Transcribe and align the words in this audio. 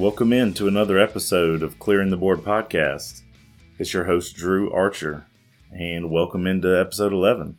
Welcome 0.00 0.32
in 0.32 0.54
to 0.54 0.66
another 0.66 0.98
episode 0.98 1.62
of 1.62 1.78
Clearing 1.78 2.08
the 2.08 2.16
Board 2.16 2.38
podcast. 2.38 3.20
It's 3.78 3.92
your 3.92 4.04
host, 4.04 4.34
Drew 4.34 4.72
Archer, 4.72 5.26
and 5.70 6.10
welcome 6.10 6.46
into 6.46 6.74
episode 6.74 7.12
11. 7.12 7.58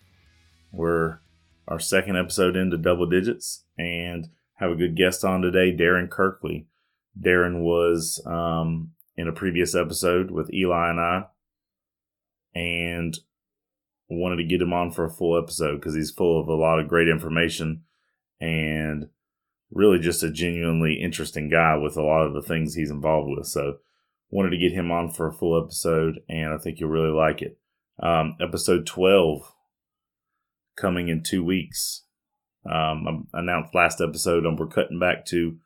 We're 0.72 1.20
our 1.68 1.80
second 1.80 2.18
episode 2.18 2.56
into 2.56 2.80
double 2.80 3.06
digits 3.06 3.66
and 3.78 4.28
have 4.56 4.72
a 4.72 4.76
good 4.76 4.96
guest 4.96 5.24
on 5.24 5.44
today, 5.44 5.72
Darren 5.72 6.10
Kirkley. 6.10 6.66
Darren 7.16 7.62
was 7.62 8.20
um, 8.26 8.94
in 9.16 9.28
a 9.28 9.34
previous 9.34 9.76
episode 9.76 10.32
with 10.32 10.52
Eli 10.52 10.90
and 10.90 11.00
I, 11.00 11.26
and 12.56 13.20
wanted 14.10 14.38
to 14.38 14.46
get 14.46 14.64
him 14.64 14.74
on 14.74 14.90
for 14.90 15.06
a 15.06 15.12
full 15.12 15.38
episode 15.38 15.76
because 15.76 15.94
he's 15.94 16.10
full 16.10 16.42
of 16.42 16.48
a 16.48 16.56
lot 16.56 16.80
of 16.80 16.88
great 16.88 17.08
information 17.08 17.84
and 18.40 19.10
really 19.72 20.00
just 20.00 20.24
a 20.24 20.32
genuinely 20.32 20.96
interesting 21.02 21.50
guy 21.50 21.78
with 21.78 21.98
a 21.98 22.02
lot 22.02 22.26
of 22.26 22.34
the 22.34 22.42
things 22.42 22.76
he's 22.76 22.92
involved 22.92 23.30
with. 23.30 23.48
So, 23.48 23.78
wanted 24.30 24.52
to 24.52 24.58
get 24.58 24.72
him 24.72 24.92
on 24.92 25.10
for 25.10 25.28
a 25.28 25.34
full 25.34 25.62
episode, 25.62 26.20
and 26.30 26.54
I 26.54 26.58
think 26.58 26.80
you'll 26.80 26.90
really 26.90 27.14
like 27.14 27.42
it. 27.42 27.58
Um, 28.02 28.36
episode 28.42 28.86
12 28.86 29.54
coming 30.78 31.10
in 31.10 31.22
two 31.24 31.44
weeks. 31.44 32.04
Um, 32.66 33.28
I 33.34 33.40
announced 33.40 33.76
last 33.76 34.02
episode, 34.02 34.46
and 34.46 34.58
we're 34.58 34.68
cutting 34.68 35.00
back 35.00 35.26
to 35.28 35.58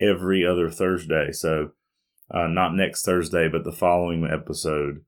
every 0.00 0.46
other 0.46 0.70
Thursday. 0.70 1.32
So, 1.32 1.70
uh, 2.30 2.46
not 2.46 2.74
next 2.74 3.04
Thursday, 3.04 3.48
but 3.48 3.64
the 3.64 3.72
following 3.72 4.24
episode 4.24 5.04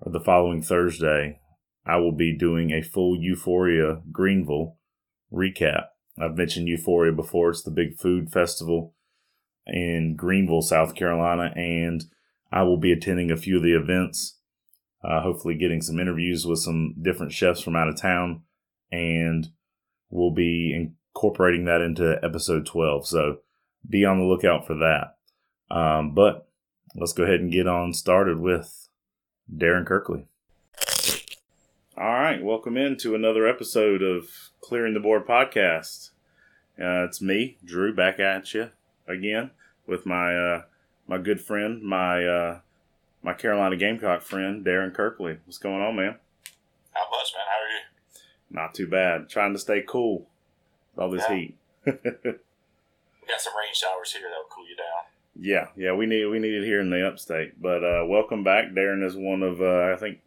or 0.00 0.12
the 0.12 0.20
following 0.20 0.62
Thursday, 0.62 1.40
I 1.86 1.96
will 1.96 2.12
be 2.12 2.36
doing 2.36 2.70
a 2.70 2.82
full 2.82 3.20
Euphoria 3.20 4.02
Greenville 4.12 4.76
recap. 5.32 5.86
I've 6.20 6.36
mentioned 6.36 6.68
Euphoria 6.68 7.12
before. 7.12 7.50
It's 7.50 7.62
the 7.62 7.70
big 7.70 7.98
food 7.98 8.30
festival 8.30 8.94
in 9.66 10.16
Greenville, 10.16 10.62
South 10.62 10.94
Carolina, 10.94 11.52
and 11.56 12.04
I 12.52 12.62
will 12.62 12.78
be 12.78 12.92
attending 12.92 13.30
a 13.30 13.36
few 13.36 13.56
of 13.56 13.62
the 13.62 13.74
events. 13.74 14.38
Uh, 15.02 15.22
hopefully, 15.22 15.54
getting 15.54 15.80
some 15.80 15.98
interviews 15.98 16.46
with 16.46 16.58
some 16.58 16.94
different 17.00 17.32
chefs 17.32 17.60
from 17.60 17.76
out 17.76 17.88
of 17.88 17.96
town, 17.96 18.42
and 18.92 19.48
we'll 20.10 20.34
be 20.34 20.74
incorporating 20.74 21.64
that 21.64 21.80
into 21.80 22.18
episode 22.22 22.66
12. 22.66 23.06
So 23.06 23.38
be 23.88 24.04
on 24.04 24.18
the 24.18 24.24
lookout 24.24 24.66
for 24.66 24.74
that. 24.74 25.16
Um, 25.74 26.14
but 26.14 26.48
let's 26.94 27.12
go 27.12 27.22
ahead 27.22 27.40
and 27.40 27.52
get 27.52 27.66
on 27.66 27.92
started 27.94 28.40
with 28.40 28.88
Darren 29.50 29.86
Kirkley. 29.86 30.26
All 32.00 32.14
right, 32.14 32.42
welcome 32.42 32.78
into 32.78 33.14
another 33.14 33.46
episode 33.46 34.00
of 34.02 34.50
Clearing 34.62 34.94
the 34.94 35.00
Board 35.00 35.26
podcast. 35.26 36.10
Uh, 36.80 37.04
it's 37.04 37.20
me, 37.20 37.58
Drew, 37.62 37.94
back 37.94 38.18
at 38.18 38.54
you 38.54 38.70
again 39.06 39.50
with 39.86 40.06
my 40.06 40.34
uh, 40.34 40.62
my 41.06 41.18
good 41.18 41.42
friend, 41.42 41.82
my 41.82 42.24
uh, 42.24 42.60
my 43.22 43.34
Carolina 43.34 43.76
Gamecock 43.76 44.22
friend, 44.22 44.64
Darren 44.64 44.94
Kirkley. 44.94 45.38
What's 45.44 45.58
going 45.58 45.82
on, 45.82 45.96
man? 45.96 46.16
Not 46.94 47.08
much, 47.10 47.32
man. 47.34 47.44
How 47.46 47.62
are 47.62 47.68
you? 47.68 47.80
Not 48.50 48.74
too 48.74 48.86
bad. 48.86 49.28
Trying 49.28 49.52
to 49.52 49.58
stay 49.58 49.82
cool 49.86 50.26
with 50.94 51.02
all 51.02 51.10
this 51.10 51.24
Yeah. 51.28 51.36
heat. 51.36 51.56
We 51.84 51.92
got 53.28 53.40
some 53.40 53.52
rain 53.54 53.74
showers 53.74 54.12
here 54.12 54.22
that'll 54.28 54.44
cool 54.50 54.68
you 54.68 54.76
down. 54.76 54.86
Yeah, 55.42 55.68
yeah, 55.76 55.92
we 55.92 56.04
need 56.06 56.26
we 56.26 56.38
need 56.38 56.52
it 56.54 56.64
here 56.64 56.80
in 56.80 56.90
the 56.90 57.06
upstate. 57.06 57.62
But 57.62 57.82
uh, 57.84 58.04
welcome 58.06 58.42
back. 58.44 58.72
Darren 58.72 59.02
is 59.06 59.16
one 59.16 59.42
of 59.42 59.62
uh, 59.62 59.92
I 59.94 59.96
think 59.96 60.18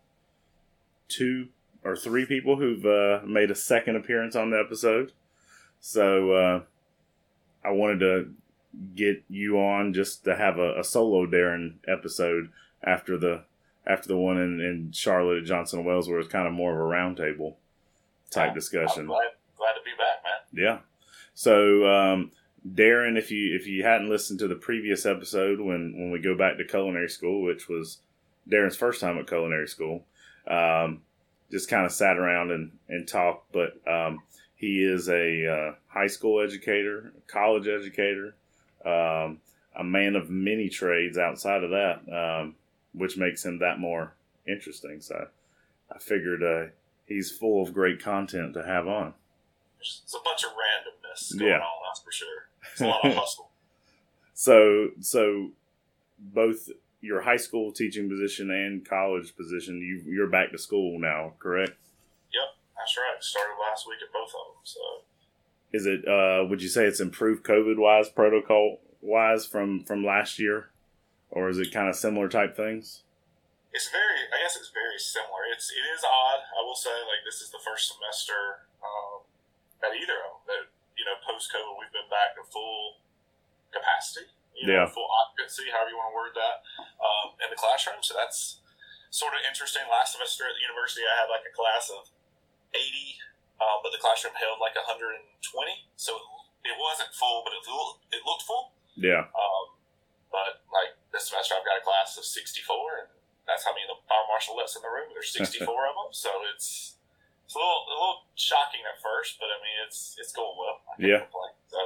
two 1.08 1.50
or 1.84 1.96
three 1.96 2.26
people 2.26 2.58
who've 2.58 2.86
uh, 2.86 3.26
made 3.26 3.52
a 3.52 3.56
second 3.56 3.96
appearance 3.96 4.36
on 4.36 4.52
the 4.52 4.60
episode. 4.60 5.12
So 5.80 6.32
uh, 6.32 6.62
I 7.64 7.72
wanted 7.72 8.00
to 8.00 8.34
get 8.96 9.24
you 9.30 9.60
on 9.60 9.94
just 9.94 10.24
to 10.24 10.36
have 10.36 10.58
a, 10.58 10.80
a 10.80 10.84
solo 10.84 11.26
Darren 11.26 11.76
episode 11.88 12.50
after 12.84 13.18
the 13.18 13.44
after 13.86 14.08
the 14.08 14.18
one 14.18 14.38
in, 14.38 14.62
in 14.62 14.92
Charlotte 14.94 15.40
at 15.40 15.46
Johnson 15.46 15.84
Wales, 15.84 16.08
where 16.08 16.20
it's 16.20 16.30
kind 16.30 16.48
of 16.48 16.54
more 16.54 16.72
of 16.74 16.80
a 16.80 16.96
roundtable 16.96 17.56
type 18.32 18.50
I'm 18.50 18.56
discussion. 18.56 19.06
glad, 19.08 19.28
glad 19.58 19.74
to 19.74 19.82
be 19.84 19.92
back, 19.92 20.24
man. 20.24 20.66
Yeah. 20.66 20.78
So, 21.34 21.86
um, 21.86 22.32
Darren, 22.68 23.18
if 23.18 23.30
you 23.30 23.56
if 23.56 23.68
you 23.68 23.84
hadn't 23.84 24.10
listened 24.10 24.40
to 24.40 24.48
the 24.48 24.56
previous 24.56 25.06
episode 25.06 25.60
when 25.60 25.94
when 25.98 26.12
we 26.12 26.20
go 26.20 26.36
back 26.36 26.58
to 26.58 26.64
culinary 26.64 27.10
school, 27.10 27.44
which 27.44 27.68
was 27.68 28.00
Darren's 28.50 28.78
first 28.78 29.02
time 29.02 29.18
at 29.18 29.28
culinary 29.28 29.68
school, 29.68 30.06
um, 30.48 31.02
just 31.53 31.69
kind 31.69 31.86
of 31.86 31.91
sat 31.94 32.18
around 32.18 32.52
and 32.52 32.72
and 32.90 33.08
talked. 33.08 33.53
But 33.53 33.80
um, 33.88 34.19
he 34.56 34.84
is 34.84 35.08
a 35.08 35.47
uh, 35.47 35.75
high 35.88 36.08
school 36.08 36.41
educator, 36.41 37.14
college 37.28 37.68
educator, 37.68 38.36
um, 38.86 39.40
a 39.75 39.84
man 39.84 40.16
of 40.18 40.30
many 40.30 40.68
trades 40.68 41.18
outside 41.18 41.63
of 41.63 41.69
that, 41.69 42.02
um, 42.12 42.56
which 42.94 43.16
makes 43.18 43.46
him 43.46 43.59
that 43.59 43.80
more 43.80 44.13
interesting. 44.47 45.00
So, 45.00 45.28
I 45.94 46.00
figured 46.00 46.44
uh, 46.44 46.72
he's 47.06 47.31
full 47.31 47.62
of 47.63 47.74
great 47.74 48.02
content 48.03 48.53
to 48.56 48.63
have 48.66 48.88
on. 48.88 49.13
There's, 49.78 50.02
there's 50.06 50.19
a 50.22 50.24
bunch 50.24 50.44
of 50.44 50.50
randomness 50.52 51.38
going 51.40 51.52
Yeah. 51.52 51.58
on, 51.59 51.81
that's 51.88 52.00
for 52.03 52.12
sure. 52.12 52.47
It's 52.72 52.81
a 52.81 52.88
lot 52.88 53.06
of 53.06 53.13
hustle. 53.16 53.50
So, 54.34 54.90
so 55.00 55.52
both 56.19 56.69
your 57.03 57.22
high 57.22 57.38
school 57.38 57.72
teaching 57.72 58.09
position 58.09 58.50
and 58.50 58.88
college 58.88 59.36
position, 59.36 59.78
you 59.78 60.02
you're 60.09 60.30
back 60.30 60.52
to 60.52 60.58
school 60.58 60.97
now, 61.00 61.34
correct? 61.38 61.75
Yep, 62.31 62.50
that's 62.78 62.97
right. 62.97 63.22
Started 63.22 63.56
last 63.69 63.86
week 63.88 64.00
at 64.02 64.14
both 64.14 64.30
of 64.30 64.47
them. 64.47 64.64
So 64.64 64.80
Is 65.74 65.86
it? 65.86 66.08
Uh, 66.08 66.47
would 66.50 66.62
you 66.62 66.69
say 66.69 66.86
it's 66.86 67.02
improved 67.02 67.44
COVID 67.44 67.78
wise, 67.78 68.08
protocol 68.08 68.80
wise 69.02 69.46
from 69.46 69.84
from 69.84 70.06
last 70.06 70.40
year, 70.40 70.69
or 71.30 71.50
is 71.50 71.59
it 71.59 71.74
kind 71.74 71.90
of 71.90 71.96
similar 71.96 72.30
type 72.30 72.56
things? 72.56 73.03
it's 73.74 73.90
very, 73.90 74.30
I 74.30 74.38
guess 74.46 74.53
it's 74.53 74.69
very 74.69 75.02
similar. 75.02 75.50
It's 75.50 75.74
it 75.74 75.81
is 75.81 76.06
odd. 76.06 76.46
I 76.53 76.62
will 76.62 76.78
say, 76.78 76.94
like 77.09 77.25
this 77.25 77.42
is 77.42 77.50
the 77.50 77.58
first 77.58 77.90
semester 77.90 78.69
um, 78.86 79.25
at 79.81 79.97
either 79.97 80.13
of 80.30 80.46
them 80.46 80.53
that 80.53 80.63
you 80.94 81.03
know 81.03 81.18
post 81.25 81.50
COVID 81.50 81.81
we've 81.81 81.92
been 81.92 82.08
back 82.08 82.38
to 82.38 82.46
full 82.46 83.02
capacity. 83.74 84.30
You 84.63 84.72
know, 84.72 84.88
Yeah. 84.88 84.88
full 84.88 85.07
occupancy, 85.12 85.68
however 85.69 85.91
you 85.91 85.97
want 86.00 86.12
to 86.12 86.16
word 86.16 86.34
that, 86.40 86.63
um, 87.03 87.35
in 87.44 87.51
the 87.51 87.59
classroom. 87.59 88.00
So 88.00 88.16
that's 88.16 88.63
sort 89.12 89.35
of 89.35 89.44
interesting. 89.44 89.84
Last 89.91 90.16
semester 90.16 90.47
at 90.47 90.56
the 90.56 90.63
university, 90.63 91.03
I 91.03 91.16
had 91.19 91.28
like 91.28 91.44
a 91.44 91.51
class 91.51 91.91
of 91.91 92.07
80, 92.74 93.19
um, 93.59 93.84
but 93.84 93.91
the 93.91 94.00
classroom 94.00 94.34
held 94.40 94.59
like 94.63 94.75
120. 94.79 95.91
So 96.00 96.16
it, 96.63 96.79
wasn't 96.79 97.12
full, 97.13 97.44
but 97.44 97.51
it, 97.53 97.68
looked- 97.68 98.07
it 98.16 98.24
looked 98.25 98.44
full. 98.47 98.72
Yeah, 98.96 99.28
Um, 99.35 99.66
but 100.31 100.62
like 100.72 100.95
this 101.12 101.28
semester, 101.28 101.56
I've 101.59 101.66
got 101.66 101.75
a 101.78 101.81
class 101.84 102.16
of 102.18 102.24
64, 102.24 103.00
and 103.03 103.09
that's 103.45 103.66
how 103.66 103.74
many 103.74 103.84
of 103.90 103.97
the 103.97 104.07
fire 104.07 104.24
marshal 104.30 104.56
lets 104.56 104.75
in 104.78 104.81
the 104.81 104.90
room. 104.90 105.12
There's 105.13 105.34
64 105.34 105.66
of 105.90 105.95
them, 105.95 106.13
so 106.13 106.30
it's 106.53 106.95
it's 107.44 107.56
a 107.56 107.57
little 107.59 107.84
a 107.84 107.90
little 107.90 108.19
shocking 108.35 108.81
at 108.88 109.01
first, 109.01 109.38
but 109.40 109.50
I 109.51 109.57
mean 109.62 109.78
it's 109.85 110.16
it's 110.18 110.31
going 110.31 110.56
well. 110.57 110.80
I 110.88 110.95
can't 110.95 111.09
Yeah. 111.09 111.19
complain. 111.28 111.53
So 111.68 111.80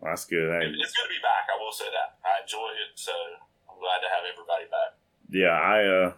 well, 0.00 0.12
that's 0.12 0.24
good. 0.24 0.50
Hey, 0.50 0.66
it's 0.66 0.92
good 0.92 1.04
to 1.04 1.08
be 1.08 1.22
back. 1.22 1.46
I 1.54 1.62
will 1.62 1.72
say 1.72 1.84
that 1.84 2.18
I 2.24 2.42
enjoy 2.42 2.68
it, 2.72 2.92
so 2.94 3.12
I'm 3.68 3.78
glad 3.78 4.00
to 4.00 4.08
have 4.08 4.24
everybody 4.32 4.64
back. 4.70 4.96
yeah, 5.30 5.48
I 5.50 5.84
uh, 5.86 6.12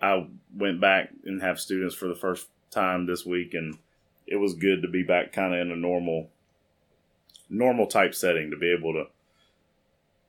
I 0.00 0.28
went 0.54 0.80
back 0.80 1.10
and 1.24 1.40
have 1.42 1.58
students 1.58 1.94
for 1.94 2.08
the 2.08 2.14
first 2.14 2.48
time 2.70 3.06
this 3.06 3.24
week, 3.24 3.54
and 3.54 3.78
it 4.26 4.36
was 4.36 4.54
good 4.54 4.82
to 4.82 4.88
be 4.88 5.02
back, 5.02 5.32
kind 5.32 5.54
of 5.54 5.60
in 5.60 5.70
a 5.70 5.76
normal, 5.76 6.30
normal 7.48 7.86
type 7.86 8.14
setting 8.14 8.50
to 8.50 8.56
be 8.56 8.72
able 8.72 8.92
to 8.92 9.06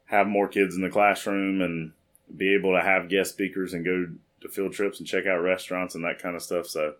have 0.05 0.27
more 0.27 0.47
kids 0.47 0.75
in 0.75 0.81
the 0.81 0.89
classroom 0.89 1.61
and 1.61 1.91
be 2.35 2.53
able 2.53 2.73
to 2.73 2.81
have 2.81 3.09
guest 3.09 3.33
speakers 3.33 3.73
and 3.73 3.83
go 3.83 4.07
to 4.41 4.49
field 4.49 4.73
trips 4.73 4.99
and 4.99 5.07
check 5.07 5.25
out 5.25 5.37
restaurants 5.37 5.95
and 5.95 6.03
that 6.03 6.19
kind 6.21 6.35
of 6.35 6.41
stuff. 6.41 6.67
So, 6.67 6.93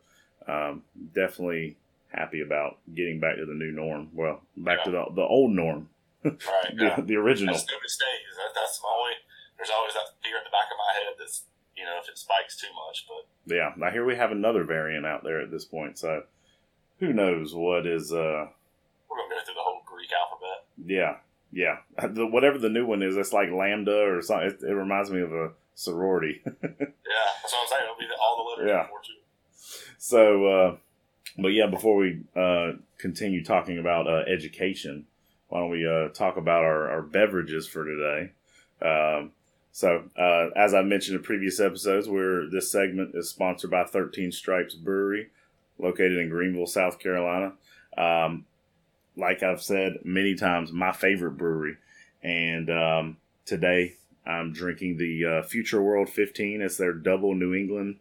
um, 0.48 0.84
definitely 1.14 1.78
happy 2.10 2.42
about 2.42 2.78
getting 2.94 3.20
back 3.20 3.36
to 3.38 3.46
the 3.46 3.54
new 3.54 3.72
norm. 3.72 4.10
Well, 4.14 4.42
back 4.58 4.84
to 4.86 4.92
the 4.92 5.06
the 5.16 5.22
old 5.22 5.52
norm, 5.52 5.90
Right? 6.24 6.34
the, 6.78 6.86
Yeah. 6.86 7.02
the 7.02 7.16
original. 7.18 7.54
That's 7.54 7.64
stays. 7.66 8.34
That, 8.38 8.52
that's 8.56 8.80
my 8.84 8.90
only. 8.98 9.14
There's 9.58 9.70
always 9.70 9.94
that 9.94 10.08
fear 10.24 10.38
in 10.38 10.44
the 10.44 10.50
back 10.52 10.68
of 10.72 10.78
my 10.78 10.94
head 11.00 11.16
that's 11.20 11.44
you 11.78 11.84
know 11.86 11.98
if 12.02 12.10
it 12.10 12.18
spikes 12.18 12.56
too 12.58 12.68
much, 12.88 13.06
but 13.08 13.54
Yeah, 13.54 13.72
Now 13.78 13.90
here 13.92 14.06
we 14.06 14.16
have 14.16 14.32
another 14.32 14.64
variant 14.64 15.06
out 15.06 15.24
there 15.24 15.40
at 15.42 15.52
this 15.52 15.66
point. 15.66 15.98
So, 15.98 16.24
who 17.00 17.14
knows 17.14 17.54
what 17.54 17.86
is? 17.88 18.12
uh 18.14 18.48
we're 19.10 19.18
gonna 19.18 19.36
go 19.36 19.46
through 19.46 19.54
the 19.56 19.62
whole 19.62 19.82
Greek 19.86 20.10
alphabet. 20.12 20.66
Yeah, 20.86 21.18
yeah. 21.52 21.78
The, 22.16 22.26
whatever 22.28 22.58
the 22.58 22.70
new 22.70 22.86
one 22.86 23.02
is, 23.02 23.16
it's 23.18 23.32
like 23.34 23.50
lambda 23.52 24.02
or 24.04 24.22
something. 24.22 24.50
It, 24.50 24.60
it 24.64 24.74
reminds 24.74 25.10
me 25.12 25.22
of 25.22 25.32
a 25.34 25.52
sorority. 25.76 26.42
Yeah, 26.46 27.32
that's 27.42 27.54
what 27.54 27.62
I'm 27.62 27.68
saying. 27.70 27.84
It'll 27.84 28.00
be 28.00 28.08
the, 28.08 28.16
all 28.20 28.56
the 28.58 28.62
letters 28.64 28.88
Yeah. 28.90 28.98
so, 29.98 30.46
uh, 30.46 30.76
but 31.38 31.50
yeah, 31.50 31.68
before 31.68 31.98
we 31.98 32.22
uh, 32.36 32.74
continue 32.98 33.44
talking 33.44 33.78
about 33.78 34.08
uh, 34.08 34.24
education, 34.28 35.06
why 35.50 35.60
don't 35.60 35.70
we 35.70 35.88
uh, 35.88 36.10
talk 36.10 36.38
about 36.38 36.64
our, 36.64 36.90
our 36.90 37.02
beverages 37.02 37.68
for 37.68 37.86
today? 37.86 38.32
Um, 38.82 39.32
so, 39.72 40.04
uh, 40.18 40.50
as 40.56 40.74
I 40.74 40.82
mentioned 40.82 41.18
in 41.18 41.24
previous 41.24 41.60
episodes, 41.60 42.08
where 42.08 42.50
this 42.50 42.72
segment 42.72 43.14
is 43.14 43.30
sponsored 43.30 43.72
by 43.72 43.84
13 43.84 44.32
Stripes 44.32 44.74
Brewery, 44.74 45.30
located 45.78 46.18
in 46.18 46.30
Greenville, 46.30 46.68
South 46.68 47.00
Carolina. 47.00 47.54
Um, 47.98 48.46
like 49.18 49.44
I've 49.44 49.62
said 49.62 50.00
many 50.04 50.36
times, 50.36 50.72
my 50.72 50.92
favorite 50.92 51.38
brewery. 51.38 51.78
And 52.24 52.70
um, 52.70 53.18
today 53.46 53.96
I'm 54.26 54.52
drinking 54.54 54.98
the 54.98 55.26
uh, 55.26 55.44
Future 55.44 55.82
World 55.82 56.10
15. 56.10 56.62
It's 56.62 56.78
their 56.78 56.94
double 56.94 57.36
New 57.36 57.54
England 57.54 57.98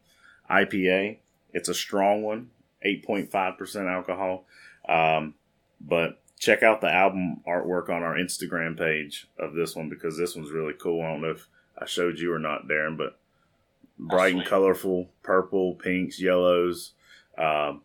IPA. 0.50 1.18
It's 1.52 1.68
a 1.68 1.74
strong 1.74 2.22
one, 2.22 2.50
8.5% 2.84 3.92
alcohol. 3.92 4.46
Um, 4.88 5.34
but 5.80 6.22
check 6.38 6.62
out 6.62 6.80
the 6.80 6.92
album 6.92 7.40
artwork 7.46 7.88
on 7.88 8.02
our 8.02 8.14
Instagram 8.14 8.76
page 8.76 9.26
of 9.38 9.54
this 9.54 9.74
one 9.74 9.88
because 9.88 10.16
this 10.18 10.36
one's 10.36 10.50
really 10.50 10.74
cool. 10.74 11.02
I 11.02 11.10
don't 11.10 11.22
know 11.22 11.30
if 11.30 11.48
I 11.78 11.86
showed 11.86 12.18
you 12.18 12.32
or 12.32 12.38
not, 12.38 12.68
Darren, 12.68 12.96
but 12.96 13.18
bright 13.98 14.34
and 14.34 14.44
colorful, 14.44 15.10
purple, 15.22 15.74
pinks, 15.74 16.20
yellows, 16.20 16.92
um, 17.38 17.82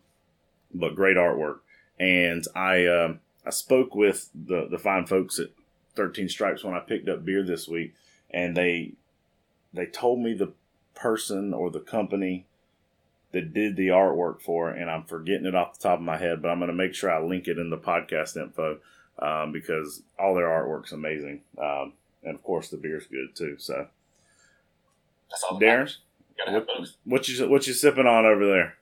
but 0.72 0.94
great 0.94 1.16
artwork. 1.16 1.60
And 1.98 2.44
I 2.54 2.86
um, 2.86 3.20
I 3.44 3.50
spoke 3.50 3.94
with 3.94 4.30
the 4.34 4.68
the 4.70 4.78
fine 4.78 5.06
folks 5.06 5.38
at 5.38 5.48
Thirteen 5.94 6.28
Stripes 6.28 6.64
when 6.64 6.74
I 6.74 6.80
picked 6.80 7.08
up 7.08 7.24
beer 7.24 7.42
this 7.42 7.68
week, 7.68 7.94
and 8.30 8.56
they 8.56 8.94
they 9.72 9.86
told 9.86 10.20
me 10.20 10.34
the 10.34 10.52
person 10.94 11.52
or 11.52 11.70
the 11.70 11.80
company 11.80 12.46
that 13.32 13.54
did 13.54 13.76
the 13.76 13.88
artwork 13.88 14.42
for 14.42 14.70
it, 14.70 14.80
and 14.80 14.90
I'm 14.90 15.04
forgetting 15.04 15.46
it 15.46 15.54
off 15.54 15.78
the 15.78 15.88
top 15.88 15.98
of 15.98 16.04
my 16.04 16.16
head, 16.16 16.42
but 16.42 16.48
I'm 16.48 16.58
going 16.58 16.70
to 16.70 16.74
make 16.76 16.94
sure 16.94 17.10
I 17.10 17.22
link 17.22 17.46
it 17.46 17.58
in 17.58 17.70
the 17.70 17.78
podcast 17.78 18.36
info 18.36 18.78
um, 19.20 19.52
because 19.52 20.02
all 20.18 20.34
their 20.34 20.48
artwork's 20.48 20.92
amazing, 20.92 21.42
um, 21.58 21.92
and 22.24 22.34
of 22.34 22.42
course 22.42 22.68
the 22.68 22.76
beer's 22.76 23.06
good 23.06 23.34
too. 23.34 23.56
So, 23.58 23.86
That's 25.30 25.44
all. 25.44 25.60
Darren, 25.60 25.94
what, 26.48 26.66
what 27.04 27.28
you 27.28 27.48
what 27.48 27.66
you 27.66 27.72
sipping 27.72 28.06
on 28.06 28.26
over 28.26 28.46
there? 28.46 28.74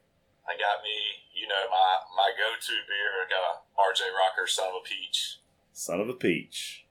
I 0.49 0.56
got 0.56 0.81
me, 0.83 0.97
you 1.35 1.47
know, 1.49 1.69
my 1.71 1.91
my 2.17 2.31
go-to 2.33 2.73
beer. 2.89 3.11
I 3.21 3.29
got 3.29 3.44
a 3.44 3.55
RJ 3.77 4.09
Rocker 4.17 4.47
Son 4.47 4.69
of 4.69 4.81
a 4.81 4.85
Peach. 4.85 5.41
Son 5.73 6.01
of 6.01 6.09
a 6.09 6.15
Peach. 6.15 6.87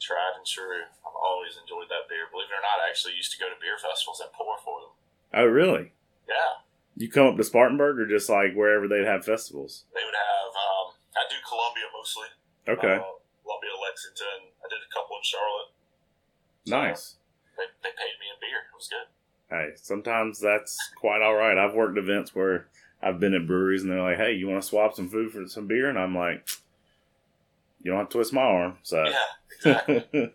Tried 0.00 0.36
and 0.36 0.46
true. 0.46 0.84
I've 1.06 1.16
always 1.24 1.56
enjoyed 1.56 1.88
that 1.88 2.08
beer. 2.08 2.28
Believe 2.30 2.50
it 2.50 2.58
or 2.58 2.60
not, 2.60 2.84
I 2.84 2.90
actually 2.90 3.14
used 3.14 3.32
to 3.32 3.38
go 3.38 3.48
to 3.48 3.56
beer 3.60 3.78
festivals 3.80 4.20
and 4.20 4.30
pour 4.32 4.58
for 4.58 4.80
them. 4.80 4.92
Oh, 5.32 5.46
really? 5.46 5.92
Yeah. 6.28 6.65
You 6.96 7.10
come 7.10 7.26
up 7.26 7.36
to 7.36 7.44
Spartanburg 7.44 7.98
or 7.98 8.06
just 8.06 8.28
like 8.30 8.54
wherever 8.54 8.88
they'd 8.88 9.04
have 9.04 9.24
festivals? 9.24 9.84
They 9.94 10.00
would 10.04 10.14
have. 10.14 10.48
Um, 10.56 10.94
I 11.14 11.22
do 11.28 11.36
Columbia 11.46 11.84
mostly. 11.92 12.28
Okay. 12.68 12.94
Uh, 13.00 13.12
Columbia, 13.44 13.70
Lexington. 13.82 14.50
I 14.64 14.66
did 14.68 14.78
a 14.80 14.92
couple 14.94 15.16
in 15.16 15.22
Charlotte. 15.22 15.70
So 16.66 16.76
Nice. 16.76 17.16
They, 17.56 17.64
they 17.82 17.90
paid 17.94 18.16
me 18.20 18.26
in 18.32 18.40
beer. 18.40 18.60
It 18.72 18.74
was 18.74 18.88
good. 18.88 19.06
Hey, 19.48 19.70
sometimes 19.76 20.40
that's 20.40 20.76
quite 20.96 21.22
all 21.22 21.34
right. 21.34 21.56
I've 21.56 21.74
worked 21.74 21.98
events 21.98 22.34
where 22.34 22.66
I've 23.02 23.20
been 23.20 23.34
at 23.34 23.46
breweries 23.46 23.82
and 23.82 23.92
they're 23.92 24.02
like, 24.02 24.16
"Hey, 24.16 24.32
you 24.32 24.48
want 24.48 24.60
to 24.62 24.66
swap 24.66 24.94
some 24.96 25.08
food 25.08 25.30
for 25.32 25.46
some 25.46 25.66
beer?" 25.68 25.88
And 25.88 25.98
I'm 25.98 26.16
like, 26.16 26.48
"You 27.82 27.92
don't 27.92 28.00
have 28.00 28.08
to 28.08 28.12
twist 28.14 28.32
my 28.32 28.40
arm." 28.42 28.78
So, 28.82 29.04
Yeah, 29.04 29.12
exactly. 29.86 30.32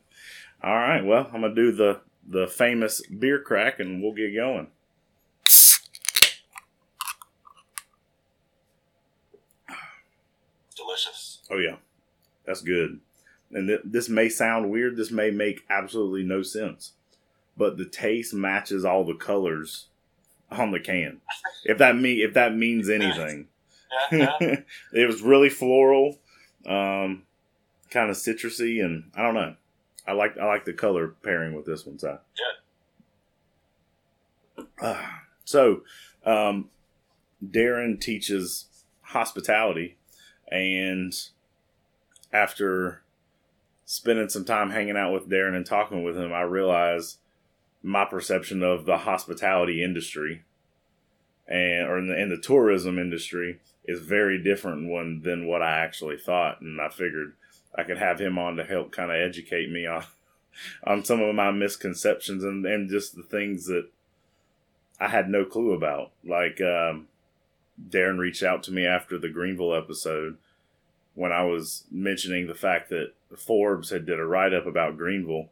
all 0.63 0.75
right. 0.75 1.01
Well, 1.03 1.29
I'm 1.33 1.41
gonna 1.41 1.53
do 1.53 1.71
the 1.73 2.01
the 2.25 2.47
famous 2.47 3.01
beer 3.07 3.39
crack, 3.41 3.79
and 3.79 4.01
we'll 4.01 4.13
get 4.13 4.33
going. 4.33 4.67
Oh 11.51 11.57
yeah, 11.57 11.75
that's 12.45 12.61
good. 12.61 12.99
And 13.51 13.67
th- 13.67 13.81
this 13.83 14.07
may 14.07 14.29
sound 14.29 14.71
weird. 14.71 14.95
This 14.95 15.11
may 15.11 15.29
make 15.29 15.61
absolutely 15.69 16.23
no 16.23 16.41
sense, 16.41 16.93
but 17.57 17.77
the 17.77 17.85
taste 17.85 18.33
matches 18.33 18.85
all 18.85 19.03
the 19.03 19.13
colors 19.15 19.87
on 20.49 20.71
the 20.71 20.79
can. 20.79 21.19
If 21.65 21.77
that 21.79 21.95
mean 21.97 22.19
if 22.21 22.33
that 22.33 22.55
means 22.55 22.89
anything, 22.89 23.47
Yeah, 24.11 24.35
yeah. 24.39 24.55
it 24.93 25.07
was 25.07 25.21
really 25.21 25.49
floral, 25.49 26.19
um, 26.65 27.23
kind 27.89 28.09
of 28.09 28.15
citrusy, 28.15 28.83
and 28.83 29.11
I 29.15 29.21
don't 29.21 29.35
know. 29.35 29.55
I 30.07 30.13
like 30.13 30.37
I 30.37 30.45
like 30.45 30.65
the 30.65 30.73
color 30.73 31.09
pairing 31.21 31.53
with 31.53 31.65
this 31.65 31.85
one. 31.85 31.99
So 31.99 32.19
Ah, 34.81 35.23
so, 35.45 35.81
um, 36.25 36.69
Darren 37.45 37.99
teaches 37.99 38.65
hospitality, 39.01 39.97
and 40.51 41.13
after 42.33 43.01
spending 43.85 44.29
some 44.29 44.45
time 44.45 44.69
hanging 44.69 44.97
out 44.97 45.13
with 45.13 45.29
Darren 45.29 45.55
and 45.55 45.65
talking 45.65 46.03
with 46.03 46.17
him, 46.17 46.31
I 46.31 46.41
realized 46.41 47.17
my 47.83 48.05
perception 48.05 48.63
of 48.63 48.85
the 48.85 48.97
hospitality 48.97 49.83
industry 49.83 50.43
and 51.47 51.87
or 51.87 51.97
in 51.97 52.07
the, 52.07 52.17
in 52.17 52.29
the 52.29 52.37
tourism 52.37 52.97
industry 52.97 53.59
is 53.85 53.99
very 53.99 54.41
different 54.41 54.87
one 54.87 55.21
than 55.23 55.47
what 55.47 55.61
I 55.61 55.79
actually 55.79 56.17
thought, 56.17 56.61
and 56.61 56.79
I 56.79 56.89
figured 56.89 57.33
I 57.75 57.83
could 57.83 57.97
have 57.97 58.19
him 58.19 58.37
on 58.37 58.55
to 58.55 58.63
help 58.63 58.91
kind 58.91 59.11
of 59.11 59.17
educate 59.17 59.69
me 59.69 59.85
on 59.85 60.05
on 60.85 61.03
some 61.03 61.21
of 61.21 61.35
my 61.35 61.51
misconceptions 61.51 62.43
and, 62.43 62.65
and 62.65 62.89
just 62.89 63.15
the 63.15 63.23
things 63.23 63.65
that 63.65 63.89
I 64.99 65.07
had 65.07 65.29
no 65.29 65.43
clue 65.45 65.73
about. 65.73 66.11
Like 66.23 66.61
um, 66.61 67.07
Darren 67.89 68.17
reached 68.17 68.43
out 68.43 68.63
to 68.63 68.71
me 68.71 68.85
after 68.85 69.17
the 69.17 69.29
Greenville 69.29 69.75
episode 69.75 70.37
when 71.13 71.31
I 71.31 71.43
was 71.43 71.85
mentioning 71.91 72.47
the 72.47 72.55
fact 72.55 72.89
that 72.89 73.13
Forbes 73.37 73.89
had 73.89 74.05
did 74.05 74.19
a 74.19 74.25
write 74.25 74.53
up 74.53 74.65
about 74.65 74.97
Greenville, 74.97 75.49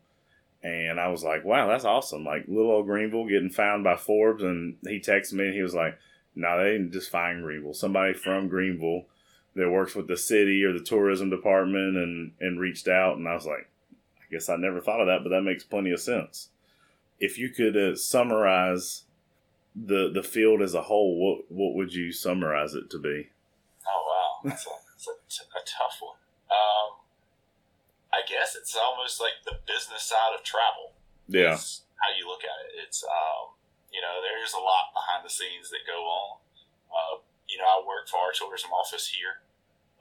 and 0.64 1.00
I 1.00 1.08
was 1.08 1.24
like, 1.24 1.46
"Wow, 1.46 1.68
that's 1.68 1.86
awesome!" 1.86 2.24
Like 2.24 2.48
little 2.48 2.72
old 2.72 2.86
Greenville 2.86 3.28
getting 3.28 3.50
found 3.50 3.84
by 3.84 3.96
Forbes, 3.96 4.44
and 4.44 4.78
he 4.84 5.00
texted 5.00 5.34
me 5.34 5.46
and 5.46 5.54
he 5.54 5.62
was 5.62 5.76
like, 5.76 5.98
"No, 6.36 6.58
they 6.58 6.72
didn't 6.72 6.92
just 6.92 7.10
find 7.10 7.44
Greenville. 7.44 7.74
Somebody 7.74 8.14
from 8.14 8.50
Greenville 8.50 9.06
that 9.56 9.70
works 9.70 9.96
with 9.96 10.08
the 10.08 10.18
city 10.18 10.64
or 10.64 10.74
the 10.74 10.80
tourism 10.80 11.30
department 11.30 11.98
and 11.98 12.32
and 12.40 12.60
reached 12.60 12.88
out." 12.88 13.18
And 13.18 13.28
I 13.28 13.36
was 13.36 13.46
like, 13.46 13.70
"I 14.20 14.32
guess 14.32 14.50
I 14.50 14.56
never 14.58 14.82
thought 14.82 15.02
of 15.02 15.08
that, 15.08 15.24
but 15.24 15.30
that 15.30 15.44
makes 15.44 15.64
plenty 15.64 15.92
of 15.92 16.02
sense." 16.02 16.50
If 17.20 17.38
you 17.38 17.50
could 17.50 17.76
uh, 17.76 17.96
summarize 17.96 19.04
the 19.76 20.10
the 20.12 20.24
field 20.24 20.62
as 20.62 20.74
a 20.74 20.84
whole, 20.84 21.18
what 21.18 21.52
what 21.52 21.76
would 21.76 21.94
you 21.94 22.12
summarize 22.12 22.74
it 22.74 22.90
to 22.92 23.00
be? 23.00 23.30
Oh 23.88 24.42
wow, 24.44 24.58
that's 25.00 25.08
a, 25.08 25.16
that's 25.24 25.40
a, 25.40 25.48
t- 25.48 25.56
a 25.56 25.64
tough 25.64 26.04
one. 26.04 26.20
Um, 26.52 27.00
I 28.12 28.28
guess 28.28 28.60
it's 28.60 28.76
almost 28.76 29.24
like 29.24 29.40
the 29.48 29.64
business 29.64 30.04
side 30.04 30.36
of 30.36 30.44
travel. 30.44 30.98
Yeah, 31.32 31.56
is 31.56 31.88
how 32.04 32.12
you 32.12 32.28
look 32.28 32.44
at 32.44 32.58
it. 32.68 32.84
It's 32.84 33.00
um, 33.08 33.56
you 33.94 34.04
know, 34.04 34.20
there's 34.20 34.52
a 34.52 34.60
lot 34.60 34.92
behind 34.92 35.24
the 35.24 35.32
scenes 35.32 35.72
that 35.72 35.88
go 35.88 36.04
on. 36.04 36.44
Uh, 36.92 37.16
you 37.48 37.56
know, 37.62 37.70
I 37.70 37.80
work 37.86 38.12
for 38.12 38.20
our 38.20 38.34
tourism 38.36 38.74
office 38.76 39.08
here, 39.14 39.46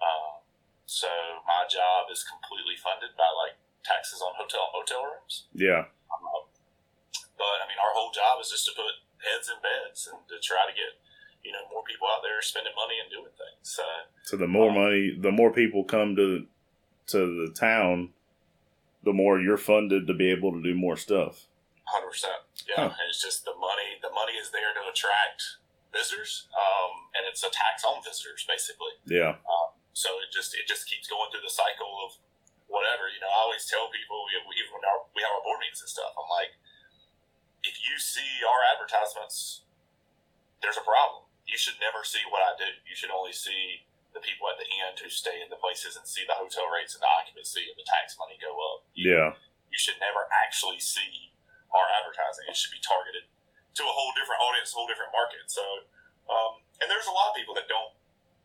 um, 0.02 0.40
so 0.88 1.08
my 1.46 1.68
job 1.68 2.08
is 2.10 2.24
completely 2.24 2.74
funded 2.80 3.12
by 3.14 3.28
like 3.38 3.60
taxes 3.84 4.18
on 4.24 4.34
hotel 4.34 4.72
and 4.72 4.74
motel 4.82 5.04
rooms. 5.04 5.46
yeah, 5.52 5.88
Um, 6.12 6.48
but 7.36 7.56
I 7.60 7.68
mean, 7.68 7.76
our 7.80 7.92
whole 7.92 8.10
job 8.10 8.40
is 8.40 8.48
just 8.52 8.64
to 8.68 8.72
put 8.72 9.04
heads 9.20 9.52
in 9.52 9.60
beds 9.60 10.08
and 10.08 10.20
to 10.32 10.40
try 10.40 10.64
to 10.64 10.72
get 10.72 10.96
you 11.44 11.52
know 11.52 11.62
more 11.72 11.82
people 11.84 12.06
out 12.08 12.20
there 12.22 12.40
spending 12.42 12.72
money 12.76 12.96
and 13.02 13.10
doing 13.10 13.32
things. 13.36 13.62
So 13.62 13.82
So 14.22 14.36
the 14.36 14.48
more 14.48 14.72
money, 14.72 15.16
the 15.18 15.32
more 15.32 15.52
people 15.52 15.84
come 15.84 16.16
to 16.16 16.46
to 17.08 17.18
the 17.46 17.52
town, 17.54 18.10
the 19.04 19.12
more 19.12 19.40
you're 19.40 19.56
funded 19.56 20.06
to 20.06 20.14
be 20.14 20.30
able 20.30 20.52
to 20.52 20.62
do 20.62 20.74
more 20.74 20.96
stuff. 20.96 21.46
Hundred 21.88 22.12
percent. 22.12 22.40
Yeah, 22.68 22.92
Huh. 22.92 22.92
and 23.00 23.06
it's 23.08 23.22
just 23.22 23.44
the 23.48 23.56
money. 23.56 23.96
The 24.02 24.12
money 24.12 24.36
is 24.36 24.50
there 24.52 24.74
to 24.76 24.82
attract 24.92 25.40
visitors, 25.88 26.44
um, 26.52 27.08
and 27.16 27.24
it's 27.24 27.40
a 27.40 27.48
tax 27.48 27.80
on 27.80 28.04
visitors, 28.04 28.44
basically. 28.44 28.92
Yeah, 29.08 29.40
So 29.96 30.20
it 30.20 30.28
just 30.30 30.52
it 30.52 30.68
just 30.68 30.84
keeps 30.84 31.08
going 31.08 31.32
through 31.32 31.42
the 31.48 31.54
cycle 31.54 31.88
of 32.04 32.20
whatever. 32.68 33.08
You 33.08 33.24
know, 33.24 33.32
I 33.32 33.40
always 33.48 33.64
tell 33.64 33.88
people, 33.88 34.20
you 34.28 34.36
know, 34.44 34.52
even 34.52 34.76
when 34.76 34.84
our, 34.84 35.00
we 35.16 35.24
have 35.24 35.32
our 35.32 35.40
board 35.42 35.64
meetings 35.64 35.80
and 35.80 35.88
stuff, 35.88 36.12
I'm 36.12 36.28
like, 36.28 36.52
if 37.64 37.80
you 37.88 37.96
see 37.96 38.44
our 38.44 38.60
advertisements, 38.76 39.64
there's 40.60 40.76
a 40.76 40.84
problem. 40.84 41.24
You 41.48 41.56
should 41.56 41.80
never 41.80 42.04
see 42.04 42.22
what 42.28 42.44
I 42.44 42.52
do. 42.60 42.68
You 42.84 42.92
should 42.92 43.10
only 43.10 43.32
see 43.32 43.88
the 44.12 44.20
people 44.20 44.48
at 44.52 44.60
the 44.60 44.68
end 44.84 45.00
who 45.00 45.08
stay 45.08 45.40
in 45.40 45.48
the 45.48 45.60
places 45.60 45.96
and 45.96 46.04
see 46.04 46.24
the 46.28 46.36
hotel 46.36 46.68
rates 46.68 46.92
and 46.92 47.00
the 47.00 47.08
occupancy 47.08 47.68
and 47.68 47.76
the 47.76 47.88
tax 47.88 48.16
money 48.20 48.36
go 48.36 48.52
up. 48.52 48.84
You, 48.92 49.16
yeah, 49.16 49.30
you 49.72 49.78
should 49.80 49.96
never 50.00 50.28
actually 50.28 50.80
see 50.80 51.32
our 51.72 51.88
advertising. 52.00 52.48
It 52.48 52.56
should 52.56 52.72
be 52.72 52.80
targeted 52.84 53.28
to 53.28 53.82
a 53.84 53.92
whole 53.92 54.12
different 54.16 54.40
audience, 54.44 54.72
a 54.72 54.76
whole 54.76 54.88
different 54.88 55.12
market. 55.12 55.48
So, 55.48 55.64
um, 56.28 56.64
and 56.80 56.88
there's 56.88 57.08
a 57.08 57.14
lot 57.14 57.32
of 57.32 57.34
people 57.36 57.52
that 57.56 57.68
don't 57.68 57.92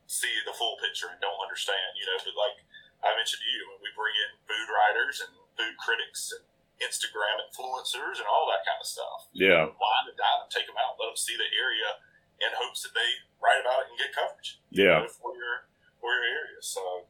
see 0.04 0.32
the 0.44 0.52
full 0.52 0.76
picture 0.80 1.08
and 1.08 1.18
don't 1.20 1.40
understand, 1.40 1.96
you 1.96 2.04
know, 2.04 2.20
but 2.20 2.36
like 2.36 2.60
I 3.00 3.16
mentioned 3.16 3.40
to 3.40 3.50
you, 3.50 3.72
when 3.72 3.80
we 3.80 3.90
bring 3.96 4.12
in 4.16 4.30
food 4.44 4.68
writers 4.68 5.24
and 5.24 5.32
food 5.56 5.74
critics 5.80 6.32
and 6.32 6.44
Instagram 6.82 7.40
influencers 7.40 8.20
and 8.20 8.28
all 8.28 8.44
that 8.52 8.64
kind 8.68 8.80
of 8.80 8.88
stuff. 8.88 9.32
yeah, 9.32 9.64
and 9.64 10.16
dine 10.18 10.38
them, 10.44 10.50
take 10.52 10.68
them 10.68 10.76
out, 10.76 11.00
let 11.00 11.08
them 11.08 11.18
see 11.18 11.36
the 11.36 11.48
area 11.56 11.88
in 12.42 12.50
hopes 12.58 12.82
that 12.82 12.94
they 12.94 13.10
write 13.38 13.60
about 13.60 13.86
it 13.86 13.92
and 13.92 13.96
get 14.00 14.10
coverage 14.14 14.58
yeah, 14.70 15.04
know, 15.04 15.10
for 15.10 15.34
your 15.36 15.68
for 16.00 16.10
your 16.12 16.24
area. 16.26 16.60
So, 16.60 17.06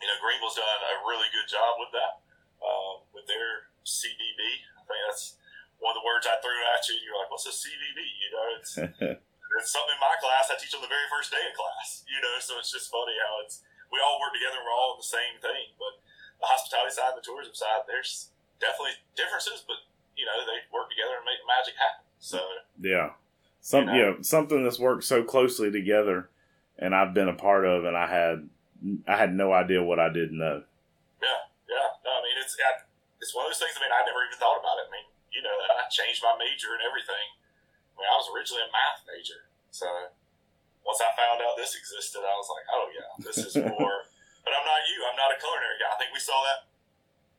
you 0.00 0.06
know, 0.08 0.16
Greenville's 0.18 0.56
done 0.56 0.66
a 0.66 0.96
really 1.04 1.28
good 1.30 1.46
job 1.46 1.78
with 1.78 1.92
that, 1.94 2.24
um, 2.64 3.04
with 3.12 3.28
their 3.28 3.70
CVB. 3.84 4.40
I 4.76 4.82
think 4.86 5.00
that's 5.06 5.36
one 5.78 5.94
of 5.94 6.00
the 6.00 6.06
words 6.06 6.26
I 6.26 6.40
threw 6.40 6.56
at 6.74 6.82
you. 6.88 6.96
You're 7.02 7.18
like, 7.18 7.30
"What's 7.30 7.46
a 7.46 7.54
CVB?" 7.54 8.00
You 8.00 8.30
know, 8.32 8.46
it's 8.58 8.72
it's 9.60 9.70
something 9.70 9.96
in 9.96 10.02
my 10.02 10.16
class 10.18 10.48
I 10.48 10.56
teach 10.56 10.72
on 10.74 10.82
the 10.82 10.90
very 10.90 11.08
first 11.12 11.30
day 11.30 11.42
of 11.44 11.54
class. 11.54 12.04
You 12.08 12.18
know, 12.20 12.34
so 12.40 12.56
it's 12.58 12.72
just 12.72 12.88
funny 12.88 13.16
how 13.20 13.44
it's 13.44 13.62
we 13.90 13.98
all 14.00 14.22
work 14.22 14.32
together. 14.32 14.58
and 14.58 14.66
We're 14.66 14.74
all 14.74 14.96
in 14.96 15.02
the 15.02 15.10
same 15.10 15.36
thing, 15.42 15.74
but 15.76 15.98
the 16.40 16.48
hospitality 16.48 16.94
side, 16.94 17.12
the 17.14 17.24
tourism 17.24 17.52
side, 17.52 17.84
there's 17.84 18.32
definitely 18.62 18.96
differences, 19.16 19.64
but 19.66 19.82
you 20.16 20.24
know 20.24 20.36
they 20.44 20.64
work 20.72 20.88
together 20.88 21.20
and 21.20 21.26
make 21.26 21.40
magic 21.48 21.76
happen. 21.76 22.04
So 22.20 22.40
yeah, 22.80 23.16
some 23.60 23.88
you 23.88 24.02
know, 24.02 24.16
yeah 24.16 24.22
something 24.22 24.64
that's 24.64 24.80
worked 24.80 25.04
so 25.04 25.22
closely 25.22 25.70
together, 25.70 26.28
and 26.78 26.94
I've 26.94 27.14
been 27.14 27.28
a 27.28 27.36
part 27.36 27.64
of, 27.64 27.84
and 27.84 27.96
I 27.96 28.08
had 28.08 28.48
I 29.06 29.16
had 29.16 29.34
no 29.34 29.52
idea 29.52 29.82
what 29.82 30.00
I 30.00 30.08
didn't 30.08 30.38
know. 30.38 30.64
Yeah, 31.20 31.40
yeah. 31.68 31.88
No, 32.04 32.10
I 32.10 32.20
mean 32.24 32.36
it's 32.40 32.56
it's 33.20 33.34
one 33.36 33.44
of 33.44 33.52
those 33.52 33.60
things. 33.60 33.76
I 33.76 33.84
mean, 33.84 33.92
I 33.92 34.00
never 34.08 34.24
even 34.24 34.40
thought 34.40 34.56
about 34.56 34.80
it. 34.80 34.88
I 34.88 34.92
mean, 34.96 35.06
you 35.30 35.44
know, 35.44 35.52
I 35.52 35.84
changed 35.92 36.24
my 36.24 36.32
major 36.40 36.72
and 36.72 36.82
everything. 36.82 37.26
I 37.92 37.94
mean, 38.00 38.08
I 38.08 38.16
was 38.16 38.32
originally 38.32 38.64
a 38.64 38.72
math 38.72 39.04
major, 39.04 39.44
so 39.70 39.86
once 40.84 41.00
I 41.04 41.12
found 41.12 41.44
out 41.44 41.60
this 41.60 41.76
existed, 41.76 42.24
I 42.24 42.34
was 42.40 42.48
like, 42.48 42.66
oh 42.72 42.86
yeah, 42.96 43.10
this 43.20 43.38
is 43.44 43.54
more. 43.76 43.96
but 44.42 44.52
I'm 44.56 44.64
not 44.64 44.80
you. 44.88 45.04
I'm 45.04 45.18
not 45.20 45.30
a 45.30 45.38
culinary 45.38 45.76
guy. 45.76 45.92
I 45.92 45.98
think 46.00 46.16
we 46.16 46.22
saw 46.22 46.36
that 46.48 46.70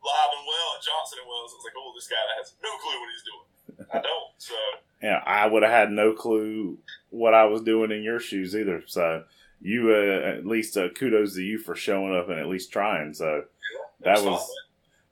live 0.01 0.31
and 0.37 0.45
well 0.45 0.69
at 0.77 0.81
Johnson 0.85 1.21
and 1.21 1.27
Wales. 1.29 1.53
I 1.53 1.57
was 1.61 1.65
like, 1.65 1.77
oh, 1.77 1.91
this 1.97 2.09
guy 2.09 2.21
has 2.37 2.53
no 2.61 2.71
clue 2.77 2.97
what 2.97 3.09
he's 3.09 3.25
doing. 3.25 3.50
I 3.91 3.95
don't. 3.95 4.31
So 4.37 4.53
yeah, 5.01 5.21
I 5.25 5.47
would 5.47 5.63
have 5.63 5.71
had 5.71 5.91
no 5.91 6.13
clue 6.13 6.77
what 7.09 7.33
I 7.33 7.45
was 7.45 7.61
doing 7.61 7.91
in 7.91 8.03
your 8.03 8.19
shoes 8.19 8.55
either. 8.55 8.83
So 8.87 9.23
you 9.61 9.91
uh, 9.91 10.27
at 10.37 10.45
least 10.45 10.77
uh, 10.77 10.89
kudos 10.89 11.35
to 11.35 11.43
you 11.43 11.57
for 11.57 11.75
showing 11.75 12.15
up 12.15 12.29
and 12.29 12.39
at 12.39 12.47
least 12.47 12.71
trying. 12.71 13.13
So 13.13 13.35
yeah, 13.35 14.15
that 14.15 14.25
was 14.25 14.49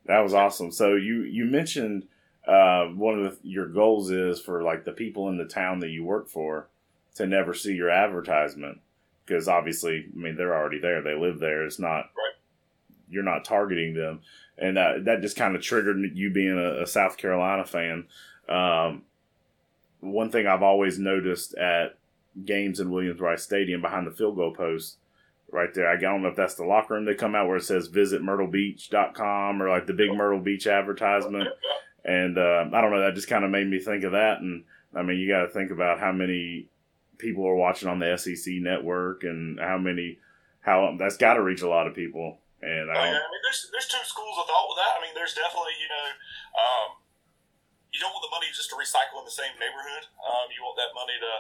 that 0.06 0.20
was 0.20 0.34
awesome. 0.34 0.72
So 0.72 0.96
you 0.96 1.22
you 1.24 1.46
mentioned 1.46 2.08
uh, 2.48 2.86
one 2.86 3.20
of 3.20 3.42
the, 3.42 3.48
your 3.48 3.68
goals 3.68 4.10
is 4.10 4.40
for 4.40 4.64
like 4.64 4.86
the 4.86 4.92
people 4.92 5.30
in 5.30 5.38
the 5.38 5.46
town 5.46 5.80
that 5.80 5.90
you 5.90 6.04
work 6.04 6.30
for 6.30 6.68
to 7.16 7.28
never 7.28 7.54
see 7.54 7.74
your 7.74 7.90
advertisement 7.90 8.80
because 9.30 9.48
obviously, 9.48 10.08
I 10.12 10.18
mean, 10.18 10.36
they're 10.36 10.56
already 10.56 10.80
there. 10.80 11.02
They 11.02 11.14
live 11.14 11.40
there. 11.40 11.64
It's 11.64 11.80
not 11.80 12.10
right. 12.18 12.34
you're 13.10 13.24
not 13.24 13.46
targeting 13.46 13.94
them, 13.94 14.22
and 14.58 14.78
uh, 14.78 14.94
that 15.02 15.22
just 15.22 15.38
kind 15.38 15.56
of 15.56 15.62
triggered 15.62 16.00
you 16.16 16.32
being 16.32 16.58
a, 16.58 16.82
a 16.82 16.88
South 16.88 17.18
Carolina 17.18 17.66
fan. 17.66 18.08
Um, 18.50 19.04
one 20.00 20.32
thing 20.32 20.48
I've 20.48 20.64
always 20.64 20.98
noticed 20.98 21.56
at 21.56 21.98
games 22.46 22.80
in 22.80 22.92
Williams 22.92 23.20
Brice 23.20 23.44
Stadium 23.44 23.82
behind 23.82 24.08
the 24.08 24.12
field 24.12 24.36
goal 24.36 24.54
post 24.54 24.98
right 25.52 25.74
there. 25.74 25.90
I 25.90 25.98
don't 25.98 26.22
know 26.22 26.30
if 26.30 26.36
that's 26.36 26.56
the 26.56 26.66
locker 26.66 26.94
room 26.94 27.06
they 27.06 27.16
come 27.16 27.36
out 27.36 27.48
where 27.48 27.58
it 27.58 27.64
says 27.64 27.88
visit 27.88 28.22
myrtlebeach.com 28.22 29.62
or 29.62 29.70
like 29.70 29.88
the 29.88 29.94
big 29.94 30.14
Myrtle 30.14 30.40
Beach 30.40 30.68
advertisement. 30.68 31.50
And 32.06 32.38
uh, 32.38 32.66
I 32.72 32.82
don't 32.82 32.92
know, 32.92 33.02
that 33.02 33.16
just 33.16 33.28
kind 33.28 33.44
of 33.44 33.52
made 33.52 33.68
me 33.68 33.80
think 33.80 34.04
of 34.04 34.14
that. 34.14 34.40
And 34.40 34.64
I 34.96 35.04
mean, 35.04 35.20
you 35.20 35.28
got 35.28 35.42
to 35.42 35.50
think 35.50 35.72
about 35.72 36.00
how 36.00 36.12
many 36.12 36.68
people 37.18 37.46
are 37.46 37.56
watching 37.56 37.90
on 37.90 38.00
the 38.00 38.18
SEC 38.18 38.56
network 38.56 39.24
and 39.24 39.60
how 39.60 39.78
many 39.78 40.18
how 40.62 40.96
that's 40.98 41.18
got 41.18 41.36
to 41.36 41.44
reach 41.44 41.62
a 41.62 41.70
lot 41.70 41.88
of 41.88 41.96
people. 41.96 42.40
And 42.62 42.92
I, 42.92 42.94
oh, 42.94 43.04
yeah. 43.04 43.20
I 43.20 43.30
mean, 43.32 43.44
there's 43.44 43.70
there's 43.72 43.88
two 43.88 44.04
schools 44.04 44.36
of 44.40 44.48
thought 44.48 44.68
with 44.70 44.78
that. 44.78 44.98
I 44.98 45.02
mean, 45.02 45.16
there's 45.16 45.34
definitely 45.34 45.76
you 45.80 45.88
know, 45.88 46.08
um, 46.60 46.88
you 48.00 48.08
don't 48.08 48.16
want 48.16 48.24
the 48.24 48.32
money 48.32 48.48
just 48.56 48.72
to 48.72 48.80
recycle 48.80 49.20
in 49.20 49.28
the 49.28 49.36
same 49.36 49.52
neighborhood. 49.60 50.08
Um, 50.24 50.48
you 50.56 50.64
want 50.64 50.80
that 50.80 50.96
money 50.96 51.20
to 51.20 51.34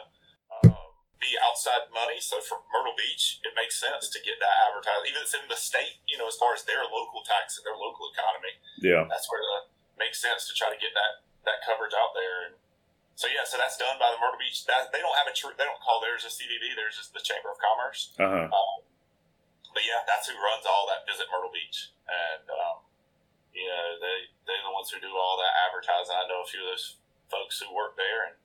uh, 0.52 0.92
be 1.16 1.32
outside 1.40 1.88
money. 1.88 2.20
So 2.20 2.44
for 2.44 2.60
Myrtle 2.76 3.00
Beach, 3.00 3.40
it 3.48 3.56
makes 3.56 3.80
sense 3.80 4.12
to 4.12 4.20
get 4.20 4.44
that 4.44 4.68
advertised, 4.68 5.08
even 5.08 5.24
if 5.24 5.32
it's 5.32 5.40
in 5.40 5.48
the 5.48 5.56
state. 5.56 6.04
You 6.12 6.20
know, 6.20 6.28
as 6.28 6.36
far 6.36 6.52
as 6.52 6.68
their 6.68 6.84
local 6.84 7.24
tax 7.24 7.56
and 7.56 7.64
their 7.64 7.80
local 7.80 8.12
economy. 8.12 8.60
Yeah, 8.84 9.08
that's 9.08 9.32
where 9.32 9.40
it 9.40 9.72
makes 9.96 10.20
sense 10.20 10.52
to 10.52 10.54
try 10.54 10.68
to 10.68 10.76
get 10.76 10.92
that 10.92 11.24
that 11.48 11.64
coverage 11.64 11.96
out 11.96 12.12
there. 12.12 12.52
And 12.52 12.60
so 13.16 13.32
yeah, 13.32 13.48
so 13.48 13.56
that's 13.56 13.80
done 13.80 13.96
by 13.96 14.12
the 14.12 14.20
Myrtle 14.20 14.44
Beach. 14.44 14.68
That, 14.68 14.92
they 14.92 15.00
don't 15.00 15.16
have 15.16 15.32
a 15.32 15.36
they 15.56 15.64
don't 15.64 15.80
call 15.80 16.04
theirs 16.04 16.28
a 16.28 16.32
CVB. 16.32 16.76
Theirs 16.76 17.00
is 17.00 17.08
the 17.16 17.24
Chamber 17.24 17.56
of 17.56 17.60
Commerce. 17.64 18.12
Uh-huh. 18.20 18.52
Um, 18.52 18.80
but 19.72 19.84
yeah, 19.88 20.04
that's 20.04 20.28
who 20.28 20.36
runs 20.36 20.68
all 20.68 20.92
that 20.92 21.08
Visit 21.08 21.32
Myrtle 21.32 21.56
Beach, 21.56 21.96
and 22.04 22.44
um, 22.52 22.79
you 23.54 23.68
know 23.68 23.88
they 24.02 24.18
they're 24.46 24.66
the 24.66 24.74
ones 24.74 24.90
who 24.90 25.02
do 25.02 25.12
all 25.14 25.38
that 25.40 25.54
advertising. 25.70 26.16
I 26.16 26.30
know 26.30 26.46
a 26.46 26.50
few 26.50 26.62
of 26.64 26.74
those 26.74 27.00
folks 27.30 27.62
who 27.62 27.70
work 27.72 27.98
there, 28.00 28.30
and 28.30 28.36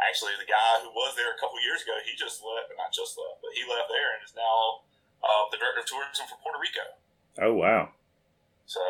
actually 0.00 0.36
the 0.36 0.48
guy 0.48 0.82
who 0.84 0.92
was 0.92 1.16
there 1.16 1.32
a 1.32 1.40
couple 1.40 1.60
years 1.62 1.84
ago, 1.84 1.96
he 2.04 2.12
just 2.16 2.44
left, 2.44 2.72
not 2.76 2.92
just 2.92 3.16
left, 3.16 3.40
but 3.40 3.54
he 3.56 3.64
left 3.64 3.88
there 3.88 4.16
and 4.16 4.20
is 4.24 4.36
now 4.36 4.84
uh, 5.24 5.48
the 5.48 5.60
director 5.60 5.84
of 5.84 5.88
tourism 5.88 6.28
for 6.28 6.38
Puerto 6.40 6.60
Rico. 6.60 6.84
Oh 7.40 7.54
wow! 7.54 7.94
So 8.66 8.80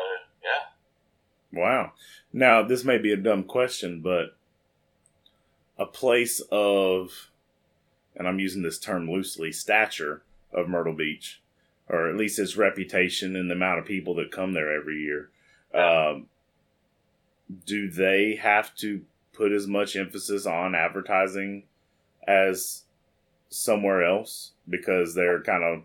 yeah. 0.43 0.71
Wow. 1.55 1.93
Now 2.33 2.63
this 2.63 2.83
may 2.83 2.97
be 2.97 3.13
a 3.13 3.17
dumb 3.17 3.43
question, 3.43 4.01
but 4.01 4.35
a 5.77 5.85
place 5.85 6.41
of, 6.51 7.29
and 8.15 8.27
I'm 8.27 8.39
using 8.39 8.61
this 8.61 8.79
term 8.79 9.09
loosely, 9.09 9.51
stature 9.51 10.23
of 10.53 10.69
Myrtle 10.69 10.93
Beach, 10.93 11.41
or 11.87 12.09
at 12.09 12.15
least 12.15 12.39
its 12.39 12.57
reputation 12.57 13.35
and 13.35 13.49
the 13.49 13.55
amount 13.55 13.79
of 13.79 13.85
people 13.85 14.15
that 14.15 14.31
come 14.31 14.53
there 14.53 14.73
every 14.75 14.97
year. 15.01 15.29
Um, 15.75 16.27
do 17.65 17.89
they 17.89 18.39
have 18.41 18.73
to 18.75 19.01
put 19.33 19.51
as 19.51 19.67
much 19.67 19.95
emphasis 19.95 20.45
on 20.45 20.73
advertising 20.73 21.63
as 22.27 22.83
somewhere 23.49 24.03
else 24.03 24.51
because 24.67 25.13
they're 25.13 25.43
kind 25.43 25.63
of 25.63 25.83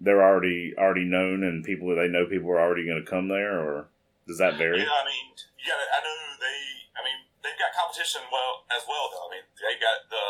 they're 0.00 0.22
already 0.22 0.74
already 0.78 1.04
known 1.04 1.42
and 1.42 1.64
people 1.64 1.90
they 1.94 2.08
know 2.08 2.24
people 2.24 2.50
are 2.50 2.62
already 2.62 2.86
going 2.86 3.02
to 3.02 3.08
come 3.08 3.28
there 3.28 3.58
or 3.58 3.90
does 4.26 4.38
that 4.38 4.56
vary? 4.56 4.78
Yeah, 4.78 4.92
I 4.92 5.04
mean, 5.08 5.28
yeah, 5.58 5.74
I 5.74 5.98
know 6.04 6.16
they 6.38 6.60
I 6.94 7.00
mean, 7.02 7.18
they've 7.42 7.58
got 7.58 7.74
competition 7.74 8.22
well 8.30 8.64
as 8.70 8.86
well 8.86 9.10
though. 9.10 9.26
I 9.26 9.30
mean, 9.36 9.44
they've 9.58 9.82
got 9.82 10.06
the 10.08 10.24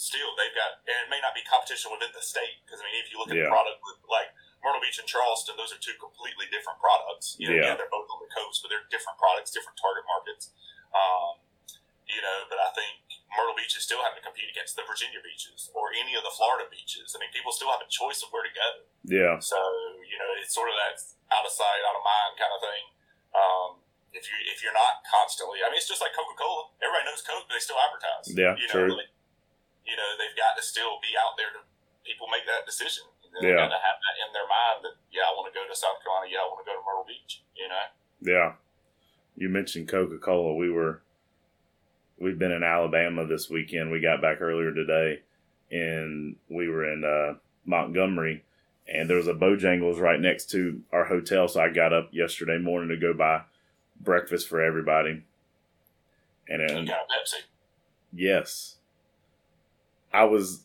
still 0.00 0.34
they've 0.34 0.56
got 0.56 0.82
and 0.88 0.96
it 1.06 1.08
may 1.12 1.20
not 1.22 1.36
be 1.36 1.44
competition 1.46 1.92
within 1.92 2.10
the 2.16 2.24
state 2.24 2.64
because 2.64 2.80
I 2.80 2.88
mean 2.88 2.96
if 2.98 3.12
you 3.12 3.20
look 3.20 3.30
at 3.30 3.38
yeah. 3.38 3.46
the 3.46 3.54
product 3.54 3.78
like 4.08 4.32
Myrtle 4.64 4.82
Beach 4.82 4.98
and 4.98 5.06
Charleston, 5.06 5.58
those 5.58 5.74
are 5.74 5.82
two 5.82 5.94
completely 5.98 6.46
different 6.50 6.78
products. 6.78 7.34
You 7.38 7.50
know, 7.50 7.58
yeah. 7.58 7.74
yeah, 7.74 7.74
they're 7.78 7.90
both 7.90 8.01
coast, 8.32 8.64
but 8.64 8.72
they're 8.72 8.88
different 8.88 9.20
products, 9.20 9.52
different 9.52 9.76
target 9.76 10.04
markets. 10.08 10.56
Um, 10.92 11.40
you 12.08 12.20
know, 12.20 12.44
but 12.50 12.60
I 12.60 12.68
think 12.76 13.00
Myrtle 13.32 13.56
Beach 13.56 13.72
is 13.72 13.84
still 13.88 14.04
having 14.04 14.20
to 14.20 14.24
compete 14.24 14.48
against 14.52 14.76
the 14.76 14.84
Virginia 14.84 15.24
beaches 15.24 15.72
or 15.72 15.88
any 15.96 16.12
of 16.12 16.24
the 16.24 16.34
Florida 16.34 16.68
beaches. 16.68 17.16
I 17.16 17.22
mean, 17.22 17.32
people 17.32 17.54
still 17.54 17.72
have 17.72 17.80
a 17.80 17.88
choice 17.88 18.20
of 18.20 18.28
where 18.34 18.44
to 18.44 18.52
go. 18.52 18.68
Yeah. 19.08 19.40
So 19.40 19.56
you 20.04 20.20
know, 20.20 20.28
it's 20.44 20.52
sort 20.52 20.68
of 20.68 20.76
that 20.76 21.00
out 21.32 21.48
of 21.48 21.52
sight, 21.52 21.80
out 21.88 21.96
of 21.96 22.04
mind 22.04 22.32
kind 22.36 22.52
of 22.52 22.60
thing. 22.60 22.84
Um, 23.32 23.70
if 24.12 24.28
you 24.28 24.36
if 24.52 24.60
you're 24.60 24.76
not 24.76 25.00
constantly, 25.08 25.64
I 25.64 25.72
mean, 25.72 25.80
it's 25.80 25.88
just 25.88 26.04
like 26.04 26.12
Coca 26.12 26.36
Cola. 26.36 26.68
Everybody 26.84 27.08
knows 27.08 27.24
Coke, 27.24 27.48
but 27.48 27.56
they 27.56 27.64
still 27.64 27.80
advertise. 27.80 28.28
Yeah, 28.28 28.52
you 28.60 28.68
know, 28.68 28.92
true. 28.92 29.00
You 29.82 29.96
know, 29.98 30.10
they've 30.20 30.36
got 30.36 30.54
to 30.60 30.62
still 30.62 31.00
be 31.00 31.16
out 31.16 31.34
there 31.40 31.50
to 31.56 31.64
people 32.04 32.28
make 32.28 32.44
that 32.46 32.68
decision. 32.68 33.08
They've 33.32 33.56
yeah. 33.56 33.64
got 33.64 33.72
to 33.72 33.80
have 33.80 33.96
that 33.96 34.14
in 34.20 34.28
their 34.36 34.44
mind 34.44 34.84
that 34.84 35.00
yeah, 35.08 35.24
I 35.24 35.32
want 35.32 35.48
to 35.48 35.54
go 35.56 35.64
to 35.64 35.72
South 35.72 36.04
Carolina. 36.04 36.28
Yeah, 36.28 36.44
I 36.44 36.46
want 36.52 36.60
to 36.60 36.68
go 36.68 36.76
to 36.76 36.84
Myrtle 36.84 37.08
Beach. 37.08 37.40
You 37.56 37.72
know. 37.72 37.86
Yeah, 38.22 38.52
you 39.36 39.48
mentioned 39.48 39.88
Coca 39.88 40.18
Cola. 40.18 40.54
We 40.54 40.70
were 40.70 41.02
we've 42.18 42.38
been 42.38 42.52
in 42.52 42.62
Alabama 42.62 43.26
this 43.26 43.50
weekend. 43.50 43.90
We 43.90 44.00
got 44.00 44.22
back 44.22 44.40
earlier 44.40 44.72
today, 44.72 45.22
and 45.70 46.36
we 46.48 46.68
were 46.68 46.90
in 46.90 47.04
uh, 47.04 47.38
Montgomery, 47.64 48.44
and 48.86 49.10
there 49.10 49.16
was 49.16 49.28
a 49.28 49.34
Bojangles 49.34 50.00
right 50.00 50.20
next 50.20 50.50
to 50.50 50.82
our 50.92 51.04
hotel. 51.04 51.48
So 51.48 51.60
I 51.60 51.68
got 51.68 51.92
up 51.92 52.10
yesterday 52.12 52.58
morning 52.58 52.90
to 52.90 52.96
go 52.96 53.12
buy 53.12 53.42
breakfast 54.00 54.48
for 54.48 54.62
everybody. 54.62 55.24
And 56.48 56.68
then, 56.68 56.86
got 56.86 57.08
Pepsi. 57.08 57.42
Yes. 58.12 58.76
I 60.12 60.24
was 60.24 60.64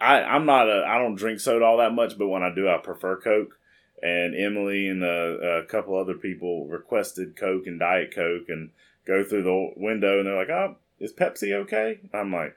I 0.00 0.22
I'm 0.22 0.46
not 0.46 0.68
a 0.68 0.84
I 0.86 0.98
don't 0.98 1.16
drink 1.16 1.40
soda 1.40 1.64
all 1.64 1.78
that 1.78 1.92
much, 1.92 2.16
but 2.16 2.28
when 2.28 2.42
I 2.42 2.54
do, 2.54 2.68
I 2.68 2.78
prefer 2.78 3.16
Coke. 3.16 3.57
And 4.02 4.34
Emily 4.34 4.88
and 4.88 5.02
a, 5.02 5.62
a 5.62 5.64
couple 5.64 5.96
other 5.96 6.14
people 6.14 6.66
requested 6.66 7.36
Coke 7.36 7.66
and 7.66 7.80
Diet 7.80 8.14
Coke, 8.14 8.48
and 8.48 8.70
go 9.06 9.24
through 9.24 9.42
the 9.42 9.72
window, 9.76 10.18
and 10.18 10.26
they're 10.26 10.38
like, 10.38 10.50
"Oh, 10.50 10.76
is 11.00 11.12
Pepsi 11.12 11.52
okay?" 11.52 12.00
I'm 12.12 12.32
like, 12.32 12.54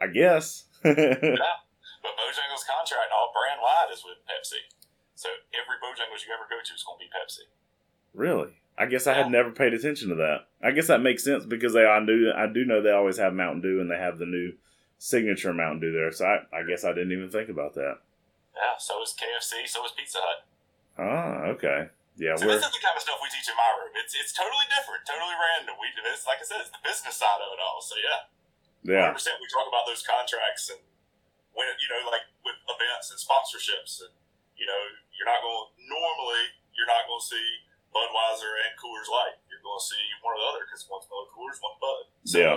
"I 0.00 0.08
guess." 0.08 0.64
yeah, 0.84 0.92
but 0.92 2.18
Bojangles 2.18 2.66
contract 2.68 3.12
all 3.16 3.32
brand 3.32 3.60
wide 3.62 3.92
is 3.92 4.04
with 4.04 4.18
Pepsi, 4.28 4.60
so 5.14 5.28
every 5.54 5.76
Bojangles 5.80 6.26
you 6.26 6.34
ever 6.34 6.48
go 6.50 6.58
to 6.62 6.74
is 6.74 6.82
going 6.82 6.98
to 6.98 7.04
be 7.04 7.10
Pepsi. 7.10 7.48
Really? 8.14 8.58
I 8.76 8.86
guess 8.86 9.06
I 9.06 9.14
had 9.14 9.30
never 9.30 9.50
paid 9.50 9.74
attention 9.74 10.08
to 10.08 10.14
that. 10.16 10.48
I 10.62 10.70
guess 10.70 10.86
that 10.86 11.02
makes 11.02 11.24
sense 11.24 11.44
because 11.44 11.72
they 11.74 11.84
I 11.84 12.04
do 12.04 12.32
I 12.34 12.46
do 12.46 12.64
know 12.64 12.82
they 12.82 12.90
always 12.90 13.18
have 13.18 13.34
Mountain 13.34 13.60
Dew 13.60 13.80
and 13.80 13.90
they 13.90 13.98
have 13.98 14.18
the 14.18 14.26
new 14.26 14.54
signature 14.98 15.52
Mountain 15.52 15.80
Dew 15.80 15.92
there. 15.92 16.10
So 16.10 16.24
I, 16.24 16.38
I 16.56 16.62
guess 16.66 16.84
I 16.84 16.92
didn't 16.92 17.12
even 17.12 17.30
think 17.30 17.48
about 17.48 17.74
that. 17.74 17.98
Yeah, 18.52 18.76
so 18.76 19.00
is 19.00 19.16
KFC, 19.16 19.64
so 19.64 19.84
is 19.84 19.92
Pizza 19.96 20.20
Hut. 20.20 20.40
Ah, 21.00 21.48
okay. 21.56 21.88
Yeah, 22.20 22.36
so 22.36 22.44
this 22.44 22.60
is 22.60 22.68
the 22.68 22.82
kind 22.84 22.92
of 22.92 23.00
stuff 23.00 23.16
we 23.24 23.32
teach 23.32 23.48
in 23.48 23.56
my 23.56 23.72
room. 23.80 23.96
It's 23.96 24.12
it's 24.12 24.36
totally 24.36 24.68
different, 24.68 25.08
totally 25.08 25.32
random. 25.32 25.80
We 25.80 25.88
it's 26.12 26.28
like 26.28 26.44
I 26.44 26.46
said, 26.46 26.60
it's 26.60 26.72
the 26.72 26.84
business 26.84 27.16
side 27.16 27.40
of 27.40 27.48
it 27.56 27.60
all. 27.60 27.80
So 27.80 27.96
yeah, 27.96 28.20
yeah. 28.84 29.08
percent 29.08 29.40
we 29.40 29.48
talk 29.48 29.64
about 29.64 29.88
those 29.88 30.04
contracts 30.04 30.68
and 30.68 30.84
when 31.56 31.64
you 31.80 31.88
know 31.88 32.04
like 32.12 32.28
with 32.44 32.60
events 32.68 33.08
and 33.08 33.16
sponsorships 33.16 34.04
and 34.04 34.12
you 34.60 34.68
know 34.68 34.82
you're 35.16 35.28
not 35.28 35.40
going 35.40 35.72
normally 35.88 36.52
you're 36.76 36.88
not 36.88 37.08
going 37.08 37.20
to 37.20 37.28
see 37.32 37.48
Budweiser 37.92 38.52
and 38.64 38.72
Coors 38.80 39.08
Light. 39.12 39.36
You're 39.48 39.60
going 39.60 39.76
to 39.76 39.84
see 39.86 40.04
one 40.24 40.34
or 40.34 40.40
the 40.40 40.48
other 40.48 40.62
because 40.64 40.88
one's 40.88 41.06
Miller 41.12 41.28
Coors, 41.28 41.60
one 41.60 41.76
Bud. 41.78 42.04
So, 42.24 42.40
yeah. 42.40 42.56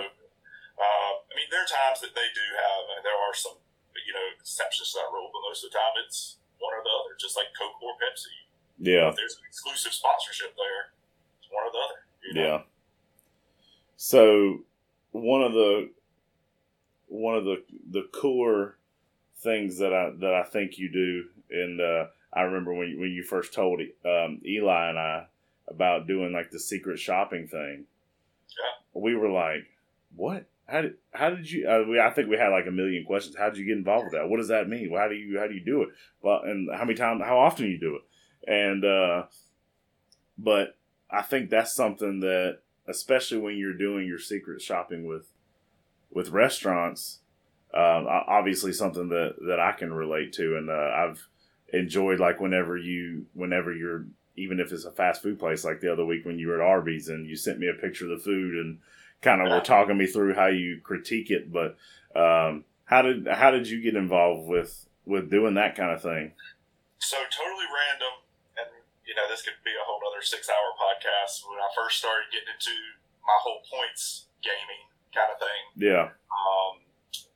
Uh, 0.76 1.14
I 1.20 1.34
mean, 1.36 1.48
there 1.52 1.64
are 1.64 1.70
times 1.70 2.04
that 2.04 2.16
they 2.16 2.28
do 2.36 2.46
have, 2.56 2.84
and 2.96 3.02
there 3.04 3.16
are 3.16 3.36
some, 3.36 3.60
you 4.06 4.14
know, 4.14 4.26
exceptions 4.40 4.94
to 4.94 5.02
that 5.02 5.10
rule, 5.12 5.30
but 5.34 5.42
most 5.50 5.66
of 5.66 5.72
the 5.72 5.76
time 5.76 5.94
it's 6.06 6.38
one 6.60 6.74
or 6.74 6.82
the 6.86 6.94
other, 7.04 7.18
just 7.20 7.36
like 7.36 7.50
Coke 7.58 7.82
or 7.82 7.98
Pepsi. 7.98 8.34
Yeah. 8.80 9.10
If 9.10 9.16
there's 9.18 9.36
an 9.36 9.46
exclusive 9.48 9.94
sponsorship 9.94 10.56
there, 10.56 10.94
it's 11.40 11.50
one 11.52 11.66
or 11.66 11.72
the 11.72 11.82
other. 11.82 12.00
You 12.24 12.34
know? 12.34 12.42
Yeah. 12.42 12.60
So 13.98 14.60
one 15.12 15.42
of 15.42 15.54
the 15.54 15.90
one 17.08 17.36
of 17.36 17.46
the 17.46 17.64
the 17.92 18.08
cooler 18.14 18.78
things 19.38 19.78
that 19.80 19.94
I 19.94 20.12
that 20.20 20.34
I 20.34 20.44
think 20.44 20.78
you 20.78 20.90
do, 20.90 21.26
and 21.52 21.80
uh, 21.80 22.06
I 22.34 22.42
remember 22.42 22.74
when 22.74 22.90
you, 22.90 23.00
when 23.00 23.12
you 23.12 23.24
first 23.24 23.54
told 23.54 23.80
um, 24.06 24.42
Eli 24.46 24.90
and 24.90 25.00
I 25.00 25.28
about 25.68 26.08
doing 26.08 26.34
like 26.34 26.52
the 26.52 26.60
secret 26.60 27.00
shopping 27.00 27.48
thing. 27.48 27.86
Yeah. 28.50 29.02
We 29.02 29.16
were 29.16 29.30
like, 29.30 29.66
"What? 30.16 30.46
How 30.68 30.82
did 30.82 30.94
how 31.14 31.30
did 31.30 31.50
you?" 31.50 31.68
Uh, 31.68 31.84
we, 31.88 32.00
I 32.00 32.10
think 32.10 32.30
we 32.30 32.38
had 32.38 32.50
like 32.50 32.68
a 32.68 32.72
million 32.72 33.06
questions. 33.06 33.36
How 33.38 33.50
did 33.50 33.58
you 33.58 33.66
get 33.66 33.78
involved 33.78 34.06
with 34.06 34.14
that? 34.14 34.30
What 34.30 34.38
does 34.38 34.48
that 34.48 34.70
mean? 34.70 34.92
How 34.96 35.08
do 35.08 35.16
you 35.16 35.40
how 35.40 35.48
do 35.48 35.54
you 35.54 35.64
do 35.64 35.84
it? 35.84 35.90
Well, 36.22 36.42
and 36.44 36.70
how 36.74 36.86
many 36.86 36.96
times? 36.96 37.22
How 37.24 37.38
often 37.38 37.66
you 37.66 37.80
do 37.80 37.98
it? 37.98 38.52
And 38.52 38.86
uh, 38.86 39.24
but 40.38 40.78
I 41.10 41.22
think 41.22 41.50
that's 41.50 41.76
something 41.76 42.20
that, 42.22 42.60
especially 42.88 43.38
when 43.38 43.58
you're 43.58 43.74
doing 43.74 44.08
your 44.08 44.20
secret 44.20 44.62
shopping 44.62 45.06
with 45.06 45.32
with 46.12 46.30
restaurants, 46.30 47.20
um, 47.74 48.08
obviously 48.08 48.74
something 48.74 49.10
that 49.10 49.36
that 49.48 49.60
I 49.60 49.72
can 49.74 49.94
relate 49.94 50.34
to, 50.34 50.58
and 50.58 50.70
uh, 50.70 50.74
I've 50.74 51.28
enjoyed 51.74 52.20
like 52.20 52.40
whenever 52.40 52.78
you 52.78 53.26
whenever 53.34 53.74
you're 53.74 54.06
even 54.38 54.60
if 54.60 54.72
it's 54.72 54.86
a 54.86 54.92
fast 54.92 55.22
food 55.22 55.40
place 55.40 55.64
like 55.64 55.80
the 55.80 55.92
other 55.92 56.06
week 56.06 56.26
when 56.26 56.38
you 56.38 56.48
were 56.48 56.62
at 56.62 56.68
Arby's 56.68 57.10
and 57.10 57.26
you 57.26 57.36
sent 57.36 57.60
me 57.60 57.68
a 57.68 57.74
picture 57.82 58.06
of 58.06 58.18
the 58.18 58.24
food 58.24 58.54
and 58.56 58.80
kind 59.22 59.42
of 59.42 59.50
were 59.50 59.62
talking 59.62 59.98
me 59.98 60.06
through 60.06 60.36
how 60.36 60.48
you 60.48 60.80
critique 60.84 61.32
it, 61.32 61.52
but 61.52 61.78
um, 62.16 62.64
how 62.86 63.02
did 63.02 63.28
how 63.28 63.52
did 63.52 63.68
you 63.68 63.82
get 63.82 63.96
involved 63.96 64.48
with 64.48 64.88
with 65.06 65.30
doing 65.30 65.56
that 65.56 65.76
kind 65.76 65.92
of 65.92 66.02
thing? 66.02 66.34
So 67.00 67.18
totally 67.30 67.70
random, 67.70 68.22
and 68.58 68.70
you 69.06 69.14
know 69.14 69.26
this 69.30 69.42
could 69.42 69.58
be 69.66 69.74
a 69.74 69.86
whole 69.86 70.02
other 70.06 70.24
six 70.24 70.50
hour 70.50 70.70
podcast. 70.78 71.44
When 71.46 71.60
I 71.60 71.70
first 71.74 72.00
started 72.00 72.30
getting 72.32 72.54
into 72.54 72.76
my 73.26 73.38
whole 73.42 73.62
points 73.66 74.30
gaming 74.42 74.90
kind 75.14 75.34
of 75.34 75.38
thing, 75.42 75.64
yeah. 75.82 76.14
Um, 76.30 76.86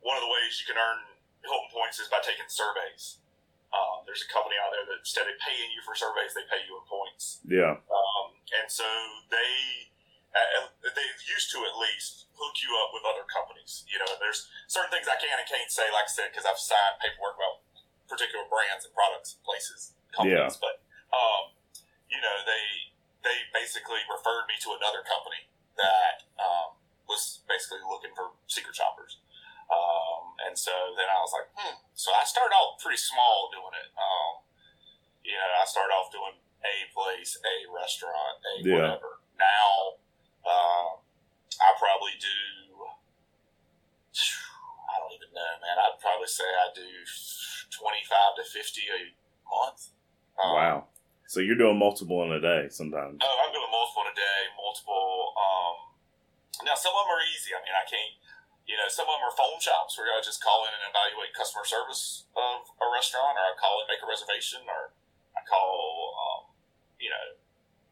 one 0.01 0.15
of 0.17 0.23
the 0.23 0.31
ways 0.31 0.61
you 0.61 0.69
can 0.69 0.79
earn 0.79 1.09
Hilton 1.43 1.69
points 1.73 1.99
is 1.99 2.07
by 2.07 2.21
taking 2.21 2.47
surveys. 2.47 3.19
Um, 3.69 4.01
there's 4.09 4.25
a 4.25 4.29
company 4.33 4.57
out 4.57 4.73
there 4.73 4.85
that 4.89 5.05
instead 5.05 5.29
of 5.29 5.37
paying 5.37 5.69
you 5.69 5.81
for 5.85 5.93
surveys, 5.93 6.33
they 6.33 6.45
pay 6.49 6.65
you 6.65 6.73
in 6.73 6.85
points. 6.89 7.41
Yeah. 7.45 7.77
Um, 7.85 8.33
and 8.49 8.65
so 8.65 8.85
they 9.29 9.53
uh, 9.85 9.98
they 10.83 11.07
used 11.27 11.49
to 11.55 11.59
at 11.63 11.75
least 11.77 12.29
hook 12.35 12.55
you 12.63 12.71
up 12.79 12.95
with 12.95 13.03
other 13.03 13.27
companies. 13.27 13.83
You 13.91 13.99
know, 13.99 14.09
there's 14.19 14.47
certain 14.71 14.89
things 14.91 15.07
I 15.11 15.19
can 15.19 15.35
and 15.35 15.47
can't 15.47 15.69
say, 15.71 15.87
like 15.91 16.07
I 16.07 16.13
said, 16.13 16.31
because 16.31 16.47
I've 16.47 16.59
signed 16.59 16.99
paperwork 17.03 17.35
about 17.35 17.63
particular 18.07 18.47
brands 18.49 18.87
and 18.87 18.93
products, 18.95 19.37
and 19.37 19.41
places, 19.45 19.93
companies. 20.11 20.57
Yeah. 20.57 20.63
But 20.63 20.81
um, 21.13 21.53
you 22.09 22.19
know, 22.19 22.35
they 22.47 22.95
they 23.23 23.37
basically 23.51 24.01
referred 24.07 24.47
me 24.47 24.55
to 24.63 24.73
another 24.79 25.03
company 25.05 25.47
that 25.77 26.25
um, 26.39 26.75
was 27.07 27.43
basically 27.47 27.83
looking 27.85 28.11
for 28.15 28.35
secret 28.47 28.75
shoppers. 28.75 29.19
Um, 29.69 30.33
and 30.49 30.57
so 30.57 30.73
then 30.97 31.05
I 31.05 31.19
was 31.21 31.29
like, 31.35 31.47
hmm. 31.53 31.77
So 31.93 32.09
I 32.15 32.25
started 32.25 32.55
off 32.57 32.81
pretty 32.81 32.97
small 32.97 33.53
doing 33.53 33.75
it. 33.77 33.89
Um, 33.93 34.41
you 35.21 35.37
know, 35.37 35.49
I 35.61 35.65
started 35.69 35.93
off 35.93 36.09
doing 36.09 36.41
a 36.65 36.75
place, 36.91 37.37
a 37.37 37.55
restaurant, 37.69 38.41
a 38.43 38.51
Yeah. 38.65 38.97
whatever. 38.97 39.21
Now, 39.37 39.98
um, 40.49 41.05
I 41.61 41.69
probably 41.77 42.17
do. 42.17 42.37
I 44.89 44.93
don't 44.97 45.13
even 45.13 45.29
know, 45.31 45.53
man. 45.61 45.77
I'd 45.77 46.01
probably 46.01 46.27
say 46.27 46.49
I 46.49 46.73
do 46.73 46.89
twenty-five 47.69 48.41
to 48.41 48.43
fifty 48.49 48.89
a 48.89 49.13
month. 49.45 49.93
Um, 50.41 50.53
Wow. 50.57 50.77
So 51.29 51.45
you're 51.45 51.61
doing 51.61 51.77
multiple 51.77 52.25
in 52.25 52.33
a 52.33 52.41
day 52.41 52.73
sometimes. 52.73 53.21
Oh, 53.21 53.35
I'm 53.45 53.53
doing 53.53 53.69
multiple 53.69 54.01
in 54.09 54.09
a 54.09 54.17
day, 54.17 54.39
multiple. 54.57 55.37
Um, 55.37 55.75
now, 56.65 56.73
some 56.73 56.89
of 56.89 57.05
them 57.05 57.13
are 57.13 57.25
easy. 57.29 57.53
I 57.53 57.61
mean, 57.61 57.77
I 57.77 57.85
can't, 57.85 58.17
you 58.65 58.73
know, 58.73 58.89
some 58.89 59.05
of 59.05 59.13
them 59.13 59.29
are 59.29 59.35
phone 59.37 59.61
shops 59.61 59.93
where 60.01 60.09
I 60.09 60.25
just 60.25 60.41
call 60.41 60.65
in 60.65 60.73
and 60.73 60.89
evaluate 60.89 61.37
customer 61.37 61.69
service 61.69 62.25
of 62.33 62.65
a 62.81 62.87
restaurant, 62.89 63.37
or 63.37 63.45
I 63.45 63.53
call 63.61 63.77
and 63.77 63.93
make 63.93 64.01
a 64.01 64.09
reservation, 64.09 64.65
or 64.65 64.89
I 65.37 65.45
call, 65.45 65.69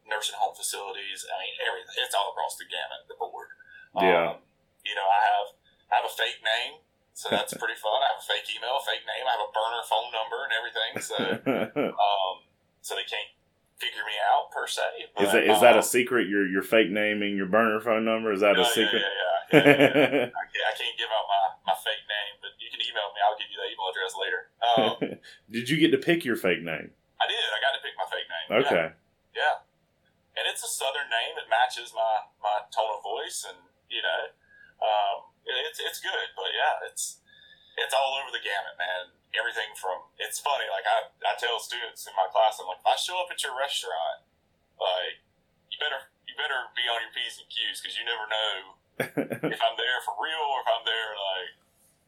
nursing 0.09 0.39
home 0.39 0.55
facilities. 0.55 1.27
I 1.27 1.35
mean, 1.43 1.55
everything. 1.63 1.95
It's 2.01 2.15
all 2.15 2.31
across 2.33 2.55
the 2.55 2.67
gamut, 2.67 3.07
the 3.07 3.19
board. 3.19 3.51
Yeah. 3.95 4.35
Um, 4.35 4.43
you 4.83 4.95
know, 4.95 5.07
I 5.07 5.21
have 5.23 5.47
I 5.91 5.93
have 6.01 6.07
a 6.07 6.13
fake 6.15 6.39
name, 6.43 6.83
so 7.13 7.31
that's 7.31 7.53
pretty 7.61 7.77
fun. 7.79 7.99
I 8.03 8.15
have 8.15 8.21
a 8.23 8.27
fake 8.27 8.47
email, 8.51 8.79
a 8.79 8.83
fake 8.83 9.03
name. 9.03 9.23
I 9.27 9.33
have 9.35 9.43
a 9.43 9.51
burner 9.51 9.83
phone 9.87 10.09
number 10.15 10.39
and 10.47 10.53
everything. 10.55 10.91
So 11.03 11.15
um, 11.99 12.35
so 12.81 12.95
they 12.95 13.07
can't 13.07 13.31
figure 13.77 14.03
me 14.07 14.17
out 14.33 14.49
per 14.49 14.65
se. 14.65 15.11
But, 15.13 15.27
is 15.27 15.31
that 15.31 15.43
is 15.43 15.59
that 15.61 15.75
a 15.77 15.83
um, 15.83 15.87
secret? 15.87 16.27
Your 16.31 16.47
your 16.47 16.63
fake 16.63 16.89
name 16.89 17.21
and 17.21 17.35
your 17.35 17.47
burner 17.47 17.79
phone 17.79 18.05
number? 18.07 18.31
Is 18.31 18.41
that 18.41 18.55
no, 18.55 18.63
a 18.63 18.69
secret? 18.69 19.03
Yeah, 19.03 19.11
yeah, 19.11 19.59
yeah. 19.59 19.67
yeah, 19.67 19.77
yeah, 19.77 20.07
yeah. 20.23 20.29
I, 20.41 20.45
can't, 20.49 20.65
I 20.67 20.73
can't 20.75 20.95
give 20.97 21.11
out 21.11 21.25
my, 21.27 21.43
my 21.73 21.77
fake 21.83 22.05
name, 22.07 22.33
but 22.41 22.55
you 22.57 22.69
can 22.71 22.81
email 22.83 23.11
me. 23.11 23.19
I'll 23.23 23.37
give 23.37 23.49
you 23.51 23.59
that 23.59 23.69
email 23.71 23.87
address 23.91 24.13
later. 24.15 24.41
Um, 24.67 25.19
Did 25.51 25.69
you 25.69 25.77
get 25.77 25.91
to 25.91 26.01
pick 26.01 26.25
your 26.25 26.35
fake 26.35 26.63
name? 26.63 26.91
I 27.17 27.25
did. 27.25 27.39
I 27.39 27.59
got 27.63 27.73
to 27.73 27.81
pick 27.81 27.95
my 27.97 28.07
fake 28.09 28.29
name. 28.29 28.47
Okay. 28.65 28.85
Yeah, 29.35 29.41
yeah. 29.41 29.66
And 30.37 30.45
it's 30.45 30.61
a 30.61 30.69
southern 30.69 31.09
name. 31.09 31.33
It 31.41 31.49
matches 31.49 31.91
my, 31.97 32.29
my 32.37 32.61
tone 32.69 32.93
of 32.93 33.01
voice, 33.01 33.41
and 33.41 33.57
you 33.89 34.05
know, 34.05 34.21
um, 34.79 35.33
it- 35.49 35.65
it's 35.73 35.81
it's 35.81 35.97
good. 35.99 36.29
But 36.37 36.53
yeah, 36.53 36.85
it's 36.85 37.19
it's 37.77 37.93
all 37.93 38.13
over 38.21 38.29
the 38.29 38.41
gamut, 38.41 38.77
man. 38.77 39.17
Everything 39.33 39.73
from 39.73 40.13
it's 40.21 40.37
funny. 40.37 40.69
Like 40.69 40.85
I, 40.85 41.09
I 41.25 41.33
tell 41.41 41.57
students 41.57 42.05
in 42.05 42.13
my 42.13 42.29
class, 42.29 42.61
I'm 42.61 42.69
like, 42.69 42.79
if 42.81 42.87
I 42.89 42.95
show 42.95 43.17
up 43.17 43.33
at 43.33 43.41
your 43.41 43.57
restaurant, 43.57 44.23
like 44.77 45.25
you 45.73 45.77
better 45.81 46.13
you 46.29 46.37
better 46.37 46.69
be 46.77 46.85
on 46.85 47.01
your 47.01 47.13
p's 47.13 47.41
and 47.41 47.49
q's 47.49 47.81
because 47.81 47.97
you 47.97 48.05
never 48.05 48.25
know 48.29 48.53
if 49.51 49.59
I'm 49.61 49.75
there 49.77 49.99
for 50.05 50.13
real 50.21 50.45
or 50.53 50.61
if 50.61 50.69
I'm 50.69 50.85
there 50.85 51.11
like. 51.17 51.53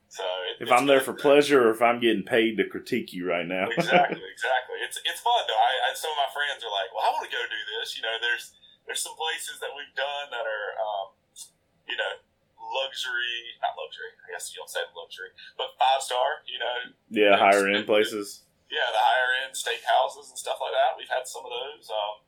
So 0.10 0.26
it, 0.26 0.65
if 0.65 0.74
I'm 0.74 0.89
there 0.89 1.06
for 1.06 1.13
pleasure 1.13 1.69
or 1.69 1.72
if 1.72 1.82
I'm 1.86 2.02
getting 2.02 2.26
paid 2.26 2.58
to 2.58 2.65
critique 2.65 3.13
you 3.13 3.30
right 3.30 3.45
now. 3.45 3.69
exactly, 3.69 4.26
exactly. 4.34 4.78
It's 4.82 4.98
it's 5.06 5.22
fun 5.22 5.43
though. 5.45 5.62
I, 5.62 5.72
I 5.86 5.93
some 5.93 6.10
of 6.10 6.19
my 6.19 6.32
friends 6.34 6.65
are 6.65 6.74
like, 6.74 6.89
well, 6.89 7.06
I 7.06 7.13
want 7.13 7.30
to 7.30 7.34
go 7.34 7.41
do 7.45 7.62
this. 7.78 7.93
You 7.93 8.02
know, 8.02 8.17
there's 8.17 8.58
there's 8.89 9.06
some 9.06 9.13
places 9.13 9.62
that 9.62 9.69
we've 9.78 9.93
done 9.93 10.34
that 10.34 10.50
are, 10.50 10.69
um, 10.82 11.08
you 11.86 11.93
know, 11.93 12.13
luxury, 12.58 13.54
not 13.62 13.78
luxury. 13.78 14.10
I 14.26 14.34
guess 14.34 14.50
you 14.50 14.58
don't 14.58 14.69
say 14.69 14.82
luxury, 14.98 15.30
but 15.62 15.78
five 15.78 16.02
star. 16.02 16.41
You 16.50 16.58
know, 16.58 16.76
yeah, 17.13 17.38
higher 17.38 17.69
end 17.69 17.86
places. 17.86 18.50
yeah, 18.74 18.89
the 18.89 18.98
higher 18.98 19.45
end 19.45 19.54
steakhouses 19.54 20.34
and 20.34 20.38
stuff 20.41 20.58
like 20.58 20.74
that. 20.74 20.98
We've 20.98 21.10
had 21.13 21.30
some 21.30 21.45
of 21.45 21.54
those. 21.54 21.86
Um, 21.86 22.26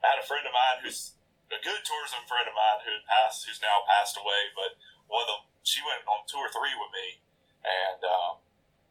I 0.00 0.16
had 0.16 0.20
a 0.22 0.24
friend 0.24 0.48
of 0.48 0.56
mine 0.56 0.80
who's 0.80 1.12
a 1.52 1.60
good 1.60 1.82
tourism 1.84 2.24
friend 2.28 2.48
of 2.48 2.56
mine 2.56 2.80
who 2.88 2.94
passed, 3.08 3.44
who's 3.44 3.60
now 3.60 3.84
passed 3.84 4.16
away. 4.16 4.52
But 4.56 4.80
one 5.08 5.24
of 5.24 5.28
them, 5.28 5.42
she 5.64 5.84
went 5.84 6.04
on 6.08 6.24
two 6.24 6.37
or 6.48 6.52
three 6.56 6.72
with 6.80 6.92
me, 6.96 7.20
and 7.60 8.00
um, 8.08 8.32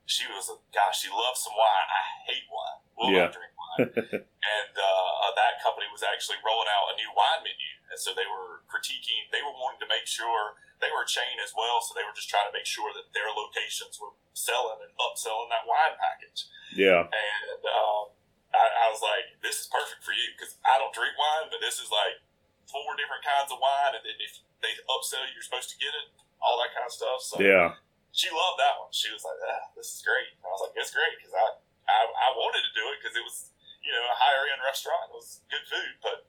she 0.06 0.30
was 0.30 0.46
a 0.54 0.58
gosh, 0.70 1.02
she 1.02 1.10
loves 1.10 1.42
some 1.42 1.58
wine. 1.58 1.90
I 1.90 2.04
hate 2.30 2.46
wine. 2.54 2.80
Will 2.94 3.10
Yeah. 3.14 3.26
not 3.30 3.34
drink 3.34 3.54
wine. 3.58 3.90
and 4.62 4.74
uh, 4.78 5.30
that 5.34 5.58
company 5.66 5.90
was 5.90 6.06
actually 6.06 6.38
rolling 6.46 6.70
out 6.70 6.94
a 6.94 6.96
new 7.02 7.10
wine 7.18 7.42
menu, 7.42 7.74
and 7.90 7.98
so 7.98 8.14
they 8.14 8.26
were 8.30 8.62
critiquing. 8.70 9.26
They 9.34 9.42
were 9.42 9.54
wanting 9.58 9.82
to 9.86 9.90
make 9.90 10.06
sure 10.06 10.58
they 10.82 10.94
were 10.94 11.02
a 11.06 11.10
chain 11.10 11.42
as 11.42 11.54
well, 11.58 11.82
so 11.82 11.98
they 11.98 12.06
were 12.06 12.14
just 12.14 12.30
trying 12.30 12.46
to 12.46 12.54
make 12.54 12.66
sure 12.70 12.94
that 12.94 13.10
their 13.18 13.30
locations 13.34 13.98
were 13.98 14.14
selling 14.38 14.78
and 14.86 14.94
upselling 15.02 15.50
that 15.50 15.66
wine 15.66 15.98
package. 15.98 16.46
Yeah. 16.74 17.06
And 17.10 17.62
um, 17.66 18.14
I, 18.54 18.86
I 18.86 18.88
was 18.94 19.02
like, 19.02 19.26
"This 19.42 19.62
is 19.62 19.68
perfect 19.70 20.02
for 20.06 20.14
you 20.14 20.26
because 20.38 20.58
I 20.66 20.78
don't 20.82 20.94
drink 20.94 21.14
wine, 21.18 21.50
but 21.54 21.62
this 21.62 21.78
is 21.82 21.90
like 21.94 22.22
four 22.70 22.94
different 22.98 23.22
kinds 23.26 23.50
of 23.54 23.58
wine, 23.62 23.94
and 23.98 24.02
then 24.06 24.18
if 24.22 24.42
they 24.62 24.74
upsell 24.90 25.22
you, 25.30 25.38
you're 25.38 25.46
supposed 25.46 25.70
to 25.74 25.78
get 25.78 25.94
it, 25.94 26.14
all 26.42 26.58
that 26.66 26.74
kind 26.74 26.86
of 26.86 26.94
stuff." 26.94 27.22
So 27.26 27.38
Yeah. 27.42 27.78
she 28.14 28.30
loved 28.34 28.58
that 28.62 28.78
one. 28.82 28.90
She 28.94 29.10
was 29.14 29.22
like, 29.26 29.38
"Ah, 29.50 29.70
this 29.78 29.94
is 29.98 30.02
great." 30.06 30.34
And 30.38 30.46
I 30.46 30.50
was 30.54 30.62
like, 30.66 30.74
"It's 30.82 30.94
great 30.94 31.14
because 31.22 31.34
I, 31.34 31.46
I 31.90 32.00
I 32.06 32.30
wanted 32.38 32.62
to 32.62 32.74
do 32.78 32.86
it 32.94 33.02
because 33.02 33.18
it 33.18 33.26
was 33.26 33.50
you 33.82 33.90
know 33.96 34.04
a 34.06 34.18
higher 34.22 34.46
end 34.54 34.62
restaurant. 34.62 35.10
It 35.10 35.16
was 35.18 35.42
good 35.50 35.66
food, 35.66 35.94
but 36.06 36.28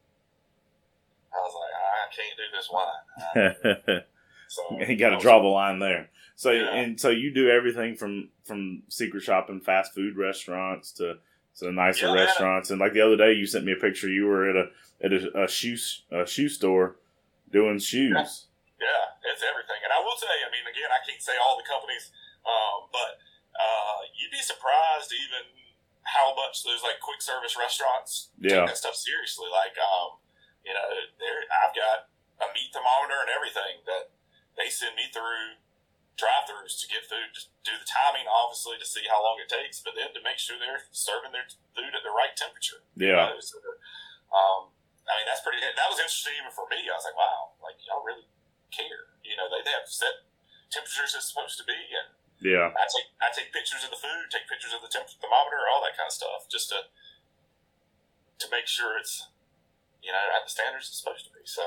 I 1.28 1.38
was 1.44 1.52
like, 1.52 1.74
I 1.76 2.08
can't 2.08 2.32
do 2.40 2.48
this 2.56 2.72
wine. 2.72 3.04
So 3.34 4.78
you 4.88 4.96
got 4.96 5.10
to 5.10 5.18
draw 5.18 5.40
the 5.40 5.48
line 5.48 5.78
there. 5.78 6.10
So 6.36 6.50
Yeah. 6.52 6.70
and 6.74 7.00
so 7.00 7.10
you 7.10 7.32
do 7.34 7.50
everything 7.50 7.96
from 7.96 8.30
from 8.44 8.82
secret 8.88 9.22
shopping, 9.22 9.60
fast 9.60 9.94
food 9.94 10.16
restaurants 10.16 10.92
to 10.92 11.18
to 11.58 11.72
nicer 11.72 12.06
Yeah, 12.06 12.22
restaurants. 12.22 12.70
And 12.70 12.78
like 12.80 12.92
the 12.92 13.00
other 13.02 13.16
day, 13.16 13.32
you 13.32 13.46
sent 13.46 13.64
me 13.64 13.72
a 13.72 13.76
picture. 13.76 14.08
You 14.08 14.26
were 14.26 14.48
at 14.48 14.56
a 14.56 14.66
at 15.04 15.12
a, 15.12 15.44
a 15.44 15.48
shoe 15.48 15.76
a 16.12 16.26
shoe 16.26 16.48
store 16.48 16.96
doing 17.50 17.78
shoes. 17.78 18.46
Yeah, 18.78 19.30
it's 19.32 19.42
everything. 19.42 19.80
And 19.82 19.90
I 19.90 19.98
will 19.98 20.14
say, 20.14 20.30
I 20.30 20.48
mean, 20.54 20.62
again, 20.70 20.86
I 20.94 21.02
can't 21.02 21.18
say 21.20 21.34
all 21.42 21.58
the 21.58 21.66
companies, 21.66 22.14
um, 22.46 22.86
but 22.94 23.18
uh, 23.58 24.06
you'd 24.14 24.30
be 24.30 24.38
surprised 24.38 25.10
even 25.10 25.42
how 26.06 26.30
much 26.38 26.62
those 26.62 26.80
like 26.86 27.02
quick 27.02 27.18
service 27.20 27.58
restaurants 27.58 28.30
Yeah. 28.38 28.62
take 28.62 28.70
that 28.70 28.78
stuff 28.78 28.94
seriously. 28.94 29.50
Like, 29.50 29.74
um, 29.82 30.22
you 30.62 30.70
know, 30.72 30.86
there 32.74 32.84
I've 32.84 33.08
got 33.08 33.12
a 33.12 33.12
meat 33.12 33.12
thermometer 33.12 33.18
and 33.24 33.30
everything 33.32 33.74
that 33.86 34.04
they 34.56 34.68
send 34.68 34.96
me 34.96 35.08
through 35.08 35.60
drive-throughs 36.18 36.82
to 36.82 36.90
get 36.90 37.06
food, 37.06 37.30
just 37.30 37.54
do 37.62 37.70
the 37.78 37.86
timing, 37.86 38.26
obviously, 38.26 38.74
to 38.74 38.82
see 38.82 39.06
how 39.06 39.22
long 39.22 39.38
it 39.38 39.46
takes, 39.46 39.78
but 39.78 39.94
then 39.94 40.10
to 40.10 40.20
make 40.26 40.34
sure 40.42 40.58
they're 40.58 40.82
serving 40.90 41.30
their 41.30 41.46
food 41.78 41.94
at 41.94 42.02
the 42.02 42.10
right 42.10 42.34
temperature. 42.34 42.82
Yeah. 42.98 43.30
You 43.30 43.38
know? 43.38 43.40
so, 43.40 43.62
um, 44.34 44.74
I 45.06 45.14
mean, 45.14 45.30
that's 45.30 45.40
pretty. 45.46 45.62
That 45.62 45.88
was 45.88 46.02
interesting 46.02 46.34
even 46.42 46.50
for 46.50 46.66
me. 46.66 46.84
I 46.90 46.92
was 46.98 47.06
like, 47.06 47.16
wow, 47.16 47.54
like 47.62 47.78
y'all 47.86 48.02
really 48.02 48.26
care. 48.74 49.14
You 49.22 49.38
know, 49.38 49.46
they, 49.46 49.62
they 49.62 49.72
have 49.72 49.86
set 49.86 50.26
temperatures 50.68 51.16
it's 51.16 51.32
supposed 51.32 51.56
to 51.56 51.64
be, 51.64 51.78
and 51.96 52.12
Yeah. 52.44 52.68
I 52.76 52.84
take 52.92 53.08
I 53.22 53.32
take 53.32 53.54
pictures 53.54 53.86
of 53.86 53.94
the 53.94 54.00
food, 54.02 54.28
take 54.28 54.44
pictures 54.50 54.74
of 54.76 54.84
the 54.84 54.90
temp- 54.92 55.08
thermometer, 55.16 55.64
all 55.70 55.80
that 55.86 55.96
kind 55.96 56.10
of 56.10 56.16
stuff, 56.18 56.44
just 56.50 56.68
to 56.74 56.92
to 58.42 58.46
make 58.52 58.68
sure 58.68 59.00
it's 59.00 59.32
you 60.04 60.12
know 60.12 60.20
at 60.36 60.44
the 60.44 60.52
standards 60.52 60.92
it's 60.92 61.00
supposed 61.00 61.24
to 61.24 61.32
be. 61.32 61.40
So 61.48 61.64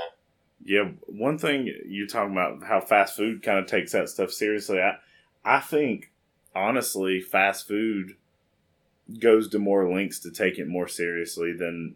Yeah, 0.63 0.89
one 1.07 1.37
thing 1.37 1.73
you're 1.87 2.07
talking 2.07 2.33
about 2.33 2.63
how 2.63 2.81
fast 2.81 3.15
food 3.15 3.41
kind 3.43 3.59
of 3.59 3.65
takes 3.67 3.91
that 3.93 4.09
stuff 4.09 4.31
seriously. 4.31 4.79
I, 4.79 4.97
I 5.43 5.59
think 5.59 6.11
honestly, 6.55 7.19
fast 7.21 7.67
food 7.67 8.15
goes 9.19 9.49
to 9.49 9.59
more 9.59 9.91
lengths 9.91 10.19
to 10.19 10.31
take 10.31 10.57
it 10.59 10.67
more 10.67 10.87
seriously 10.87 11.53
than 11.53 11.95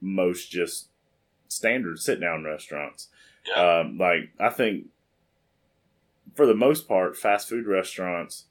most 0.00 0.50
just 0.50 0.88
standard 1.48 1.98
sit 1.98 2.20
down 2.20 2.44
restaurants. 2.44 3.08
yeah, 3.46 3.80
Um, 3.80 3.98
like 3.98 4.30
I 4.38 4.50
think 4.50 4.86
for 6.34 6.46
the 6.46 6.54
most 6.54 6.88
part, 6.88 7.16
fast 7.16 7.48
food 7.48 7.66
restaurants, 7.66 8.44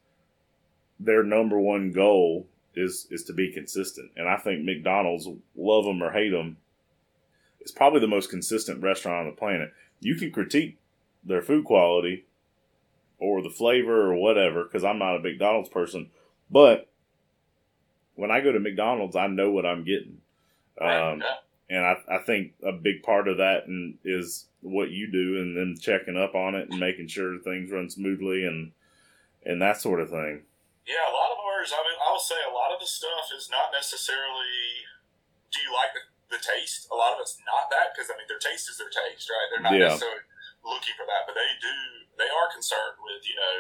their 1.00 1.24
number 1.24 1.60
one 1.60 1.92
goal 1.92 2.48
is 2.76 3.08
is 3.12 3.24
to 3.26 3.34
be 3.34 3.52
consistent, 3.52 4.12
and 4.16 4.28
I 4.28 4.38
think 4.38 4.64
McDonald's, 4.64 5.28
love 5.56 5.86
them 5.86 6.02
or 6.02 6.12
hate 6.12 6.30
them, 6.30 6.58
is 7.64 7.72
probably 7.72 8.00
the 8.00 8.08
most 8.08 8.30
consistent 8.30 8.82
restaurant 8.82 9.20
on 9.20 9.26
the 9.28 9.38
planet. 9.38 9.72
You 10.00 10.16
can 10.16 10.32
critique 10.32 10.78
their 11.24 11.42
food 11.42 11.66
quality 11.66 12.26
or 13.18 13.42
the 13.42 13.50
flavor 13.50 14.12
or 14.12 14.16
whatever, 14.16 14.64
because 14.64 14.84
I'm 14.84 15.00
not 15.00 15.16
a 15.16 15.20
McDonald's 15.20 15.70
person, 15.70 16.10
but 16.52 16.90
when 18.16 18.32
I 18.32 18.42
go 18.42 18.52
to 18.52 18.60
McDonald's, 18.60 19.16
I 19.16 19.28
know 19.28 19.52
what 19.52 19.66
I'm 19.66 19.86
getting. 19.86 20.20
Um, 20.80 21.24
and 21.70 21.86
I, 21.86 21.96
I 22.10 22.18
think 22.20 22.54
a 22.64 22.72
big 22.72 23.04
part 23.04 23.28
of 23.28 23.38
that 23.38 23.68
and 23.68 23.98
is 24.04 24.46
what 24.62 24.90
you 24.90 25.12
do 25.12 25.40
and 25.40 25.56
then 25.58 25.78
checking 25.80 26.18
up 26.18 26.36
on 26.36 26.56
it 26.56 26.70
and 26.70 26.80
making 26.80 27.08
sure 27.08 27.38
things 27.40 27.72
run 27.72 27.90
smoothly 27.90 28.46
and 28.46 28.72
and 29.46 29.62
that 29.62 29.80
sort 29.80 30.00
of 30.00 30.10
thing 30.10 30.42
Yeah, 30.84 31.04
a 31.08 31.14
lot 31.16 31.32
of 31.32 31.40
ours. 31.40 31.72
I 31.72 31.80
mean, 31.80 31.96
I 31.96 32.12
will 32.12 32.20
say 32.20 32.40
a 32.44 32.52
lot 32.52 32.76
of 32.76 32.80
the 32.80 32.88
stuff 32.88 33.32
is 33.32 33.48
not 33.48 33.72
necessarily. 33.72 34.84
Do 35.52 35.64
you 35.64 35.72
like 35.72 35.96
the, 35.96 36.04
the 36.34 36.42
taste? 36.42 36.90
A 36.90 36.98
lot 36.98 37.14
of 37.14 37.22
it's 37.22 37.38
not 37.46 37.70
that 37.70 37.94
because 37.94 38.10
I 38.10 38.18
mean, 38.18 38.26
their 38.26 38.42
taste 38.42 38.66
is 38.74 38.82
their 38.82 38.90
taste, 38.90 39.30
right? 39.30 39.48
They're 39.54 39.62
not 39.64 39.78
Yeah. 39.78 39.94
necessarily 39.94 40.26
looking 40.66 40.98
for 40.98 41.06
that, 41.06 41.30
but 41.30 41.38
they 41.38 41.46
do. 41.62 41.76
They 42.18 42.30
are 42.34 42.50
concerned 42.50 42.98
with 43.06 43.22
you 43.30 43.38
know, 43.38 43.54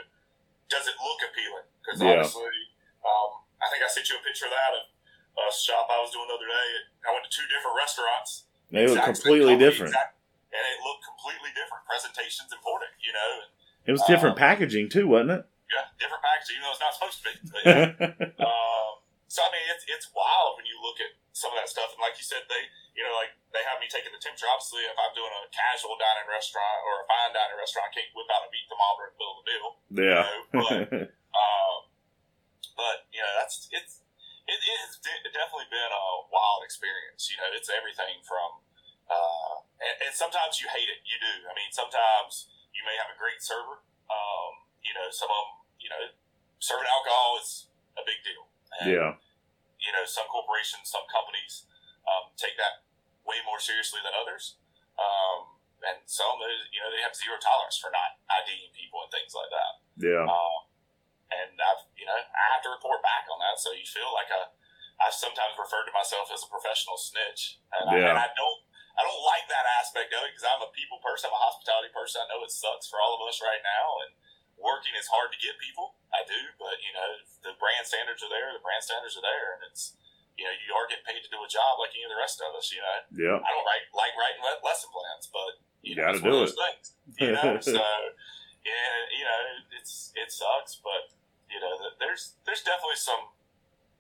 does 0.74 0.90
it 0.90 0.98
look 0.98 1.22
appealing? 1.30 1.70
Because 1.86 2.02
Yeah. 2.02 2.18
honestly, 2.18 2.58
um, 3.06 3.46
I 3.62 3.70
think 3.70 3.86
I 3.86 3.88
sent 3.88 4.10
you 4.10 4.18
a 4.18 4.24
picture 4.26 4.50
of 4.50 4.54
that 4.58 4.74
of 4.74 4.86
a 5.38 5.54
shop 5.54 5.88
I 5.90 5.98
was 6.02 6.10
doing 6.12 6.28
the 6.28 6.36
other 6.38 6.46
day. 6.50 6.70
I 7.06 7.14
went 7.14 7.24
to 7.26 7.32
two 7.34 7.46
different 7.48 7.78
restaurants. 7.78 8.46
they 8.74 8.86
look 8.90 9.04
completely 9.06 9.54
company, 9.54 9.70
different 9.70 9.94
exact- 9.94 10.18
and 10.50 10.64
it 10.66 10.80
looked 10.82 11.04
completely 11.06 11.50
different. 11.54 11.86
Presentation's 11.86 12.52
important, 12.54 12.90
you 13.02 13.14
know, 13.14 13.32
and 13.42 13.50
it 13.86 13.92
was 13.94 14.02
different 14.10 14.36
Uh, 14.38 14.40
packaging 14.46 14.90
too 14.90 15.06
wasn't 15.08 15.32
it 15.32 15.46
yeah, 15.74 15.86
different 15.98 16.22
packaging, 16.22 16.58
even 16.58 16.64
though 16.66 16.72
it's 16.78 16.80
not 16.86 16.94
supposed 16.94 17.18
to 17.18 17.24
be. 17.26 17.34
But, 17.50 17.62
yeah. 17.66 18.46
Um, 18.46 18.92
so 19.28 19.42
I 19.42 19.50
mean, 19.52 19.66
it's 19.74 19.86
it's 19.90 20.08
wild 20.14 20.58
when 20.58 20.66
you 20.70 20.78
look 20.82 21.02
at 21.02 21.12
some 21.34 21.50
of 21.50 21.58
that 21.58 21.66
stuff, 21.66 21.90
and 21.90 22.00
like 22.00 22.14
you 22.22 22.24
said, 22.24 22.46
they 22.46 22.62
you 22.94 23.02
know 23.02 23.14
like 23.18 23.34
they 23.50 23.66
have 23.66 23.82
me 23.82 23.90
taking 23.90 24.14
the 24.14 24.22
temperature. 24.22 24.46
Obviously, 24.54 24.86
if 24.86 24.94
I'm 24.94 25.14
doing 25.18 25.34
a 25.34 25.50
casual 25.50 25.98
dining 25.98 26.30
restaurant 26.30 26.80
or 26.86 27.02
a 27.02 27.06
fine 27.10 27.34
dining 27.34 27.58
restaurant, 27.58 27.90
I 27.90 27.92
can't 27.92 28.10
whip 28.14 28.30
out 28.30 28.46
a 28.46 28.50
meat 28.54 28.70
thermometer 28.70 29.06
in 29.10 29.14
the 29.14 29.18
middle 29.18 29.34
of 29.34 29.40
the 29.42 29.48
meal. 29.50 29.70
yeah 29.98 30.22
You 30.22 30.30
know, 30.30 30.42
but 30.62 30.78
um, 31.42 31.78
but 32.78 32.98
you 33.10 33.22
know 33.26 33.34
that's 33.42 33.66
it's 33.74 34.06
it, 34.46 34.58
it 34.62 34.78
has 34.86 35.02
de- 35.02 35.34
definitely 35.34 35.74
been 35.74 35.92
a 35.92 36.06
wild 36.30 36.62
experience. 36.62 37.34
You 37.34 37.42
know, 37.42 37.50
it's 37.58 37.68
everything 37.74 38.22
from 38.22 38.62
uh, 39.10 39.66
and, 39.82 39.96
and 40.06 40.14
sometimes 40.14 40.62
you 40.62 40.70
hate 40.70 40.88
it. 40.88 41.02
You 41.02 41.18
do. 41.18 41.50
I 41.50 41.54
mean, 41.58 41.74
sometimes 41.74 42.54
you 42.78 42.86
may 42.86 42.94
have 43.02 43.10
a 43.10 43.18
great 43.18 43.42
server. 43.42 43.82
Um, 44.06 44.52
you 44.86 44.94
know, 44.94 45.10
some 45.10 45.34
of 45.34 45.38
them, 45.42 45.52
you 45.82 45.90
know, 45.90 46.14
serving 46.62 46.86
alcohol 46.86 47.42
is 47.42 47.74
a 47.98 48.06
big 48.06 48.22
deal. 48.22 48.46
And, 48.78 48.86
yeah 48.86 49.12
You 49.84 49.92
know, 49.92 50.08
some 50.08 50.26
corporations, 50.32 50.88
some 50.90 51.04
companies 51.12 51.68
um, 52.08 52.32
take 52.40 52.56
that 52.56 52.88
way 53.28 53.40
more 53.44 53.60
seriously 53.60 54.00
than 54.04 54.16
others. 54.16 54.60
Um, 54.96 55.60
and 55.84 56.00
some, 56.08 56.40
uh, 56.40 56.48
you 56.72 56.80
know, 56.80 56.88
they 56.88 57.04
have 57.04 57.12
zero 57.12 57.36
tolerance 57.40 57.76
for 57.76 57.92
not 57.92 58.16
IDing 58.32 58.72
people 58.72 59.04
and 59.04 59.12
things 59.12 59.36
like 59.36 59.52
that. 59.52 59.72
yeah 60.00 60.24
Um, 60.24 60.60
and 61.34 61.60
I've, 61.60 61.84
you 62.00 62.08
know, 62.08 62.16
I 62.16 62.46
have 62.56 62.64
to 62.64 62.72
report 62.72 63.04
back 63.04 63.28
on 63.28 63.42
that. 63.44 63.60
So 63.60 63.76
you 63.76 63.84
feel 63.84 64.08
like 64.16 64.32
a, 64.32 64.54
I've 65.02 65.16
sometimes 65.16 65.58
referred 65.60 65.90
to 65.90 65.94
myself 65.96 66.32
as 66.32 66.46
a 66.46 66.50
professional 66.50 66.96
snitch, 66.96 67.60
and, 67.76 67.92
Yeah. 67.92 68.08
I, 68.08 68.10
and 68.16 68.20
I 68.22 68.30
don't, 68.38 68.60
I 68.94 69.02
don't 69.02 69.24
like 69.26 69.50
that 69.50 69.66
aspect 69.82 70.14
of 70.14 70.22
it 70.24 70.32
because 70.38 70.46
I'm 70.46 70.62
a 70.62 70.70
people 70.72 71.02
person, 71.02 71.28
I'm 71.28 71.36
a 71.36 71.42
hospitality 71.42 71.90
person. 71.90 72.22
I 72.22 72.30
know 72.30 72.46
it 72.46 72.54
sucks 72.54 72.86
for 72.86 73.02
all 73.02 73.18
of 73.18 73.26
us 73.26 73.42
right 73.42 73.60
now, 73.66 73.88
and 74.06 74.12
working 74.64 74.96
is 74.96 75.12
hard 75.12 75.30
to 75.36 75.40
get 75.44 75.60
people. 75.60 76.00
I 76.16 76.24
do, 76.24 76.40
but 76.58 76.80
you 76.80 76.96
know, 76.96 77.10
the 77.44 77.54
brand 77.60 77.84
standards 77.84 78.24
are 78.24 78.32
there. 78.32 78.56
The 78.56 78.64
brand 78.64 78.82
standards 78.82 79.20
are 79.20 79.26
there, 79.26 79.60
and 79.60 79.68
it's, 79.68 80.00
you 80.40 80.48
know, 80.48 80.56
you 80.56 80.72
are 80.74 80.88
getting 80.88 81.04
paid 81.06 81.20
to 81.22 81.30
do 81.30 81.44
a 81.44 81.50
job 81.52 81.78
like 81.84 81.92
any 81.94 82.08
of 82.08 82.12
the 82.16 82.18
rest 82.22 82.40
of 82.40 82.56
us. 82.56 82.72
You 82.72 82.80
know, 82.82 82.98
yeah 83.28 83.38
I 83.44 83.50
don't 83.52 83.66
write 83.68 83.86
like 83.92 84.16
writing 84.16 84.42
lesson 84.64 84.90
plans, 84.90 85.28
but 85.28 85.60
you, 85.84 85.94
You 85.94 85.96
know, 86.00 86.08
gotta 86.16 86.24
do 86.24 86.32
those 86.32 86.56
things. 86.56 86.86
You 87.20 87.36
know, 87.36 87.60
so 87.76 87.84
yeah, 88.64 88.96
you 89.12 89.26
know, 89.28 89.42
it's 89.76 90.16
it 90.16 90.32
sucks, 90.32 90.80
but 90.80 91.12
you 91.52 91.60
know, 91.60 91.76
th- 91.78 92.00
there's 92.00 92.40
there's 92.48 92.64
definitely 92.64 92.98
some. 92.98 93.36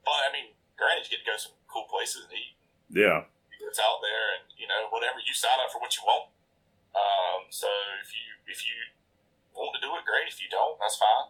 But 0.07 0.23
I 0.25 0.29
mean, 0.31 0.55
granted, 0.79 1.11
you 1.11 1.19
get 1.19 1.27
to 1.27 1.29
go 1.29 1.37
some 1.37 1.55
cool 1.67 1.85
places 1.91 2.25
and 2.29 2.33
eat. 2.33 2.55
yeah 2.93 3.27
It's 3.59 3.81
out 3.81 3.99
there, 3.99 4.39
and 4.39 4.47
you 4.55 4.65
know, 4.69 4.87
whatever 4.93 5.19
you 5.19 5.33
sign 5.35 5.59
up 5.59 5.69
for 5.73 5.83
what 5.83 5.91
you 5.97 6.03
want. 6.07 6.31
Um, 6.93 7.49
so 7.49 7.67
if 7.99 8.13
you 8.13 8.25
if 8.47 8.63
you 8.69 8.77
want 9.55 9.77
to 9.77 9.81
do 9.83 9.93
it, 9.93 10.03
great. 10.03 10.27
If 10.27 10.41
you 10.41 10.49
don't, 10.49 10.75
that's 10.81 10.97
fine. 10.97 11.27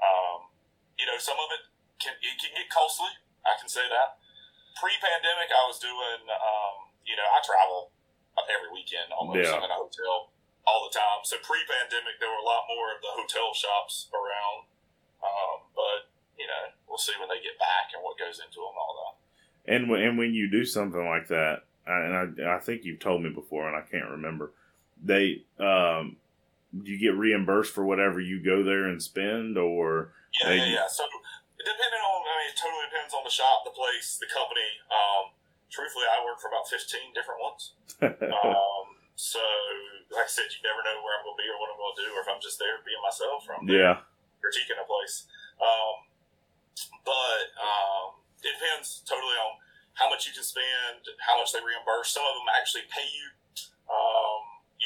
Um, 0.00 0.50
you 0.96 1.04
know, 1.04 1.16
some 1.20 1.36
of 1.36 1.48
it 1.52 1.62
can 2.00 2.16
it 2.20 2.36
can 2.40 2.52
get 2.56 2.68
costly. 2.72 3.12
I 3.44 3.54
can 3.60 3.68
say 3.68 3.84
that. 3.86 4.18
Pre-pandemic, 4.80 5.48
I 5.52 5.62
was 5.68 5.80
doing. 5.80 6.20
Um, 6.28 6.90
you 7.06 7.14
know, 7.16 7.24
I 7.24 7.38
travel 7.40 7.94
every 8.52 8.68
weekend 8.74 9.08
almost. 9.14 9.40
Yeah. 9.40 9.56
I'm 9.56 9.64
in 9.64 9.72
a 9.72 9.78
hotel 9.78 10.34
all 10.66 10.84
the 10.84 10.92
time. 10.92 11.22
So 11.24 11.38
pre-pandemic, 11.40 12.18
there 12.20 12.28
were 12.28 12.42
a 12.42 12.48
lot 12.48 12.66
more 12.68 12.92
of 12.92 13.00
the 13.00 13.12
hotel 13.14 13.54
shops 13.54 14.10
around. 14.12 14.68
Um, 15.22 15.70
but 15.72 16.10
you 16.36 16.44
know, 16.44 16.74
we'll 16.88 17.00
see 17.00 17.16
when 17.16 17.30
they 17.32 17.40
get 17.40 17.56
back 17.56 17.94
and 17.96 18.02
what 18.04 18.18
goes 18.20 18.42
into 18.42 18.60
them 18.60 18.74
and 18.76 18.82
all 18.82 18.94
that. 19.00 19.14
and 19.72 19.82
when, 19.88 20.02
and 20.02 20.14
when 20.18 20.34
you 20.34 20.50
do 20.50 20.64
something 20.64 21.06
like 21.06 21.28
that 21.28 21.64
and 21.86 22.42
I, 22.44 22.56
I 22.56 22.58
think 22.58 22.84
you've 22.84 23.00
told 23.00 23.22
me 23.22 23.30
before 23.30 23.66
and 23.66 23.76
I 23.76 23.82
can't 23.88 24.10
remember 24.10 24.52
they 25.02 25.44
um 25.58 26.16
you 26.84 26.98
get 26.98 27.14
reimbursed 27.16 27.72
for 27.72 27.84
whatever 27.84 28.20
you 28.20 28.42
go 28.42 28.62
there 28.62 28.84
and 28.86 29.02
spend 29.02 29.56
or 29.56 30.12
Yeah, 30.42 30.52
yeah, 30.52 30.82
yeah. 30.82 30.88
So 30.90 31.04
depending 31.58 32.02
on, 32.02 32.18
I 32.22 32.32
mean, 32.42 32.48
it 32.52 32.58
totally 32.58 32.86
depends 32.90 33.14
on 33.14 33.22
the 33.24 33.32
shop, 33.32 33.64
the 33.64 33.74
place, 33.74 34.18
the 34.20 34.30
company. 34.30 34.68
Um, 34.90 35.34
truthfully, 35.70 36.06
I 36.06 36.22
work 36.24 36.38
for 36.38 36.48
about 36.48 36.68
fifteen 36.68 37.14
different 37.14 37.40
ones. 37.42 37.62
Um, 38.36 38.96
so, 39.16 39.40
like 40.12 40.28
I 40.28 40.32
said, 40.32 40.52
you 40.52 40.60
never 40.60 40.84
know 40.84 41.00
where 41.00 41.16
I'm 41.16 41.24
going 41.24 41.40
to 41.40 41.40
be 41.40 41.48
or 41.48 41.56
what 41.56 41.72
I'm 41.72 41.80
going 41.80 41.96
to 41.96 42.02
do, 42.04 42.10
or 42.12 42.20
if 42.20 42.28
I'm 42.28 42.42
just 42.44 42.60
there 42.60 42.76
being 42.84 43.00
myself, 43.00 43.48
or 43.48 43.56
I'm 43.56 43.64
yeah 43.64 44.04
critiquing 44.44 44.76
a 44.76 44.84
place. 44.84 45.24
Um, 45.56 45.96
but 47.02 47.44
um, 47.56 48.20
it 48.44 48.52
depends 48.54 49.00
totally 49.08 49.40
on 49.40 49.56
how 49.96 50.12
much 50.12 50.28
you 50.28 50.32
can 50.36 50.44
spend, 50.44 51.00
how 51.24 51.40
much 51.40 51.56
they 51.56 51.64
reimburse. 51.64 52.12
Some 52.12 52.28
of 52.28 52.36
them 52.36 52.48
actually 52.52 52.84
pay 52.92 53.08
you, 53.08 53.32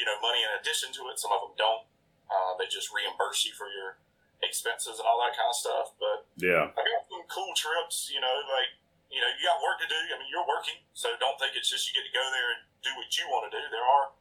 you 0.01 0.09
know, 0.09 0.17
money 0.17 0.41
in 0.41 0.49
addition 0.57 0.89
to 0.97 1.13
it. 1.13 1.21
Some 1.21 1.29
of 1.29 1.45
them 1.45 1.53
don't. 1.53 1.85
Uh, 2.25 2.57
they 2.57 2.65
just 2.65 2.89
reimburse 2.89 3.45
you 3.45 3.53
for 3.53 3.69
your 3.69 4.01
expenses 4.41 4.97
and 4.97 5.05
all 5.05 5.21
that 5.21 5.37
kind 5.37 5.45
of 5.45 5.53
stuff. 5.53 5.93
But 6.01 6.25
yeah 6.41 6.73
I 6.73 6.81
got 6.81 7.05
some 7.05 7.21
cool 7.29 7.53
trips, 7.53 8.09
you 8.09 8.17
know, 8.17 8.33
like, 8.49 8.73
you 9.13 9.21
know, 9.21 9.29
you 9.37 9.45
got 9.45 9.61
work 9.61 9.77
to 9.77 9.85
do. 9.85 9.99
I 10.09 10.17
mean, 10.17 10.25
you're 10.33 10.47
working, 10.49 10.81
so 10.97 11.13
don't 11.21 11.37
think 11.37 11.53
it's 11.53 11.69
just 11.69 11.85
you 11.85 11.93
get 11.93 12.09
to 12.09 12.15
go 12.15 12.25
there 12.33 12.49
and 12.57 12.61
do 12.81 12.89
what 12.97 13.13
you 13.13 13.29
want 13.29 13.45
to 13.45 13.53
do. 13.53 13.61
There 13.69 13.85
are 13.85 14.17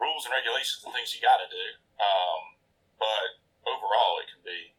rules 0.00 0.24
and 0.24 0.32
regulations 0.32 0.80
and 0.80 0.96
things 0.96 1.12
you 1.12 1.20
got 1.20 1.44
to 1.44 1.48
do. 1.52 1.66
Um, 2.00 2.40
but 2.96 3.28
overall, 3.68 4.16
it 4.24 4.32
can 4.32 4.40
be 4.40 4.72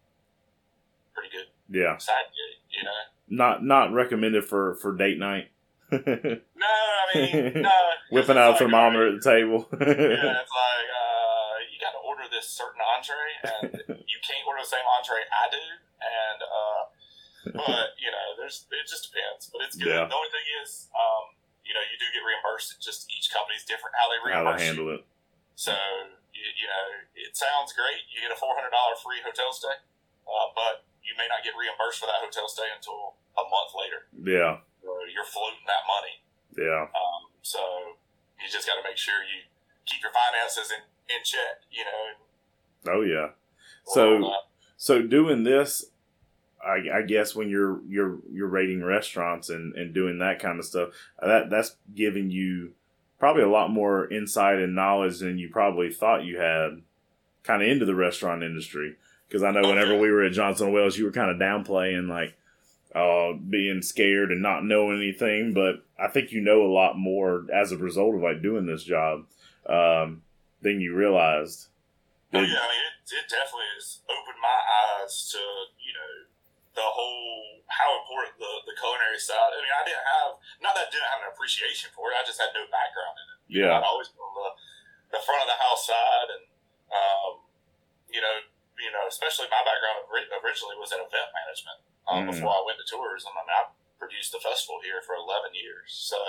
pretty 1.13 1.29
good 1.29 1.53
yeah 1.69 2.01
side 2.01 2.25
gig, 2.33 2.57
you 2.73 2.81
know? 2.81 3.01
not 3.29 3.61
not 3.61 3.93
recommended 3.93 4.43
for 4.43 4.75
for 4.81 4.97
date 4.97 5.21
night 5.21 5.52
No, 6.63 6.73
I 6.73 7.05
mean, 7.13 7.61
no. 7.61 7.77
whipping 8.11 8.37
out 8.37 8.47
a 8.47 8.49
like, 8.51 8.59
thermometer 8.59 9.11
at 9.11 9.21
the 9.21 9.25
table 9.25 9.67
Yeah, 9.73 10.41
it's 10.41 10.55
like, 10.55 10.87
uh, 10.89 11.55
you 11.69 11.77
got 11.77 11.93
to 11.93 12.01
order 12.07 12.23
this 12.31 12.49
certain 12.49 12.79
entree, 12.79 13.33
and 13.43 13.69
you 14.07 14.17
can't 14.23 14.43
order 14.47 14.63
the 14.63 14.71
same 14.71 14.85
entree 14.87 15.21
I 15.27 15.45
do. 15.51 15.65
And, 16.01 16.39
uh, 16.41 16.81
but, 17.59 17.99
you 17.99 18.07
know, 18.07 18.27
there's 18.39 18.65
it 18.71 18.87
just 18.87 19.11
depends. 19.11 19.51
But 19.51 19.67
it's 19.67 19.75
good. 19.75 19.91
Yeah. 19.91 20.07
The 20.07 20.15
only 20.15 20.31
thing 20.31 20.47
is, 20.63 20.87
um, 20.95 21.35
you 21.67 21.75
know, 21.75 21.83
you 21.83 21.95
do 21.99 22.07
get 22.15 22.23
reimbursed. 22.23 22.75
It's 22.75 22.85
just 22.85 23.11
each 23.11 23.31
company's 23.31 23.67
different 23.67 23.95
how 23.99 24.07
they 24.07 24.19
how 24.31 24.47
to 24.47 24.55
reimburse 24.55 24.63
you. 24.63 24.67
handle 24.67 24.89
it 24.95 25.03
So, 25.55 25.75
you, 26.31 26.43
you 26.55 26.67
know, 26.67 26.85
it 27.19 27.35
sounds 27.35 27.75
great. 27.75 28.03
You 28.11 28.23
get 28.23 28.31
a 28.31 28.39
four 28.39 28.55
hundred 28.55 28.71
dollar 28.71 28.95
free 28.99 29.19
hotel 29.23 29.51
stay, 29.51 29.75
uh, 30.27 30.47
but 30.55 30.87
you 31.03 31.15
may 31.19 31.27
not 31.27 31.43
get 31.43 31.55
reimbursed 31.55 31.99
for 31.99 32.07
that 32.07 32.23
hotel 32.23 32.47
stay 32.47 32.67
until 32.71 33.19
a 33.35 33.43
month 33.47 33.71
later. 33.75 33.99
Yeah. 34.23 34.63
You're 34.83 35.25
floating 35.25 35.65
that 35.67 35.83
money. 35.87 36.67
Yeah. 36.67 36.83
Um, 36.83 37.31
so 37.41 37.59
you 38.39 38.49
just 38.51 38.67
got 38.67 38.75
to 38.75 38.83
make 38.87 38.97
sure 38.97 39.15
you 39.23 39.47
keep 39.85 40.01
your 40.01 40.11
finances 40.11 40.71
in, 40.71 40.83
in 41.15 41.23
check. 41.23 41.63
You 41.71 41.85
know. 41.85 42.95
Oh 42.95 43.01
yeah. 43.01 43.29
So 43.85 44.25
uh, 44.25 44.43
so 44.77 45.01
doing 45.01 45.43
this, 45.43 45.85
I, 46.63 46.99
I 46.99 47.01
guess 47.03 47.35
when 47.35 47.49
you're 47.49 47.81
you're 47.87 48.19
you're 48.31 48.47
rating 48.47 48.83
restaurants 48.83 49.49
and, 49.49 49.75
and 49.75 49.93
doing 49.93 50.19
that 50.19 50.39
kind 50.39 50.59
of 50.59 50.65
stuff, 50.65 50.89
that 51.21 51.49
that's 51.49 51.75
giving 51.93 52.31
you 52.31 52.73
probably 53.19 53.43
a 53.43 53.49
lot 53.49 53.71
more 53.71 54.11
insight 54.11 54.59
and 54.59 54.75
knowledge 54.75 55.19
than 55.19 55.37
you 55.37 55.49
probably 55.49 55.91
thought 55.91 56.25
you 56.25 56.39
had, 56.39 56.81
kind 57.43 57.61
of 57.61 57.69
into 57.69 57.85
the 57.85 57.95
restaurant 57.95 58.43
industry. 58.43 58.95
Because 59.27 59.43
I 59.43 59.51
know 59.51 59.67
whenever 59.67 59.97
we 59.97 60.11
were 60.11 60.23
at 60.23 60.33
Johnson 60.33 60.71
Wales, 60.71 60.97
you 60.97 61.05
were 61.05 61.11
kind 61.11 61.31
of 61.31 61.37
downplaying 61.37 62.07
like 62.09 62.35
uh, 62.93 63.33
being 63.33 63.81
scared 63.81 64.31
and 64.31 64.41
not 64.41 64.63
knowing 64.63 64.97
anything, 64.97 65.53
but 65.53 65.81
I 65.97 66.07
think 66.07 66.31
you 66.31 66.41
know 66.41 66.61
a 66.61 66.69
lot 66.69 66.97
more 66.97 67.45
as 67.53 67.71
a 67.71 67.77
result 67.77 68.15
of 68.15 68.21
like 68.21 68.41
doing 68.41 68.65
this 68.65 68.83
job 68.83 69.25
um, 69.65 70.21
than 70.61 70.79
you 70.79 70.93
realized. 70.93 71.73
Oh 72.33 72.41
yeah, 72.41 72.61
I 72.61 72.69
mean, 72.69 72.83
it, 72.89 72.95
it 73.09 73.25
definitely 73.29 73.69
has 73.77 74.01
opened 74.05 74.41
my 74.41 74.59
eyes 74.61 75.29
to 75.33 75.41
you 75.81 75.93
know 75.93 76.13
the 76.73 76.85
whole 76.85 77.65
how 77.69 77.97
important 78.01 78.37
the, 78.37 78.53
the 78.69 78.77
culinary 78.77 79.17
side. 79.17 79.53
I 79.53 79.61
mean, 79.61 79.73
I 79.73 79.83
didn't 79.85 80.05
have 80.05 80.31
not 80.61 80.73
that 80.77 80.89
I 80.89 80.93
didn't 80.93 81.09
have 81.13 81.21
an 81.25 81.29
appreciation 81.33 81.89
for 81.97 82.13
it. 82.13 82.17
I 82.17 82.25
just 82.25 82.37
had 82.37 82.53
no 82.53 82.65
background 82.69 83.15
in 83.17 83.25
it. 83.25 83.39
Yeah. 83.57 83.73
I'd 83.77 83.85
always 83.85 84.13
been 84.13 84.21
on 84.21 84.37
the 84.37 84.49
the 85.17 85.21
front 85.21 85.45
of 85.45 85.49
the 85.49 85.57
house 85.61 85.85
side, 85.85 86.29
and 86.29 86.45
um, 86.93 87.41
you 88.09 88.21
know, 88.21 88.37
you 88.81 88.89
know, 88.93 89.05
especially 89.09 89.49
my 89.49 89.61
background 89.65 90.09
originally 90.41 90.77
was 90.77 90.93
in 90.93 91.01
event 91.01 91.29
management. 91.33 91.81
Um, 92.07 92.27
Mm. 92.27 92.31
Before 92.35 92.51
I 92.51 92.61
went 92.67 92.77
to 92.79 92.87
tourism, 92.87 93.31
I 93.37 93.41
mean, 93.47 93.55
I 93.55 93.63
produced 93.97 94.31
the 94.35 94.39
festival 94.43 94.79
here 94.83 94.99
for 95.01 95.15
eleven 95.15 95.55
years, 95.55 95.87
so 95.95 96.19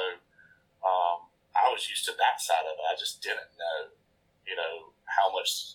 um, 0.87 1.27
I 1.57 1.71
was 1.73 1.91
used 1.91 2.05
to 2.07 2.15
that 2.15 2.39
side 2.41 2.63
of 2.69 2.79
it. 2.79 2.87
I 2.87 2.95
just 2.95 3.23
didn't 3.23 3.51
know, 3.59 3.91
you 4.47 4.55
know, 4.55 4.95
how 5.11 5.33
much 5.35 5.75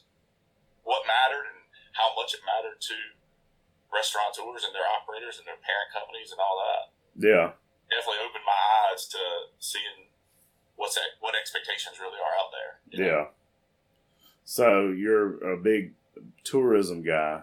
what 0.88 1.04
mattered 1.06 1.48
and 1.52 1.60
how 1.94 2.16
much 2.16 2.34
it 2.34 2.40
mattered 2.48 2.80
to 2.80 2.96
restaurateurs 3.92 4.64
and 4.64 4.74
their 4.74 4.88
operators 4.88 5.38
and 5.38 5.46
their 5.48 5.60
parent 5.60 5.90
companies 5.92 6.32
and 6.32 6.40
all 6.40 6.56
that. 6.62 6.84
Yeah. 7.20 7.48
Definitely 7.90 8.22
opened 8.24 8.46
my 8.46 8.62
eyes 8.94 9.08
to 9.10 9.22
seeing 9.58 10.08
what's 10.76 10.96
that, 10.96 11.18
what 11.20 11.34
expectations 11.36 11.98
really 12.00 12.22
are 12.22 12.36
out 12.38 12.52
there. 12.54 12.72
you 12.92 12.98
know? 13.04 13.10
Yeah. 13.10 13.26
So 14.46 14.90
you're 14.90 15.42
a 15.54 15.58
big 15.58 15.94
tourism 16.44 17.02
guy, 17.02 17.42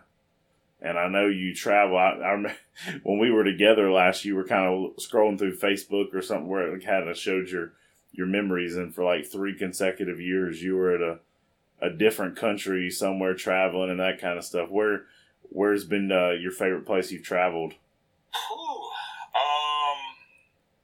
and 0.81 0.99
I 0.99 1.09
know 1.09 1.27
you 1.27 1.55
travel. 1.55 1.97
I, 1.97 2.11
I 2.11 2.57
when 3.03 3.19
we 3.19 3.31
were 3.31 3.45
together 3.45 3.91
last, 3.91 4.25
you 4.25 4.35
were 4.37 4.45
kind 4.45 4.67
of 4.67 4.97
scrolling 4.97 5.39
through 5.39 5.57
Facebook 5.57 6.15
or 6.15 6.23
something 6.23 6.49
where 6.49 6.75
it 6.75 6.85
kind 6.85 7.09
of 7.09 7.19
showed 7.19 7.49
your 7.49 7.73
your 8.13 8.27
memories, 8.27 8.77
and 8.77 8.95
for 8.95 9.05
like 9.05 9.27
three 9.27 9.57
consecutive 9.57 10.21
years, 10.21 10.63
you 10.63 10.77
were 10.77 10.95
at 10.95 11.01
a 11.01 11.19
a 11.81 11.91
different 11.91 12.37
country 12.37 12.91
somewhere 12.91 13.35
traveling 13.35 13.91
and 13.91 14.01
that 14.01 14.21
kind 14.21 14.39
of 14.39 14.45
stuff. 14.45 14.71
Where 14.71 15.05
where's 15.43 15.85
been 15.85 16.11
uh, 16.11 16.31
your 16.31 16.53
favorite 16.53 16.87
place 16.87 17.11
you've 17.11 17.23
traveled? 17.23 17.75
Um, 19.37 19.99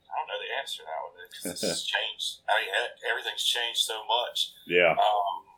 I 0.09 0.13
don't 0.17 0.29
know 0.29 0.41
the 0.41 0.61
answer 0.61 0.79
to 0.79 0.85
that 0.85 1.01
one 1.03 1.13
because 1.29 1.63
it's 1.63 1.87
changed. 1.95 2.41
I 2.49 2.61
mean, 2.61 2.71
everything's 3.11 3.45
changed 3.45 3.81
so 3.81 4.01
much. 4.05 4.53
Yeah. 4.67 4.93
Um, 4.93 5.52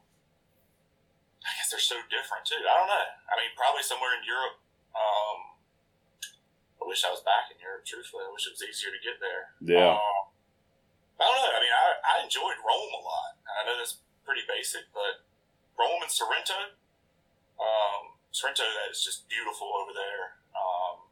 I 1.45 1.51
guess 1.61 1.69
they're 1.69 1.83
so 1.83 2.01
different 2.09 2.49
too. 2.49 2.61
I 2.65 2.75
don't 2.81 2.89
know. 2.89 3.07
I 3.29 3.35
mean, 3.37 3.53
probably 3.57 3.85
somewhere 3.85 4.17
in 4.17 4.25
Europe. 4.25 4.57
Um, 4.97 5.39
I 6.81 6.85
wish 6.89 7.05
I 7.05 7.13
was 7.13 7.21
back 7.25 7.53
in 7.53 7.61
Europe. 7.61 7.85
Truthfully, 7.85 8.25
I 8.25 8.33
wish 8.33 8.49
it 8.49 8.57
was 8.57 8.65
easier 8.65 8.93
to 8.93 9.01
get 9.05 9.21
there. 9.21 9.53
Yeah. 9.61 9.93
Um, 9.97 10.25
I 11.21 11.23
don't 11.29 11.37
know. 11.37 11.53
I 11.53 11.61
mean, 11.61 11.75
I, 11.75 11.85
I 12.01 12.15
enjoyed 12.25 12.57
Rome 12.65 12.93
a 12.97 13.03
lot. 13.05 13.37
I 13.45 13.61
know 13.69 13.77
that's 13.77 14.01
pretty 14.25 14.43
basic, 14.49 14.89
but 14.97 15.23
Rome 15.77 16.01
and 16.03 16.11
Sorrento. 16.11 16.75
Um, 17.61 18.17
Sorrento, 18.35 18.65
that 18.67 18.91
is 18.91 19.05
just 19.05 19.29
beautiful 19.31 19.69
over 19.79 19.95
there. 19.95 20.43
Um, 20.57 21.07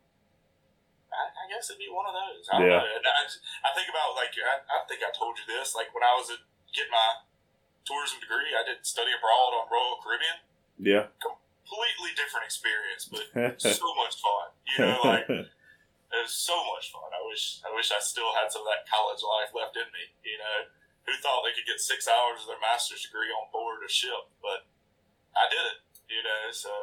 I, 1.12 1.22
I 1.28 1.44
guess 1.52 1.68
it'd 1.70 1.78
be 1.78 1.92
one 1.92 2.08
of 2.08 2.16
those. 2.16 2.48
I 2.50 2.58
don't 2.58 2.66
Yeah. 2.72 2.82
know. 2.82 2.88
I, 2.88 3.24
I 3.68 3.70
think 3.76 3.88
about 3.92 4.16
like 4.18 4.32
I, 4.34 4.64
I 4.64 4.76
think 4.88 5.04
I 5.04 5.12
told 5.14 5.36
you 5.38 5.46
this. 5.46 5.76
Like 5.76 5.92
when 5.94 6.02
I 6.02 6.16
was 6.18 6.32
at, 6.32 6.40
getting 6.74 6.90
my 6.92 7.22
tourism 8.02 8.18
degree, 8.18 8.50
I 8.50 8.66
did 8.66 8.82
study 8.82 9.14
abroad 9.14 9.54
on 9.54 9.70
Royal 9.70 10.02
Caribbean. 10.02 10.38
Yeah. 10.82 11.06
Completely 11.22 12.10
different 12.18 12.50
experience, 12.50 13.06
but 13.06 13.30
so 13.62 13.88
much 13.94 14.18
fun. 14.18 14.46
You 14.66 14.78
know, 14.90 14.98
like 15.06 15.30
it 15.30 16.18
was 16.18 16.34
so 16.34 16.58
much 16.74 16.90
fun. 16.90 17.06
I 17.14 17.22
wish 17.22 17.62
I 17.62 17.70
wish 17.70 17.94
I 17.94 18.02
still 18.02 18.34
had 18.34 18.50
some 18.50 18.66
of 18.66 18.68
that 18.74 18.82
college 18.90 19.22
life 19.22 19.54
left 19.54 19.78
in 19.78 19.86
me. 19.94 20.10
You 20.26 20.42
know, 20.42 20.66
who 21.06 21.14
thought 21.22 21.46
they 21.46 21.54
could 21.54 21.70
get 21.70 21.78
six 21.78 22.10
hours 22.10 22.42
of 22.42 22.50
their 22.50 22.60
master's 22.60 23.06
degree 23.06 23.30
on 23.30 23.46
board 23.54 23.86
a 23.86 23.88
ship? 23.88 24.26
But 24.42 24.66
I 25.38 25.46
did 25.46 25.62
it. 25.62 25.78
You 26.10 26.22
know, 26.26 26.50
so 26.50 26.74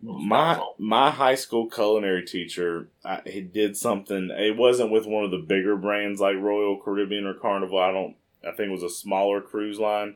my 0.00 0.62
my 0.78 1.10
high 1.10 1.34
school 1.34 1.66
culinary 1.66 2.22
teacher 2.22 2.86
I, 3.04 3.20
he 3.26 3.40
did 3.40 3.76
something 3.76 4.30
it 4.30 4.56
wasn't 4.56 4.92
with 4.92 5.06
one 5.06 5.24
of 5.24 5.32
the 5.32 5.42
bigger 5.42 5.76
brands 5.76 6.20
like 6.20 6.36
royal 6.36 6.80
caribbean 6.80 7.26
or 7.26 7.34
carnival 7.34 7.80
i 7.80 7.90
don't 7.90 8.14
i 8.46 8.52
think 8.52 8.68
it 8.68 8.72
was 8.72 8.84
a 8.84 8.88
smaller 8.88 9.40
cruise 9.40 9.80
line 9.80 10.14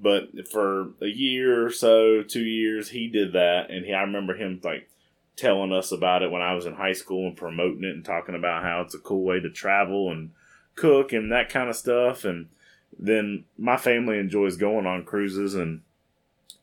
but 0.00 0.48
for 0.50 0.90
a 1.00 1.06
year 1.06 1.66
or 1.66 1.70
so 1.70 2.22
two 2.22 2.44
years 2.44 2.90
he 2.90 3.08
did 3.08 3.32
that. 3.32 3.70
And 3.70 3.84
he 3.84 3.92
i 3.92 4.00
remember 4.02 4.34
him 4.34 4.60
like 4.62 4.88
telling 5.36 5.72
us 5.72 5.92
about 5.92 6.22
it 6.22 6.30
when 6.30 6.40
i 6.40 6.54
was 6.54 6.64
in 6.64 6.74
high 6.74 6.94
school 6.94 7.26
and 7.26 7.36
promoting 7.36 7.84
it 7.84 7.94
and 7.94 8.04
talking 8.04 8.34
about 8.34 8.62
how 8.62 8.80
it's 8.80 8.94
a 8.94 8.98
cool 8.98 9.22
way 9.22 9.38
to 9.40 9.50
travel 9.50 10.10
and 10.10 10.30
cook 10.76 11.12
and 11.12 11.32
that 11.32 11.48
kind 11.48 11.68
of 11.68 11.76
stuff. 11.76 12.24
And 12.24 12.48
then 12.96 13.44
my 13.58 13.76
family 13.76 14.18
enjoys 14.18 14.56
going 14.56 14.86
on 14.86 15.04
cruises. 15.04 15.54
And 15.54 15.80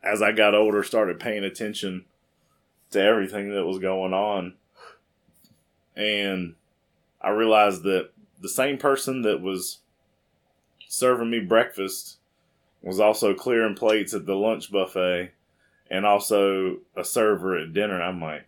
as 0.02 0.22
i 0.22 0.32
got 0.32 0.56
older 0.56 0.84
started 0.84 1.20
paying 1.20 1.44
attention 1.44 2.06
to 2.92 3.02
everything 3.02 3.50
that 3.54 3.66
was 3.66 3.80
going 3.80 4.14
on. 4.14 4.54
And 5.96 6.56
I 7.22 7.30
realized 7.30 7.84
that 7.84 8.12
the 8.40 8.50
same 8.50 8.78
person 8.78 9.24
that 9.24 9.42
was 9.42 9.80
serving 10.88 11.30
me 11.30 11.40
breakfast 11.40 12.18
was 12.84 13.00
also 13.00 13.34
clearing 13.34 13.76
plates 13.76 14.14
at 14.14 14.26
the 14.26 14.36
lunch 14.36 14.72
buffet 14.72 15.32
and 15.90 16.06
also 16.06 16.78
a 16.96 17.04
server 17.04 17.58
at 17.58 17.74
dinner. 17.74 18.02
I'm 18.02 18.22
like, 18.22 18.46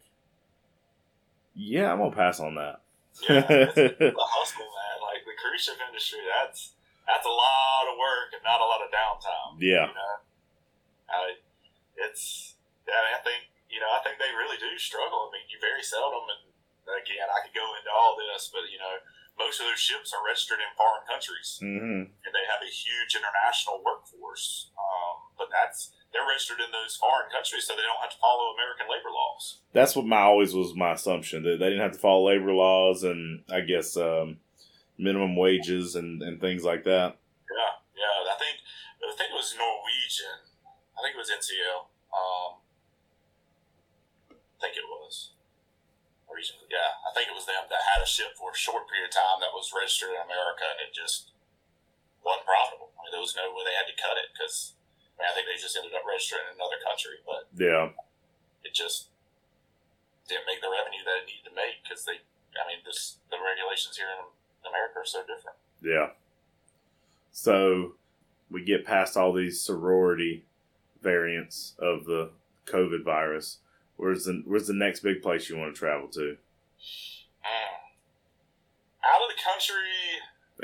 yeah, 1.55 1.91
I'm 1.91 1.99
going 1.99 2.11
to 2.11 2.17
pass 2.17 2.39
on 2.39 2.55
that. 2.55 2.83
yeah, 3.23 3.47
the 3.47 4.11
hustle, 4.11 4.67
man. 4.67 4.97
Like 4.99 5.23
the 5.23 5.39
cruise 5.39 5.63
ship 5.63 5.79
industry, 5.87 6.19
that's 6.27 6.75
that's 7.07 7.23
a 7.23 7.31
lot 7.31 7.87
of 7.87 7.95
work 7.95 8.35
and 8.35 8.43
not 8.43 8.59
a 8.59 8.67
lot 8.67 8.83
of 8.83 8.91
downtime. 8.91 9.55
Yeah. 9.63 9.87
You 9.87 9.95
know, 9.95 10.15
I, 11.07 11.19
it's 12.03 12.59
I, 12.83 12.91
mean, 12.91 13.15
I 13.15 13.21
think 13.23 13.47
you 13.71 13.79
know 13.79 13.87
I 13.87 14.03
think 14.03 14.19
they 14.19 14.35
really 14.35 14.59
do 14.59 14.75
struggle. 14.75 15.31
I 15.31 15.39
mean, 15.39 15.47
you 15.47 15.55
very 15.63 15.79
seldom, 15.79 16.27
and 16.27 16.43
again, 16.91 17.23
I 17.31 17.39
could 17.47 17.55
go 17.55 17.63
into 17.79 17.91
all 17.93 18.19
this, 18.19 18.51
but 18.51 18.67
you 18.67 18.83
know, 18.83 18.99
most 19.37 19.59
of 19.59 19.67
those 19.67 19.79
ships 19.79 20.15
are 20.15 20.23
registered 20.23 20.59
in 20.63 20.71
foreign 20.79 21.03
countries, 21.07 21.59
hmm 21.59 22.07
and 22.07 22.31
they 22.33 22.45
have 22.47 22.63
a 22.63 22.71
huge 22.71 23.15
international 23.15 23.83
workforce. 23.83 24.71
Um, 24.79 25.31
but 25.37 25.51
that's 25.51 25.91
they're 26.15 26.23
registered 26.27 26.63
in 26.63 26.71
those 26.71 26.95
foreign 26.95 27.27
countries, 27.27 27.67
so 27.67 27.75
they 27.75 27.83
don't 27.83 27.99
have 27.99 28.11
to 28.15 28.21
follow 28.23 28.55
American 28.55 28.87
labor 28.87 29.11
laws. 29.11 29.59
That's 29.75 29.95
what 29.95 30.07
my 30.07 30.23
always 30.23 30.55
was 30.55 30.71
my 30.73 30.93
assumption 30.95 31.43
that 31.43 31.59
they 31.59 31.67
didn't 31.67 31.83
have 31.83 31.91
to 31.91 31.99
follow 31.99 32.31
labor 32.31 32.53
laws 32.55 33.03
and 33.03 33.43
I 33.51 33.61
guess 33.61 33.97
um, 33.97 34.39
minimum 34.97 35.35
wages 35.35 35.95
and, 35.95 36.23
and 36.23 36.39
things 36.39 36.63
like 36.63 36.83
that. 36.87 37.19
Yeah, 37.51 37.71
yeah. 37.99 38.31
I 38.31 38.35
think 38.39 38.63
I 39.03 39.11
think 39.15 39.29
it 39.31 39.37
was 39.37 39.51
Norwegian. 39.59 40.39
I 40.95 40.99
think 41.03 41.15
it 41.15 41.21
was 41.21 41.31
NCL. 41.35 41.79
Um, 42.15 42.51
I 44.31 44.57
think 44.63 44.79
it 44.79 44.87
was 44.87 45.35
Norwegian. 46.27 46.63
Yeah, 46.71 46.95
I 47.03 47.11
think 47.13 47.27
it 47.27 47.35
was 47.35 47.45
them 47.45 47.67
that 47.67 47.81
had 47.83 47.94
a 47.94 47.94
ship 48.07 48.37
for 48.37 48.53
a 48.53 48.57
short 48.57 48.87
period 48.89 49.09
of 49.09 49.15
time 49.15 49.41
that 49.41 49.53
was 49.53 49.73
registered 49.75 50.13
in 50.13 50.21
America, 50.21 50.65
and 50.65 50.79
it 50.85 50.93
just 50.95 51.33
wasn't 52.23 52.45
profitable. 52.45 52.89
I 52.97 53.05
mean, 53.05 53.11
there 53.13 53.21
was 53.25 53.37
no 53.37 53.49
way 53.53 53.65
they 53.65 53.77
had 53.77 53.89
to 53.89 53.97
cut 53.97 54.17
it 54.17 54.33
because 54.33 54.73
I 55.17 55.23
mean, 55.23 55.27
I 55.29 55.33
think 55.33 55.47
they 55.47 55.59
just 55.59 55.77
ended 55.77 55.95
up 55.95 56.03
registering 56.03 56.45
in 56.51 56.59
another 56.59 56.79
country, 56.83 57.19
but 57.23 57.47
Yeah. 57.55 57.95
it 58.67 58.73
just 58.75 59.09
didn't 60.27 60.45
make 60.49 60.59
the 60.59 60.69
revenue 60.71 61.05
that 61.05 61.23
it 61.23 61.29
needed 61.29 61.45
to 61.49 61.55
make 61.55 61.83
because 61.85 62.03
they. 62.05 62.19
I 62.55 62.63
mean, 62.67 62.79
this 62.85 63.19
the 63.29 63.37
regulations 63.37 63.95
here 63.97 64.07
in 64.09 64.25
America 64.67 64.99
are 65.03 65.05
so 65.05 65.21
different. 65.21 65.57
Yeah. 65.83 66.15
So 67.31 67.95
we 68.49 68.63
get 68.63 68.85
past 68.85 69.17
all 69.17 69.33
these 69.33 69.59
sorority 69.61 70.45
variants 71.01 71.75
of 71.79 72.05
the 72.05 72.31
COVID 72.65 73.03
virus. 73.03 73.59
Where's 73.97 74.25
the 74.25 74.41
where's 74.45 74.67
the 74.67 74.73
next 74.73 75.01
big 75.01 75.21
place 75.21 75.49
you 75.49 75.57
want 75.57 75.75
to 75.75 75.79
travel 75.79 76.07
to? 76.09 76.37
Mm. 77.45 77.75
Out 79.05 79.21
of 79.21 79.29
the 79.29 79.39
country. 79.39 79.93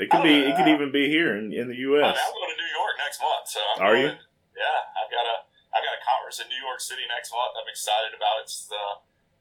It 0.00 0.08
could 0.08 0.24
be 0.24 0.34
it 0.48 0.56
could 0.56 0.68
even 0.68 0.90
be 0.90 1.06
here 1.06 1.36
in, 1.36 1.52
in 1.52 1.68
the 1.68 1.78
US. 1.92 2.16
I'm 2.16 2.32
going 2.32 2.50
to 2.50 2.58
New 2.58 2.72
York 2.72 2.94
next 2.98 3.20
month, 3.20 3.44
so 3.46 3.60
I'm 3.60 3.78
Are 3.84 3.92
going, 3.92 4.08
you? 4.08 4.12
Yeah, 4.56 4.78
I've 4.98 5.10
got 5.12 5.24
a 5.28 5.36
I've 5.72 5.84
got 5.84 5.94
a 5.94 6.02
conference 6.02 6.40
in 6.40 6.48
New 6.48 6.58
York 6.58 6.80
City 6.80 7.04
next 7.06 7.30
month. 7.30 7.54
I'm 7.54 7.68
excited 7.68 8.16
about 8.16 8.40
it. 8.40 8.48
The 8.48 8.84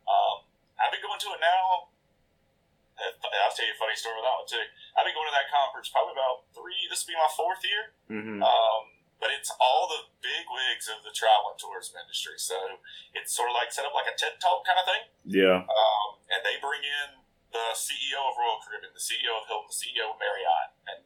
um, 0.05 0.43
I've 0.75 0.91
been 0.91 1.03
going 1.03 1.19
to 1.23 1.31
it 1.33 1.41
now. 1.41 1.91
I'll 3.01 3.55
tell 3.55 3.65
you 3.65 3.73
a 3.73 3.81
funny 3.81 3.97
story 3.97 4.13
with 4.19 4.27
that 4.27 4.37
one 4.37 4.45
too. 4.45 4.65
I've 4.93 5.07
been 5.07 5.17
going 5.17 5.25
to 5.25 5.33
that 5.33 5.49
conference 5.49 5.89
probably 5.89 6.13
about 6.13 6.45
three. 6.53 6.77
This 6.85 7.01
will 7.01 7.17
be 7.17 7.17
my 7.17 7.31
fourth 7.33 7.63
year. 7.65 7.83
Mm-hmm. 8.13 8.39
Um, 8.45 8.81
but 9.21 9.29
it's 9.29 9.53
all 9.61 9.85
the 9.85 10.09
big 10.25 10.49
wigs 10.49 10.89
of 10.89 11.05
the 11.05 11.13
travel 11.13 11.53
and 11.53 11.57
tourism 11.61 12.01
industry. 12.01 12.41
So 12.41 12.57
it's 13.13 13.33
sort 13.33 13.53
of 13.53 13.55
like 13.57 13.69
set 13.69 13.85
up 13.85 13.93
like 13.93 14.09
a 14.09 14.17
TED 14.17 14.41
Talk 14.41 14.65
kind 14.65 14.81
of 14.81 14.85
thing. 14.89 15.03
Yeah. 15.29 15.61
Um, 15.61 16.07
and 16.33 16.41
they 16.41 16.57
bring 16.57 16.81
in 16.81 17.20
the 17.51 17.75
CEO 17.75 18.19
of 18.19 18.35
Royal 18.39 18.59
Caribbean, 18.63 18.95
the 18.95 19.03
CEO 19.03 19.35
of 19.35 19.45
Hilton, 19.47 19.67
the 19.67 19.77
CEO 19.77 20.11
of 20.11 20.17
Marriott, 20.17 20.71
and 20.87 20.99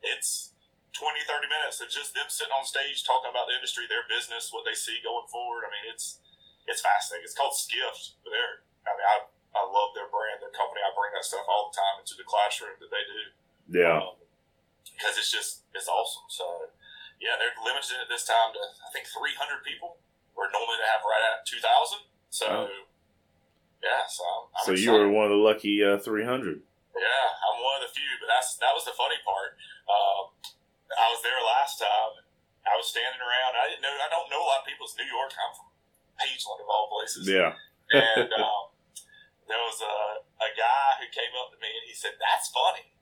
it's 0.00 0.56
20, 0.96 1.24
30 1.24 1.48
minutes 1.48 1.80
of 1.80 1.88
just 1.88 2.12
them 2.12 2.28
sitting 2.28 2.52
on 2.52 2.64
stage 2.64 3.04
talking 3.04 3.32
about 3.32 3.48
the 3.48 3.56
industry, 3.56 3.88
their 3.88 4.04
business, 4.08 4.52
what 4.52 4.64
they 4.68 4.76
see 4.76 5.00
going 5.00 5.24
forward. 5.28 5.64
I 5.64 5.72
mean, 5.72 5.88
it's 5.88 6.20
it's 6.66 6.82
fascinating. 6.82 7.26
It's 7.26 7.36
called 7.36 7.56
Skift. 7.56 8.18
But 8.22 8.30
they're, 8.30 8.62
I 8.86 8.90
mean, 8.94 9.06
I, 9.06 9.16
I 9.58 9.62
love 9.66 9.94
their 9.96 10.08
brand, 10.08 10.38
their 10.42 10.54
company. 10.54 10.82
I 10.82 10.90
bring 10.94 11.14
that 11.16 11.26
stuff 11.26 11.46
all 11.50 11.70
the 11.70 11.76
time 11.76 12.02
into 12.02 12.14
the 12.14 12.26
classroom 12.26 12.78
that 12.78 12.90
they 12.90 13.04
do. 13.06 13.22
Yeah. 13.82 13.98
Because 14.86 15.16
um, 15.16 15.20
it's 15.20 15.32
just, 15.32 15.66
it's 15.74 15.90
awesome. 15.90 16.26
So, 16.30 16.70
yeah, 17.18 17.38
they're 17.38 17.54
limited 17.62 17.98
at 17.98 18.08
this 18.10 18.26
time 18.26 18.54
to, 18.54 18.62
I 18.62 18.88
think, 18.94 19.10
300 19.10 19.66
people, 19.66 19.98
where 20.38 20.50
normally 20.54 20.78
they 20.78 20.90
have 20.90 21.02
right 21.02 21.24
at 21.34 21.46
2,000. 21.46 22.06
So, 22.30 22.46
oh. 22.46 22.91
Yeah, 23.82 24.06
so 24.08 24.22
I'm 24.24 24.62
So 24.64 24.72
excited. 24.72 24.80
you 24.86 24.90
were 24.94 25.10
one 25.10 25.26
of 25.26 25.34
the 25.34 25.42
lucky 25.42 25.82
uh, 25.82 25.98
300. 25.98 26.62
Yeah, 26.94 27.26
I'm 27.34 27.56
one 27.60 27.82
of 27.82 27.88
the 27.88 27.92
few, 27.92 28.08
but 28.22 28.28
that's 28.30 28.54
that 28.62 28.72
was 28.76 28.86
the 28.86 28.94
funny 28.94 29.18
part. 29.26 29.58
Um, 29.90 30.24
I 30.92 31.06
was 31.10 31.20
there 31.24 31.40
last 31.42 31.80
time. 31.82 32.22
I 32.62 32.78
was 32.78 32.86
standing 32.86 33.18
around. 33.18 33.58
I 33.58 33.66
didn't 33.72 33.82
know. 33.82 33.90
I 33.90 34.06
don't 34.12 34.28
know 34.30 34.38
a 34.44 34.48
lot 34.48 34.62
of 34.62 34.66
people. 34.70 34.86
It's 34.86 34.94
New 34.94 35.08
York. 35.08 35.34
I'm 35.34 35.50
from 35.56 35.68
Pageland 36.20 36.60
of 36.62 36.68
all 36.70 36.86
places. 36.94 37.26
Yeah. 37.26 37.58
and 37.90 38.30
um, 38.44 38.70
there 39.50 39.58
was 39.66 39.80
a, 39.82 39.96
a 40.46 40.50
guy 40.54 40.86
who 41.02 41.08
came 41.10 41.32
up 41.34 41.50
to 41.50 41.58
me 41.58 41.72
and 41.72 41.84
he 41.88 41.96
said, 41.96 42.14
"That's 42.22 42.52
funny." 42.54 42.92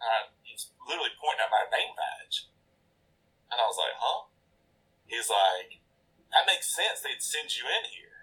And 0.00 0.32
he's 0.42 0.72
literally 0.84 1.14
pointing 1.20 1.44
at 1.44 1.52
my 1.54 1.64
name 1.70 1.94
badge, 1.94 2.50
and 3.52 3.56
I 3.60 3.64
was 3.68 3.78
like, 3.78 3.94
"Huh?" 4.00 4.26
He's 5.06 5.28
like, 5.30 5.84
"That 6.34 6.48
makes 6.48 6.72
sense. 6.72 7.04
They'd 7.04 7.22
send 7.22 7.52
you 7.54 7.68
in 7.68 7.84
here." 7.92 8.13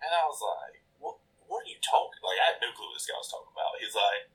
And 0.00 0.10
I 0.10 0.24
was 0.24 0.40
like, 0.40 0.80
"What? 0.98 1.20
What 1.46 1.64
are 1.64 1.70
you 1.70 1.80
talking?" 1.84 2.20
Like 2.24 2.40
I 2.40 2.56
had 2.56 2.58
no 2.64 2.72
clue 2.72 2.88
what 2.88 2.96
this 2.96 3.08
guy 3.08 3.16
was 3.20 3.28
talking 3.28 3.52
about. 3.52 3.78
He's 3.78 3.96
like 3.96 4.32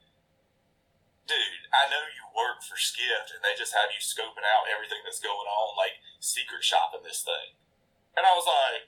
dude, 1.26 1.66
I 1.74 1.90
know 1.90 2.06
you 2.14 2.22
work 2.38 2.62
for 2.62 2.78
Skift 2.78 3.34
and 3.34 3.42
they 3.42 3.58
just 3.58 3.74
have 3.74 3.90
you 3.90 3.98
scoping 3.98 4.46
out 4.46 4.70
everything 4.70 5.02
that's 5.02 5.22
going 5.22 5.50
on, 5.50 5.74
like 5.74 5.98
secret 6.22 6.62
shopping 6.62 7.02
this 7.02 7.26
thing. 7.26 7.58
And 8.16 8.24
I 8.24 8.34
was 8.38 8.46
like, 8.48 8.88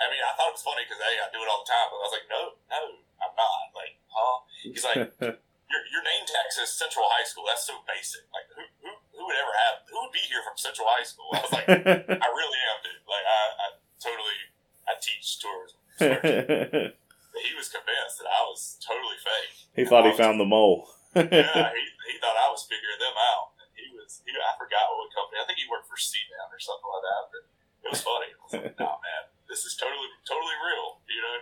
I 0.00 0.10
mean, 0.10 0.24
I 0.24 0.34
thought 0.34 0.50
it 0.50 0.58
was 0.58 0.66
funny 0.66 0.82
because, 0.82 0.98
hey, 0.98 1.22
I 1.22 1.30
do 1.30 1.38
it 1.38 1.46
all 1.46 1.62
the 1.62 1.70
time. 1.70 1.86
But 1.92 2.02
I 2.02 2.04
was 2.10 2.14
like, 2.18 2.26
no, 2.26 2.42
no, 2.66 2.82
I'm 3.22 3.34
not. 3.38 3.70
Like, 3.78 3.94
huh? 4.10 4.42
He's 4.66 4.82
like, 4.82 5.06
your, 5.70 5.82
your 5.94 6.02
name 6.02 6.26
tag 6.26 6.50
says 6.50 6.74
Central 6.74 7.06
High 7.06 7.22
School. 7.22 7.46
That's 7.46 7.62
so 7.62 7.78
basic. 7.86 8.26
Like, 8.34 8.50
who, 8.50 8.64
who, 8.82 8.90
who 9.14 9.22
would 9.22 9.38
ever 9.38 9.54
have, 9.70 9.86
who 9.86 10.02
would 10.02 10.10
be 10.10 10.24
here 10.26 10.42
from 10.42 10.58
Central 10.58 10.90
High 10.90 11.06
School? 11.06 11.30
I 11.30 11.40
was 11.46 11.54
like, 11.54 11.68
I 12.26 12.28
really 12.34 12.60
am, 12.74 12.78
dude. 12.82 13.06
Like, 13.06 13.22
I, 13.22 13.40
I 13.54 13.66
totally, 14.02 14.43
I 14.88 14.94
teach 15.00 15.40
tourism. 15.40 15.78
he 15.98 17.52
was 17.56 17.68
convinced 17.68 18.18
that 18.18 18.28
I 18.28 18.42
was 18.46 18.78
totally 18.80 19.18
fake. 19.18 19.68
He 19.74 19.84
thought 19.84 20.06
he 20.06 20.16
found 20.16 20.38
the 20.38 20.44
mole 20.44 20.88
yeah, 21.14 21.70
he, 21.70 21.84
he 22.10 22.16
thought 22.18 22.34
I 22.34 22.50
was 22.50 22.66
figuring 22.66 22.98
them 22.98 23.14
out. 23.14 23.54
And 23.62 23.70
he 23.78 23.86
was, 23.94 24.20
he, 24.26 24.30
I 24.34 24.54
forgot 24.58 24.90
what 24.90 25.14
company. 25.14 25.38
I 25.38 25.46
think 25.46 25.62
he 25.62 25.70
worked 25.70 25.86
for 25.86 25.98
Seaman 25.98 26.50
or 26.50 26.58
something 26.58 26.90
like 26.90 27.04
that. 27.06 27.22
But 27.30 27.42
it 27.86 27.88
was 27.94 28.02
funny. 28.02 28.30
I 28.34 28.40
was 28.42 28.52
like, 28.58 28.78
nah, 28.82 28.98
man, 28.98 29.22
this 29.46 29.62
is 29.62 29.78
totally, 29.78 30.10
totally 30.26 30.58
real. 30.58 30.98
You 31.06 31.22
know, 31.22 31.36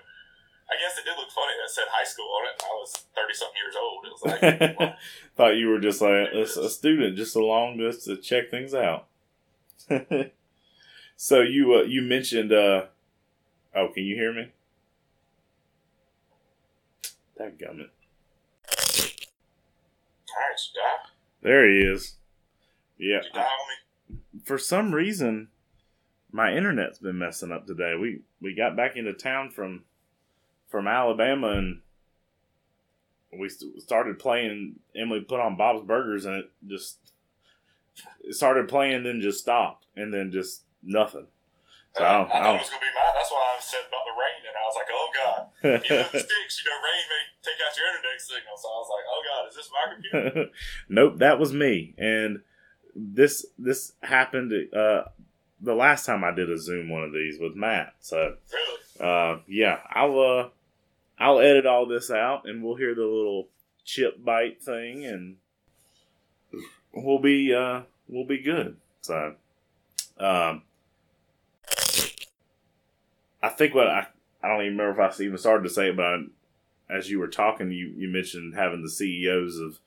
I 0.68 0.74
guess 0.76 1.00
it 1.00 1.08
did 1.08 1.16
look 1.16 1.32
funny 1.32 1.56
that 1.56 1.72
said 1.72 1.88
high 1.88 2.06
school 2.06 2.28
on 2.28 2.42
it. 2.52 2.56
I 2.60 2.72
was 2.76 2.92
thirty 3.16 3.34
something 3.36 3.60
years 3.60 3.76
old. 3.76 4.00
It 4.04 4.12
was 4.12 4.24
like, 4.24 4.96
thought 5.36 5.56
you 5.56 5.68
were 5.68 5.80
just 5.80 6.00
like 6.00 6.32
a, 6.32 6.44
a 6.44 6.68
student, 6.68 7.16
just 7.16 7.36
along 7.36 7.78
just 7.78 8.04
to 8.06 8.16
check 8.16 8.50
things 8.50 8.72
out. 8.72 9.08
so 11.16 11.40
you 11.40 11.74
uh, 11.74 11.82
you 11.82 12.02
mentioned. 12.02 12.52
Uh, 12.52 12.91
oh, 13.74 13.88
can 13.88 14.04
you 14.04 14.14
hear 14.14 14.32
me? 14.32 14.52
That 17.36 17.58
gummit. 17.58 17.88
Nice, 18.68 20.72
yeah. 20.74 21.10
There 21.42 21.68
he 21.68 21.80
is. 21.80 22.16
Yeah. 22.98 23.20
For 24.44 24.58
some 24.58 24.94
reason, 24.94 25.48
my 26.30 26.54
internet's 26.54 26.98
been 26.98 27.18
messing 27.18 27.52
up 27.52 27.66
today. 27.66 27.94
We 28.00 28.20
we 28.40 28.54
got 28.54 28.76
back 28.76 28.96
into 28.96 29.12
town 29.12 29.50
from 29.50 29.84
from 30.68 30.86
Alabama 30.86 31.48
and 31.48 31.80
we 33.38 33.50
started 33.78 34.18
playing. 34.18 34.76
Emily 34.94 35.20
put 35.20 35.40
on 35.40 35.56
Bob's 35.56 35.86
Burgers 35.86 36.24
and 36.24 36.36
it 36.36 36.50
just 36.66 36.98
it 38.22 38.34
started 38.34 38.68
playing, 38.68 39.02
then 39.02 39.20
just 39.20 39.40
stopped, 39.40 39.86
and 39.96 40.12
then 40.12 40.32
just 40.32 40.62
nothing. 40.82 41.26
So 41.94 42.04
I, 42.04 42.08
I, 42.08 42.20
I 42.24 42.24
thought 42.24 42.54
it 42.56 42.58
was 42.58 42.70
gonna 42.70 42.80
be 42.80 42.94
mine. 42.96 43.14
That's 43.14 43.30
why 43.30 43.44
I 43.52 43.60
said 43.60 43.84
about 43.88 44.04
the 44.08 44.16
rain, 44.16 44.40
and 44.48 44.56
I 44.56 44.64
was 44.64 44.76
like, 44.80 44.90
"Oh 44.90 45.08
God!" 45.12 45.40
you 45.62 45.96
know, 45.96 46.08
the 46.08 46.18
sticks, 46.24 46.64
you 46.64 46.70
know, 46.70 46.80
rain 46.80 47.04
may 47.12 47.22
take 47.44 47.60
out 47.60 47.76
your 47.76 47.86
internet 47.92 48.20
signal. 48.20 48.56
So 48.56 48.68
I 48.68 48.78
was 48.80 48.90
like, 48.92 49.06
"Oh 49.12 49.22
God, 49.28 49.48
is 49.48 49.56
this 49.56 49.70
my 49.70 49.92
computer?" 49.92 50.50
nope, 50.88 51.18
that 51.18 51.38
was 51.38 51.52
me. 51.52 51.94
And 51.98 52.40
this 52.94 53.44
this 53.58 53.92
happened 54.02 54.52
uh, 54.74 55.04
the 55.60 55.74
last 55.74 56.06
time 56.06 56.24
I 56.24 56.30
did 56.30 56.48
a 56.48 56.58
Zoom 56.58 56.88
one 56.88 57.02
of 57.02 57.12
these 57.12 57.38
with 57.38 57.54
Matt. 57.54 57.94
So 58.00 58.36
really, 58.52 59.10
uh, 59.10 59.38
yeah, 59.46 59.80
I'll 59.90 60.18
uh, 60.18 60.48
I'll 61.18 61.40
edit 61.40 61.66
all 61.66 61.84
this 61.84 62.10
out, 62.10 62.48
and 62.48 62.64
we'll 62.64 62.76
hear 62.76 62.94
the 62.94 63.02
little 63.04 63.48
chip 63.84 64.24
bite 64.24 64.62
thing, 64.62 65.04
and 65.04 65.36
we'll 66.94 67.18
be 67.18 67.54
uh, 67.54 67.82
we'll 68.08 68.26
be 68.26 68.38
good. 68.38 68.78
So. 69.02 69.34
Um, 70.18 70.62
I 73.42 73.48
think 73.48 73.74
what 73.74 73.88
I 73.88 74.06
I 74.42 74.48
don't 74.48 74.62
even 74.62 74.76
remember 74.78 75.02
if 75.02 75.20
I 75.20 75.22
even 75.22 75.38
started 75.38 75.64
to 75.64 75.70
say 75.70 75.88
it, 75.90 75.96
but 75.96 76.04
I, 76.04 76.24
as 76.90 77.10
you 77.10 77.18
were 77.18 77.28
talking, 77.28 77.70
you 77.70 77.92
you 77.96 78.08
mentioned 78.08 78.54
having 78.54 78.82
the 78.82 78.90
CEOs 78.90 79.58
of 79.58 79.78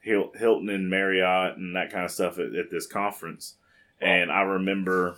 Hilton 0.00 0.68
and 0.70 0.88
Marriott 0.88 1.56
and 1.56 1.76
that 1.76 1.92
kind 1.92 2.04
of 2.04 2.10
stuff 2.10 2.38
at, 2.38 2.54
at 2.54 2.70
this 2.70 2.86
conference, 2.86 3.56
and 4.00 4.30
I 4.30 4.42
remember 4.42 5.16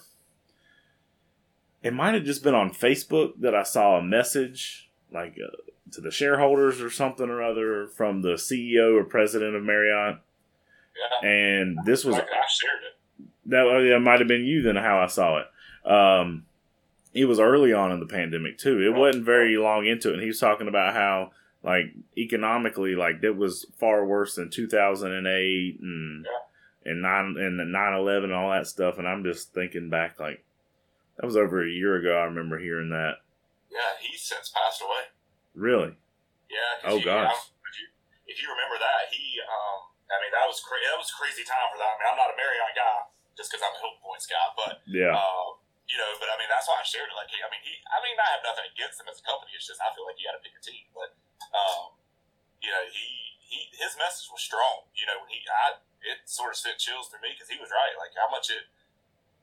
it 1.83 1.93
might 1.93 2.15
have 2.15 2.25
just 2.25 2.43
been 2.43 2.55
on 2.55 2.71
Facebook 2.71 3.33
that 3.41 3.55
I 3.55 3.65
saw 3.65 3.99
a 3.99 4.03
message 4.03 4.91
like 5.13 5.37
uh, 5.43 5.57
to 5.93 6.01
the 6.01 6.11
shareholders 6.11 6.81
or 6.81 6.91
something 6.91 7.29
or 7.29 7.43
other 7.43 7.89
from 7.89 8.23
the 8.23 8.35
CEO 8.35 8.99
or 8.99 9.05
president 9.05 9.57
of 9.57 9.63
Marriott. 9.63 10.19
Yeah. 11.23 11.29
And 11.29 11.79
this 11.85 12.05
was 12.05 12.15
I 12.15 12.19
shared 12.19 12.29
it. 12.29 13.29
That, 13.47 13.89
that 13.91 14.01
might 14.01 14.21
have 14.21 14.29
been 14.29 14.45
you 14.45 14.63
then 14.63 14.77
how 14.77 15.01
I 15.01 15.07
saw 15.07 15.41
it. 15.41 15.91
Um, 15.91 16.45
it 17.15 17.27
was 17.27 17.39
early 17.39 17.73
on 17.73 17.93
in 17.93 18.01
the 18.01 18.07
pandemic 18.07 18.59
too. 18.59 18.81
It 18.83 18.97
wasn't 18.97 19.25
very 19.25 19.57
long 19.57 19.87
into 19.87 20.11
it, 20.11 20.15
and 20.15 20.23
he 20.23 20.29
was 20.29 20.41
talking 20.41 20.69
about 20.69 20.95
how 20.95 21.31
like 21.63 21.95
economically, 22.17 22.95
like 22.95 23.21
that 23.21 23.37
was 23.37 23.67
far 23.79 24.05
worse 24.05 24.35
than 24.35 24.51
two 24.51 24.67
thousand 24.67 25.13
and 25.13 25.27
eight 25.27 25.79
and 25.81 26.25
yeah. 26.25 26.91
and 26.91 27.03
nine 27.03 27.37
and 27.39 27.73
nine 27.73 27.95
eleven 27.95 28.31
and 28.31 28.39
all 28.39 28.51
that 28.51 28.67
stuff. 28.67 28.99
And 28.99 29.07
I'm 29.07 29.25
just 29.25 29.55
thinking 29.55 29.91
back, 29.91 30.19
like 30.19 30.45
that 31.17 31.27
was 31.27 31.37
over 31.37 31.63
a 31.63 31.71
year 31.71 31.97
ago. 31.97 32.17
I 32.19 32.25
remember 32.25 32.59
hearing 32.59 32.91
that. 32.91 33.23
Yeah, 33.71 33.97
he's 34.01 34.21
since 34.21 34.51
passed 34.51 34.83
away. 34.83 35.13
Really? 35.55 35.95
Yeah. 36.51 36.91
Oh 36.91 36.99
he, 36.99 37.05
gosh. 37.05 37.33
if, 37.33 37.77
you, 37.81 37.89
if 38.29 38.37
you 38.43 38.49
remember 38.53 38.77
that, 38.77 39.09
he, 39.09 39.41
um, 39.41 39.89
I 40.13 40.21
mean, 40.21 40.33
that 40.37 40.45
was 40.45 40.61
crazy. 40.61 40.85
That 40.89 41.01
was 41.01 41.09
a 41.09 41.17
crazy 41.17 41.45
time 41.45 41.69
for 41.73 41.81
that. 41.81 41.89
I 41.89 41.97
mean, 41.97 42.09
I'm 42.13 42.21
not 42.21 42.33
a 42.33 42.37
Marriott 42.37 42.77
guy 42.77 43.09
just 43.37 43.49
because 43.49 43.65
I'm 43.65 43.73
a 43.73 43.81
Hilton 43.81 44.03
Points 44.05 44.29
guy, 44.29 44.47
but 44.59 44.85
yeah. 44.85 45.17
Um, 45.17 45.62
you 45.91 45.99
know, 45.99 46.11
but 46.23 46.31
I 46.31 46.39
mean, 46.39 46.49
that's 46.49 46.67
why 46.71 46.79
I 46.79 46.87
shared 46.87 47.11
it. 47.11 47.17
Like, 47.17 47.29
hey, 47.29 47.43
I 47.43 47.49
mean, 47.51 47.63
he, 47.63 47.75
I 47.91 47.99
mean, 48.01 48.17
I 48.17 48.29
have 48.39 48.45
nothing 48.47 48.67
against 48.71 49.03
him 49.03 49.11
as 49.11 49.19
a 49.19 49.25
company. 49.27 49.53
It's 49.55 49.67
just 49.67 49.83
I 49.83 49.91
feel 49.93 50.07
like 50.07 50.17
you 50.17 50.27
got 50.27 50.39
to 50.39 50.45
pick 50.45 50.55
a 50.55 50.63
team. 50.63 50.89
But, 50.95 51.13
um, 51.53 51.99
you 52.63 52.71
know, 52.71 52.85
he, 52.89 53.07
he, 53.43 53.69
his 53.77 53.99
message 53.99 54.31
was 54.31 54.41
strong. 54.41 54.89
You 54.95 55.05
know, 55.11 55.21
when 55.21 55.29
he, 55.29 55.43
I, 55.47 55.83
it 56.03 56.27
sort 56.27 56.55
of 56.55 56.59
sent 56.59 56.79
chills 56.79 57.11
through 57.11 57.23
me 57.23 57.35
because 57.35 57.51
he 57.51 57.59
was 57.59 57.71
right. 57.71 57.95
Like 57.99 58.15
how 58.15 58.31
much 58.31 58.51
it, 58.51 58.71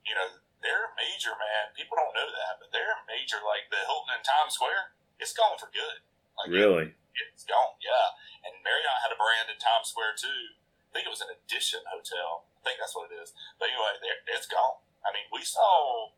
you 0.04 0.16
know, 0.16 0.40
they're 0.60 0.92
a 0.92 0.94
major, 0.96 1.32
man. 1.36 1.72
People 1.72 1.96
don't 1.96 2.12
know 2.12 2.28
that, 2.28 2.60
but 2.60 2.68
they're 2.72 3.00
major. 3.08 3.40
Like 3.40 3.72
the 3.72 3.80
Hilton 3.88 4.16
in 4.16 4.22
Times 4.24 4.56
Square, 4.56 4.92
it's 5.16 5.32
gone 5.32 5.56
for 5.56 5.72
good. 5.72 6.04
Like 6.36 6.52
really, 6.52 6.92
it, 6.92 7.26
it's 7.32 7.48
gone. 7.48 7.76
Yeah, 7.80 8.16
and 8.44 8.52
Marriott 8.60 9.00
had 9.04 9.12
a 9.12 9.18
brand 9.18 9.48
in 9.48 9.56
Times 9.56 9.92
Square 9.92 10.20
too. 10.20 10.56
I 10.92 11.00
think 11.00 11.08
it 11.08 11.12
was 11.12 11.24
an 11.24 11.32
Edition 11.32 11.80
hotel. 11.88 12.48
I 12.60 12.60
think 12.66 12.76
that's 12.76 12.92
what 12.92 13.08
it 13.08 13.16
is. 13.16 13.32
But 13.56 13.72
anyway, 13.72 13.96
it's 14.36 14.48
gone. 14.48 14.84
I 15.00 15.16
mean, 15.16 15.24
we 15.32 15.40
saw 15.40 16.12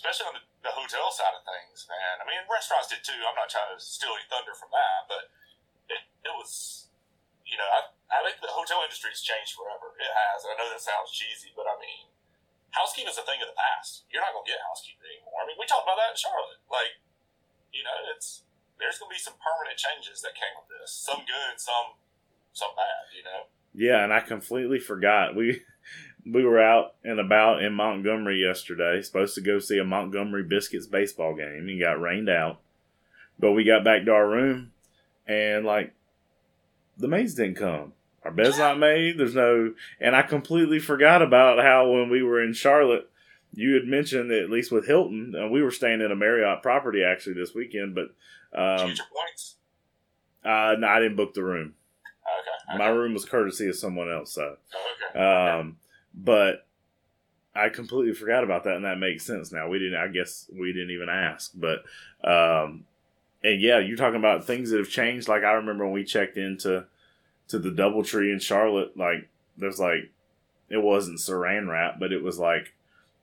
especially 0.00 0.32
on 0.32 0.34
the, 0.40 0.44
the, 0.64 0.72
hotel 0.72 1.12
side 1.12 1.36
of 1.36 1.44
things, 1.44 1.84
man. 1.84 2.16
I 2.16 2.24
mean, 2.24 2.40
restaurants 2.48 2.88
did 2.88 3.04
too. 3.04 3.20
I'm 3.20 3.36
not 3.36 3.52
trying 3.52 3.68
to 3.68 3.76
steal 3.76 4.16
any 4.16 4.24
thunder 4.32 4.56
from 4.56 4.72
that, 4.72 5.04
but 5.12 5.28
it, 5.92 6.00
it 6.24 6.32
was, 6.40 6.88
you 7.44 7.60
know, 7.60 7.68
I, 7.68 7.92
I 8.08 8.24
think 8.24 8.40
the 8.40 8.48
hotel 8.48 8.80
industry's 8.80 9.20
changed 9.20 9.52
forever. 9.52 9.92
It 10.00 10.08
has. 10.08 10.48
I 10.48 10.56
know 10.56 10.72
that 10.72 10.80
sounds 10.80 11.12
cheesy, 11.12 11.52
but 11.52 11.68
I 11.68 11.76
mean, 11.76 12.08
housekeeping 12.72 13.12
is 13.12 13.20
a 13.20 13.26
thing 13.28 13.44
of 13.44 13.52
the 13.52 13.58
past. 13.60 14.08
You're 14.08 14.24
not 14.24 14.32
going 14.32 14.48
to 14.48 14.50
get 14.56 14.64
housekeeping 14.64 15.04
anymore. 15.04 15.44
I 15.44 15.44
mean, 15.44 15.60
we 15.60 15.68
talked 15.68 15.84
about 15.84 16.00
that 16.00 16.16
in 16.16 16.18
Charlotte. 16.18 16.64
Like, 16.72 16.96
you 17.76 17.84
know, 17.84 18.08
it's 18.16 18.48
there's 18.80 18.96
going 18.96 19.12
to 19.12 19.16
be 19.20 19.20
some 19.20 19.36
permanent 19.36 19.76
changes 19.76 20.24
that 20.24 20.32
came 20.32 20.56
with 20.56 20.72
this. 20.72 20.96
Some 20.96 21.28
good, 21.28 21.60
some 21.60 22.00
some 22.56 22.72
bad. 22.72 23.12
You 23.12 23.28
know. 23.28 23.52
Yeah, 23.76 24.00
and 24.00 24.16
I 24.16 24.24
completely 24.24 24.80
forgot 24.80 25.36
we. 25.36 25.60
We 26.26 26.44
were 26.44 26.60
out 26.60 26.94
and 27.04 27.18
about 27.18 27.62
in 27.62 27.72
Montgomery 27.72 28.40
yesterday, 28.40 29.00
supposed 29.02 29.34
to 29.36 29.40
go 29.40 29.58
see 29.58 29.78
a 29.78 29.84
Montgomery 29.84 30.42
Biscuits 30.42 30.86
baseball 30.86 31.34
game, 31.34 31.68
and 31.68 31.80
got 31.80 32.00
rained 32.00 32.28
out. 32.28 32.60
But 33.38 33.52
we 33.52 33.64
got 33.64 33.84
back 33.84 34.04
to 34.04 34.12
our 34.12 34.28
room, 34.28 34.72
and 35.26 35.64
like 35.64 35.94
the 36.98 37.08
maids 37.08 37.34
didn't 37.34 37.56
come. 37.56 37.94
Our 38.24 38.30
bed's 38.30 38.58
not 38.58 38.78
made. 38.78 39.16
There's 39.16 39.34
no, 39.34 39.72
and 39.98 40.14
I 40.14 40.22
completely 40.22 40.78
forgot 40.78 41.22
about 41.22 41.62
how 41.62 41.90
when 41.90 42.10
we 42.10 42.22
were 42.22 42.42
in 42.42 42.52
Charlotte, 42.52 43.08
you 43.54 43.74
had 43.74 43.86
mentioned 43.86 44.30
that 44.30 44.42
at 44.42 44.50
least 44.50 44.70
with 44.70 44.86
Hilton, 44.86 45.34
uh, 45.34 45.48
we 45.48 45.62
were 45.62 45.70
staying 45.70 46.02
in 46.02 46.12
a 46.12 46.16
Marriott 46.16 46.62
property 46.62 47.02
actually 47.02 47.34
this 47.34 47.54
weekend, 47.54 47.94
but 47.94 48.10
um, 48.52 48.88
points. 48.88 49.56
Uh, 50.44 50.76
no, 50.78 50.86
I 50.86 51.00
didn't 51.00 51.16
book 51.16 51.34
the 51.34 51.44
room. 51.44 51.74
Okay. 52.68 52.78
My 52.78 52.88
room 52.88 53.14
was 53.14 53.24
courtesy 53.24 53.68
of 53.68 53.76
someone 53.76 54.10
else. 54.10 54.32
So, 54.32 54.56
okay. 55.10 55.18
um, 55.18 55.78
but 56.14 56.66
I 57.54 57.68
completely 57.68 58.14
forgot 58.14 58.44
about 58.44 58.64
that, 58.64 58.76
and 58.76 58.84
that 58.84 58.98
makes 58.98 59.24
sense 59.24 59.52
now. 59.52 59.68
We 59.68 59.78
didn't. 59.78 60.00
I 60.00 60.08
guess 60.08 60.48
we 60.52 60.72
didn't 60.72 60.92
even 60.92 61.08
ask, 61.08 61.52
but 61.54 61.84
um, 62.22 62.84
and 63.42 63.60
yeah, 63.60 63.78
you're 63.78 63.96
talking 63.96 64.18
about 64.18 64.46
things 64.46 64.70
that 64.70 64.78
have 64.78 64.88
changed. 64.88 65.28
Like 65.28 65.42
I 65.42 65.52
remember 65.52 65.84
when 65.84 65.94
we 65.94 66.04
checked 66.04 66.36
into 66.36 66.86
to 67.48 67.58
the 67.58 67.70
DoubleTree 67.70 68.32
in 68.32 68.38
Charlotte, 68.38 68.96
like 68.96 69.28
there's 69.56 69.80
like 69.80 70.10
it 70.68 70.78
wasn't 70.78 71.18
saran 71.18 71.68
wrap, 71.68 71.98
but 71.98 72.12
it 72.12 72.22
was 72.22 72.38
like 72.38 72.72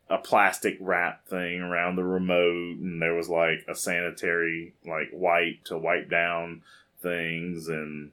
a 0.10 0.18
plastic 0.18 0.78
wrap 0.80 1.26
thing 1.28 1.62
around 1.62 1.96
the 1.96 2.04
remote, 2.04 2.78
and 2.78 3.02
there 3.02 3.14
was 3.14 3.30
like 3.30 3.66
a 3.68 3.76
sanitary 3.76 4.74
like 4.86 5.10
wipe 5.14 5.64
to 5.66 5.78
wipe 5.78 6.10
down 6.10 6.64
things, 7.02 7.70
and 7.70 8.12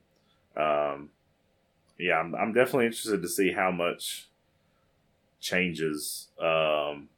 um, 0.57 1.11
yeah, 1.99 2.19
I'm, 2.19 2.35
I'm 2.35 2.53
definitely 2.53 2.87
interested 2.87 3.23
to 3.23 3.29
see 3.29 3.53
how 3.53 3.73
much 3.73 4.29
changes 5.45 6.29
um, 6.41 7.09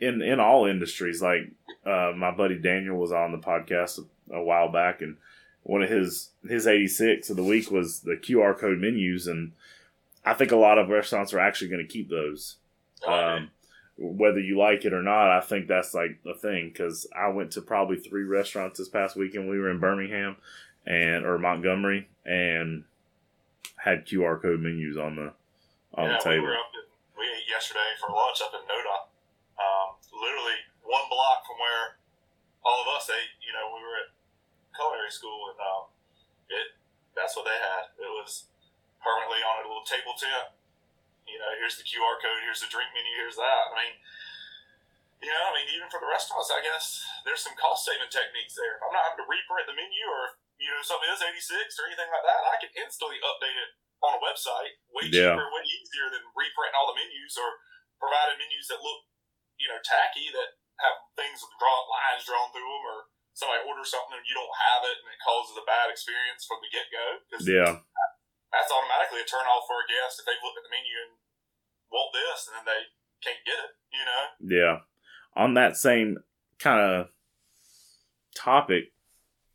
in 0.00 0.22
in 0.22 0.40
all 0.40 0.66
industries. 0.66 1.22
Like 1.22 1.52
uh, 1.86 2.12
my 2.16 2.30
buddy 2.32 2.58
Daniel 2.58 2.96
was 2.96 3.12
on 3.12 3.32
the 3.32 3.38
podcast 3.38 4.00
a, 4.30 4.36
a 4.36 4.42
while 4.42 4.72
back, 4.72 5.00
and 5.02 5.18
one 5.62 5.82
of 5.82 5.90
his 5.90 6.30
his 6.48 6.66
86 6.66 7.30
of 7.30 7.36
the 7.36 7.44
week 7.44 7.70
was 7.70 8.00
the 8.00 8.16
QR 8.16 8.58
code 8.58 8.78
menus, 8.78 9.26
and 9.26 9.52
I 10.24 10.34
think 10.34 10.50
a 10.50 10.56
lot 10.56 10.78
of 10.78 10.88
restaurants 10.88 11.32
are 11.32 11.40
actually 11.40 11.68
going 11.68 11.86
to 11.86 11.92
keep 11.92 12.08
those. 12.08 12.56
Oh, 13.06 13.12
Um, 13.12 13.50
whether 14.00 14.38
you 14.40 14.56
like 14.56 14.84
it 14.84 14.92
or 14.92 15.02
not, 15.02 15.30
I 15.30 15.40
think 15.40 15.66
that's 15.66 15.92
like 15.92 16.22
the 16.24 16.34
thing 16.34 16.68
because 16.68 17.06
I 17.14 17.28
went 17.28 17.50
to 17.52 17.60
probably 17.60 17.96
three 17.96 18.22
restaurants 18.22 18.78
this 18.78 18.88
past 18.88 19.16
weekend. 19.16 19.50
We 19.50 19.58
were 19.58 19.70
in 19.70 19.80
Birmingham 19.80 20.36
and 20.86 21.26
or 21.26 21.36
Montgomery 21.38 22.08
and 22.24 22.84
had 23.76 24.06
QR 24.06 24.40
code 24.40 24.60
menus 24.60 24.96
on 24.96 25.16
the 25.16 25.32
on 25.94 26.10
yeah, 26.10 26.16
the 26.16 26.24
table. 26.24 26.46
we 26.46 26.54
yesterday 27.48 27.96
for 27.96 28.12
lunch 28.12 28.44
up 28.44 28.52
in 28.52 28.62
NoDa. 28.68 29.08
Um, 29.56 29.98
literally 30.12 30.60
one 30.84 31.08
block 31.08 31.48
from 31.48 31.58
where 31.58 31.98
all 32.62 32.78
of 32.84 32.88
us 32.92 33.08
ate. 33.08 33.32
You 33.40 33.56
know, 33.56 33.72
we 33.72 33.80
were 33.80 33.96
at 34.04 34.12
culinary 34.76 35.10
school, 35.10 35.50
and 35.50 35.58
um, 35.58 35.84
it 36.52 36.76
that's 37.16 37.34
what 37.34 37.48
they 37.48 37.58
had. 37.58 37.90
It 37.98 38.12
was 38.12 38.52
permanently 39.02 39.42
on 39.42 39.64
a 39.64 39.66
little 39.66 39.88
table 39.88 40.14
tent. 40.14 40.54
You 41.26 41.40
know, 41.40 41.50
here's 41.58 41.76
the 41.76 41.84
QR 41.84 42.20
code, 42.22 42.40
here's 42.44 42.62
the 42.62 42.70
drink 42.70 42.88
menu, 42.96 43.12
here's 43.20 43.36
that. 43.36 43.68
I 43.68 43.74
mean, 43.76 43.94
you 45.20 45.28
know, 45.28 45.44
I 45.50 45.52
mean, 45.60 45.68
even 45.76 45.90
for 45.92 46.00
the 46.00 46.08
restaurants, 46.08 46.48
I 46.48 46.64
guess 46.64 47.04
there's 47.26 47.44
some 47.44 47.58
cost 47.58 47.84
saving 47.84 48.08
techniques 48.08 48.56
there. 48.56 48.78
If 48.78 48.86
I'm 48.86 48.94
not 48.94 49.12
having 49.12 49.26
to 49.26 49.28
reprint 49.28 49.66
the 49.68 49.76
menu, 49.76 50.04
or 50.08 50.38
you 50.56 50.70
know 50.70 50.80
something 50.84 51.10
is 51.10 51.20
86 51.20 51.74
or 51.80 51.90
anything 51.90 52.08
like 52.08 52.24
that, 52.24 52.42
I 52.48 52.56
can 52.62 52.72
instantly 52.78 53.18
update 53.20 53.58
it 53.58 53.70
on 54.02 54.14
a 54.14 54.20
website. 54.22 54.78
Way 54.94 55.10
Yeah. 55.10 55.34
cheaper, 55.34 55.48
way 55.50 55.64
easier 55.66 56.08
than 56.10 56.22
reprinting 56.34 56.76
all 56.78 56.88
the 56.90 56.98
menus 56.98 57.36
or 57.38 57.58
providing 57.98 58.38
menus 58.38 58.68
that 58.70 58.80
look, 58.82 59.06
you 59.58 59.66
know, 59.66 59.78
tacky 59.82 60.30
that 60.30 60.54
have 60.78 60.94
things 61.18 61.42
with 61.42 61.50
drawn 61.58 61.84
lines 61.90 62.22
drawn 62.24 62.50
through 62.54 62.62
them, 62.62 62.84
or 62.86 63.10
somebody 63.34 63.66
orders 63.66 63.90
something 63.90 64.14
and 64.18 64.26
you 64.26 64.34
don't 64.34 64.54
have 64.70 64.82
it, 64.86 64.98
and 65.02 65.10
it 65.10 65.18
causes 65.22 65.58
a 65.58 65.66
bad 65.66 65.90
experience 65.90 66.46
from 66.46 66.62
the 66.62 66.70
get 66.70 66.86
go. 66.94 67.06
Yeah, 67.42 67.82
that's 68.54 68.70
automatically 68.70 69.22
a 69.22 69.26
turn 69.26 69.46
off 69.46 69.66
for 69.66 69.82
a 69.82 69.86
guest 69.90 70.22
if 70.22 70.26
they've 70.26 70.42
looked 70.42 70.58
at 70.58 70.66
the 70.66 70.74
menu 70.74 70.94
and 71.02 71.18
want 71.90 72.14
this, 72.14 72.46
and 72.46 72.62
then 72.62 72.66
they 72.66 72.82
can't 73.22 73.42
get 73.44 73.58
it. 73.58 73.72
You 73.90 74.04
know? 74.04 74.24
yeah. 74.46 74.74
On 75.34 75.54
that 75.54 75.76
same 75.76 76.18
kind 76.58 76.78
of 76.80 77.08
topic, 78.34 78.92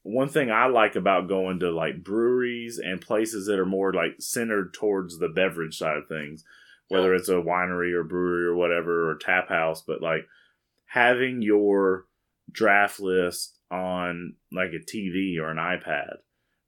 one 0.04 0.28
thing 0.28 0.52
I 0.52 0.68
like 0.68 0.96
about 0.96 1.30
going 1.30 1.60
to 1.62 1.72
like 1.72 2.04
breweries 2.04 2.78
and 2.78 3.02
places 3.02 3.48
that 3.48 3.58
are 3.58 3.66
more 3.66 3.94
like 3.94 4.16
centered 4.20 4.74
towards 4.74 5.18
the 5.18 5.30
beverage 5.30 5.78
side 5.78 5.98
of 5.98 6.08
things, 6.08 6.44
whether 6.90 7.16
it's 7.16 7.30
a 7.30 7.34
winery 7.34 7.94
or 7.94 8.04
brewery 8.04 8.46
or 8.46 8.56
whatever 8.56 9.10
or 9.10 9.16
tap 9.16 9.48
house, 9.48 9.82
but 9.82 10.02
like 10.02 10.28
having 10.88 11.42
your 11.42 12.06
draft 12.52 13.00
list 13.00 13.58
on 13.72 14.36
like 14.52 14.72
a 14.74 14.86
TV 14.86 15.40
or 15.40 15.50
an 15.50 15.58
iPad 15.58 16.18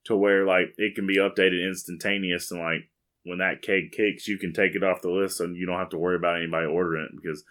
to 0.06 0.16
where 0.16 0.46
like 0.46 0.74
it 0.78 0.96
can 0.96 1.06
be 1.06 1.18
updated 1.18 1.68
instantaneous 1.68 2.50
and 2.52 2.62
like 2.62 2.90
when 3.24 3.40
that 3.40 3.62
keg 3.62 3.92
kicks 3.92 4.28
you 4.28 4.38
can 4.38 4.54
take 4.54 4.76
it 4.76 4.84
off 4.84 5.02
the 5.02 5.10
list 5.10 5.40
and 5.40 5.56
you 5.56 5.66
don't 5.66 5.78
have 5.78 5.90
to 5.90 5.98
worry 5.98 6.16
about 6.16 6.38
anybody 6.38 6.66
ordering 6.66 7.08
it 7.12 7.16
because 7.22 7.44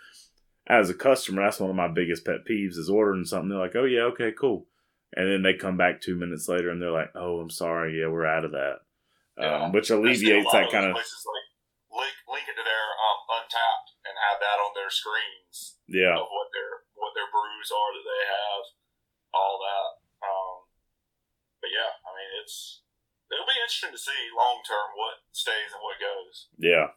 as 0.67 0.89
a 0.89 0.95
customer 0.95 1.43
that's 1.43 1.61
one 1.61 1.71
of 1.71 1.77
my 1.77 1.89
biggest 1.89 2.25
pet 2.25 2.45
peeves 2.49 2.77
is 2.77 2.91
ordering 2.91 3.25
something. 3.25 3.51
They're 3.51 3.59
like 3.59 3.77
oh 3.77 3.85
yeah 3.85 4.03
okay 4.03 4.33
cool 4.33 4.67
and 5.15 5.31
then 5.31 5.43
they 5.43 5.55
come 5.55 5.77
back 5.77 6.01
two 6.01 6.17
minutes 6.17 6.49
later 6.49 6.71
and 6.71 6.83
they're 6.83 6.91
like 6.95 7.11
oh 7.15 7.39
i'm 7.41 7.51
sorry 7.51 7.99
yeah 8.01 8.09
we're 8.09 8.27
out 8.27 8.45
of 8.45 8.53
that 8.53 8.83
Yeah. 9.39 9.65
um, 9.67 9.73
which 9.73 9.89
There's 9.89 9.99
still 9.99 9.99
a 9.99 10.11
alleviates 10.11 10.53
that 10.53 10.71
kind 10.71 10.87
of 10.87 10.95
places 10.95 11.23
like 11.25 11.47
link 12.03 12.15
link 12.29 12.47
it 12.51 12.57
to 12.59 12.65
their 12.67 12.87
um, 12.99 13.19
Untappd 13.41 13.87
and 14.07 14.15
have 14.31 14.39
that 14.43 14.59
on 14.63 14.73
their 14.75 14.91
screens 14.91 15.79
yeah 15.89 16.15
of 16.19 16.27
what 16.29 16.49
their 16.55 16.85
what 16.95 17.13
their 17.15 17.29
brews 17.31 17.69
are 17.71 17.91
that 17.95 18.07
they 18.07 18.25
have, 18.31 18.65
all 19.37 19.59
that. 19.61 19.89
Um, 20.25 20.57
but 21.61 21.69
yeah, 21.69 21.93
I 22.01 22.11
mean 22.17 22.31
it's 22.41 22.81
it'll 23.31 23.45
be 23.47 23.59
interesting 23.61 23.93
to 23.93 23.99
see 23.99 24.33
long 24.37 24.63
term 24.67 24.95
what 24.97 25.21
stays 25.33 25.73
and 25.75 25.83
what 25.85 26.01
goes. 26.01 26.49
Yeah. 26.57 26.95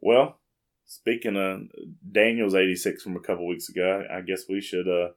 Well, 0.00 0.40
speaking 0.86 1.36
of 1.36 1.68
Daniel's 2.00 2.54
86 2.54 3.02
from 3.02 3.16
a 3.16 3.20
couple 3.20 3.46
weeks 3.46 3.68
ago, 3.68 4.04
I 4.10 4.20
guess 4.22 4.44
we 4.48 4.60
should 4.60 4.88
uh 4.88 5.12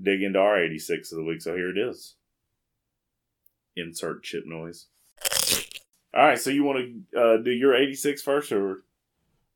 dig 0.00 0.22
into 0.22 0.38
our 0.38 0.62
86 0.62 1.12
of 1.12 1.18
the 1.18 1.24
week. 1.24 1.42
So 1.42 1.54
here 1.54 1.70
it 1.70 1.78
is. 1.78 2.16
Insert 3.76 4.22
chip 4.22 4.44
noise. 4.46 4.86
All 6.16 6.24
right, 6.24 6.40
so 6.40 6.48
you 6.48 6.64
want 6.64 6.80
to 6.80 6.86
uh, 7.12 7.36
do 7.44 7.52
your 7.52 7.76
86 7.76 8.22
first, 8.22 8.48
or 8.48 8.88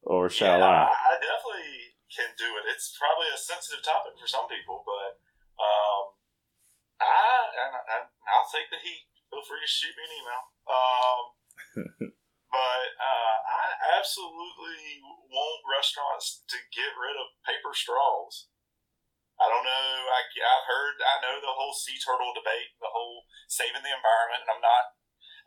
or 0.02 0.28
shall 0.28 0.60
yeah, 0.60 0.84
I? 0.84 0.92
I 0.92 1.14
definitely 1.16 1.96
can 2.12 2.28
do 2.36 2.44
it. 2.60 2.68
It's 2.68 2.92
probably 3.00 3.32
a 3.32 3.40
sensitive 3.40 3.80
topic 3.80 4.12
for 4.20 4.28
some 4.28 4.44
people, 4.44 4.84
but 4.84 5.16
um, 5.56 6.02
I 7.00 7.48
and 7.96 8.04
I'll 8.28 8.50
take 8.52 8.68
the 8.68 8.76
heat. 8.76 9.08
Feel 9.32 9.40
free 9.40 9.64
to 9.64 9.70
shoot 9.70 9.94
me 9.96 10.04
an 10.04 10.12
email. 10.20 10.42
Um, 10.68 11.20
but 12.52 12.88
uh, 13.00 13.36
I 13.40 13.64
absolutely 13.96 15.00
want 15.32 15.64
restaurants 15.64 16.44
to 16.44 16.60
get 16.76 16.92
rid 16.92 17.16
of 17.16 17.40
paper 17.48 17.72
straws. 17.72 18.52
I 19.40 19.48
don't 19.48 19.64
know. 19.64 19.88
I, 20.12 20.20
I've 20.28 20.68
heard. 20.68 21.00
I 21.00 21.16
know 21.24 21.40
the 21.40 21.56
whole 21.56 21.72
sea 21.72 21.96
turtle 21.96 22.36
debate, 22.36 22.76
the 22.76 22.92
whole 22.92 23.24
saving 23.48 23.80
the 23.80 23.96
environment. 23.96 24.44
And 24.44 24.52
I'm 24.52 24.62
not. 24.62 24.84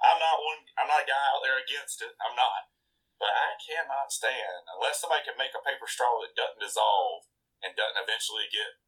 I'm 0.01 0.19
not 0.19 0.41
one. 0.41 0.61
I'm 0.81 0.89
not 0.89 1.05
a 1.05 1.09
guy 1.09 1.23
out 1.29 1.45
there 1.45 1.61
against 1.61 2.01
it. 2.01 2.17
I'm 2.17 2.33
not. 2.33 2.73
But 3.21 3.31
I 3.31 3.55
cannot 3.61 4.09
stand 4.09 4.65
unless 4.73 4.99
somebody 4.99 5.23
can 5.23 5.37
make 5.37 5.53
a 5.53 5.61
paper 5.61 5.85
straw 5.85 6.19
that 6.25 6.33
doesn't 6.33 6.59
dissolve 6.59 7.29
and 7.61 7.77
doesn't 7.77 8.01
eventually 8.01 8.49
get 8.49 8.81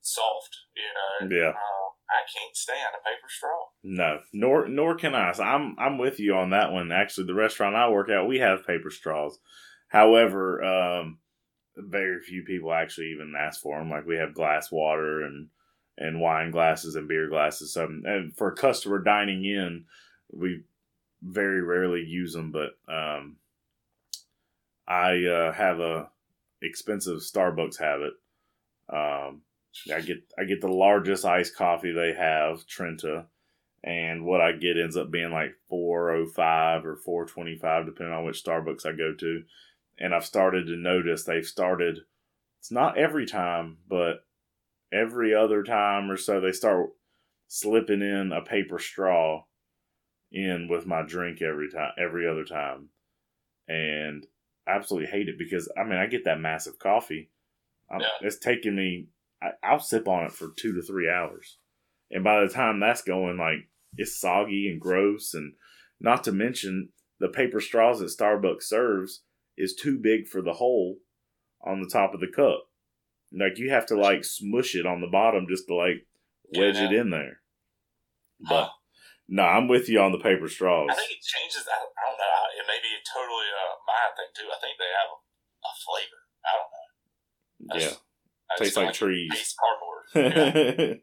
soft. 0.00 0.70
You 0.78 0.94
know. 0.94 1.14
Yeah. 1.26 1.52
Uh, 1.58 1.88
I 2.06 2.22
can't 2.28 2.54
stand 2.54 2.94
a 2.94 3.02
paper 3.02 3.28
straw. 3.28 3.74
No, 3.82 4.22
nor 4.32 4.68
nor 4.68 4.94
can 4.94 5.18
I. 5.18 5.32
So 5.34 5.42
I'm 5.42 5.74
I'm 5.78 5.98
with 5.98 6.20
you 6.20 6.38
on 6.38 6.50
that 6.50 6.70
one. 6.70 6.92
Actually, 6.92 7.26
the 7.26 7.34
restaurant 7.34 7.74
I 7.74 7.90
work 7.90 8.08
at, 8.08 8.30
we 8.30 8.38
have 8.38 8.66
paper 8.66 8.90
straws. 8.90 9.38
However, 9.88 10.62
um, 10.62 11.18
very 11.76 12.20
few 12.20 12.42
people 12.42 12.72
actually 12.72 13.08
even 13.08 13.34
ask 13.38 13.60
for 13.60 13.78
them. 13.78 13.90
Like 13.90 14.06
we 14.06 14.16
have 14.16 14.34
glass 14.34 14.70
water 14.70 15.22
and 15.22 15.48
and 15.98 16.20
wine 16.20 16.50
glasses 16.50 16.96
and 16.96 17.08
beer 17.08 17.28
glasses. 17.28 17.72
So, 17.74 17.84
and 17.84 18.34
for 18.36 18.48
a 18.48 18.56
customer 18.56 18.98
dining 18.98 19.44
in, 19.44 19.84
we 20.32 20.62
very 21.22 21.62
rarely 21.62 22.02
use 22.02 22.32
them. 22.32 22.50
But 22.50 22.76
um, 22.92 23.36
I 24.86 25.24
uh, 25.24 25.52
have 25.52 25.80
a 25.80 26.08
expensive 26.62 27.18
Starbucks 27.18 27.78
habit. 27.78 28.14
Um, 28.88 29.42
I 29.94 30.00
get 30.00 30.22
I 30.38 30.44
get 30.44 30.60
the 30.60 30.68
largest 30.68 31.24
iced 31.24 31.56
coffee 31.56 31.92
they 31.92 32.12
have, 32.12 32.66
Trenta, 32.66 33.26
and 33.82 34.24
what 34.24 34.40
I 34.40 34.52
get 34.52 34.78
ends 34.78 34.96
up 34.96 35.10
being 35.10 35.30
like 35.30 35.54
four 35.68 36.10
oh 36.10 36.26
five 36.26 36.84
or 36.84 36.96
four 36.96 37.26
twenty 37.26 37.56
five, 37.56 37.86
depending 37.86 38.14
on 38.14 38.24
which 38.24 38.44
Starbucks 38.44 38.86
I 38.86 38.92
go 38.92 39.14
to. 39.14 39.42
And 40.02 40.12
I've 40.12 40.26
started 40.26 40.66
to 40.66 40.76
notice 40.76 41.22
they've 41.22 41.46
started. 41.46 42.00
It's 42.60 42.72
not 42.72 42.98
every 42.98 43.24
time, 43.24 43.78
but 43.88 44.24
every 44.92 45.34
other 45.34 45.62
time 45.62 46.10
or 46.10 46.16
so 46.16 46.40
they 46.40 46.52
start 46.52 46.90
slipping 47.46 48.02
in 48.02 48.32
a 48.32 48.42
paper 48.42 48.78
straw 48.78 49.44
in 50.32 50.66
with 50.68 50.86
my 50.86 51.02
drink 51.02 51.40
every 51.40 51.70
time, 51.70 51.92
every 51.96 52.28
other 52.28 52.44
time, 52.44 52.88
and 53.68 54.26
I 54.66 54.72
absolutely 54.72 55.08
hate 55.10 55.28
it 55.28 55.38
because 55.38 55.70
I 55.78 55.84
mean 55.84 55.98
I 55.98 56.06
get 56.06 56.24
that 56.24 56.40
massive 56.40 56.78
coffee. 56.78 57.30
Yeah. 57.96 58.06
It's 58.22 58.38
taking 58.38 58.74
me. 58.74 59.06
I, 59.42 59.50
I'll 59.62 59.78
sip 59.78 60.08
on 60.08 60.24
it 60.24 60.32
for 60.32 60.48
two 60.56 60.72
to 60.72 60.82
three 60.82 61.08
hours, 61.08 61.58
and 62.10 62.24
by 62.24 62.40
the 62.40 62.48
time 62.48 62.80
that's 62.80 63.02
going, 63.02 63.36
like 63.36 63.68
it's 63.96 64.18
soggy 64.18 64.68
and 64.68 64.80
gross, 64.80 65.34
and 65.34 65.52
not 66.00 66.24
to 66.24 66.32
mention 66.32 66.88
the 67.20 67.28
paper 67.28 67.60
straws 67.60 68.00
that 68.00 68.06
Starbucks 68.06 68.64
serves 68.64 69.22
is 69.56 69.74
too 69.74 69.98
big 69.98 70.28
for 70.28 70.42
the 70.42 70.54
hole 70.54 70.98
on 71.64 71.80
the 71.80 71.88
top 71.88 72.14
of 72.14 72.20
the 72.20 72.26
cup. 72.26 72.68
Like 73.32 73.58
you 73.58 73.70
have 73.70 73.86
to 73.86 73.96
like 73.96 74.24
smush 74.24 74.74
it 74.74 74.86
on 74.86 75.00
the 75.00 75.06
bottom 75.06 75.46
just 75.48 75.66
to 75.68 75.74
like 75.74 76.06
wedge 76.56 76.76
yeah. 76.76 76.86
it 76.86 76.92
in 76.92 77.10
there. 77.10 77.40
But 78.40 78.54
oh. 78.54 78.64
huh. 78.64 78.70
no, 79.28 79.42
I'm 79.42 79.68
with 79.68 79.88
you 79.88 80.00
on 80.00 80.12
the 80.12 80.18
paper 80.18 80.48
straws. 80.48 80.88
I 80.90 80.94
think 80.94 81.12
it 81.12 81.24
changes. 81.24 81.66
I, 81.66 81.78
I 81.78 82.10
don't 82.10 82.18
know. 82.18 82.24
It 82.60 82.66
may 82.66 82.80
be 82.82 82.92
a 82.92 83.02
totally 83.06 83.48
uh, 83.48 83.72
a 83.72 83.80
mind 83.88 84.12
thing 84.16 84.30
too. 84.36 84.48
I 84.50 84.58
think 84.60 84.76
they 84.78 84.92
have 84.92 85.10
a, 85.12 85.18
a 85.64 85.72
flavor. 85.80 86.20
I 86.44 86.52
don't 86.58 86.72
know. 86.72 86.88
I 87.70 87.78
yeah, 87.78 87.88
just, 87.88 88.00
tastes 88.58 88.76
like, 88.76 88.86
like 88.86 88.94
trees. 88.94 89.56
Cardboard. 89.58 91.00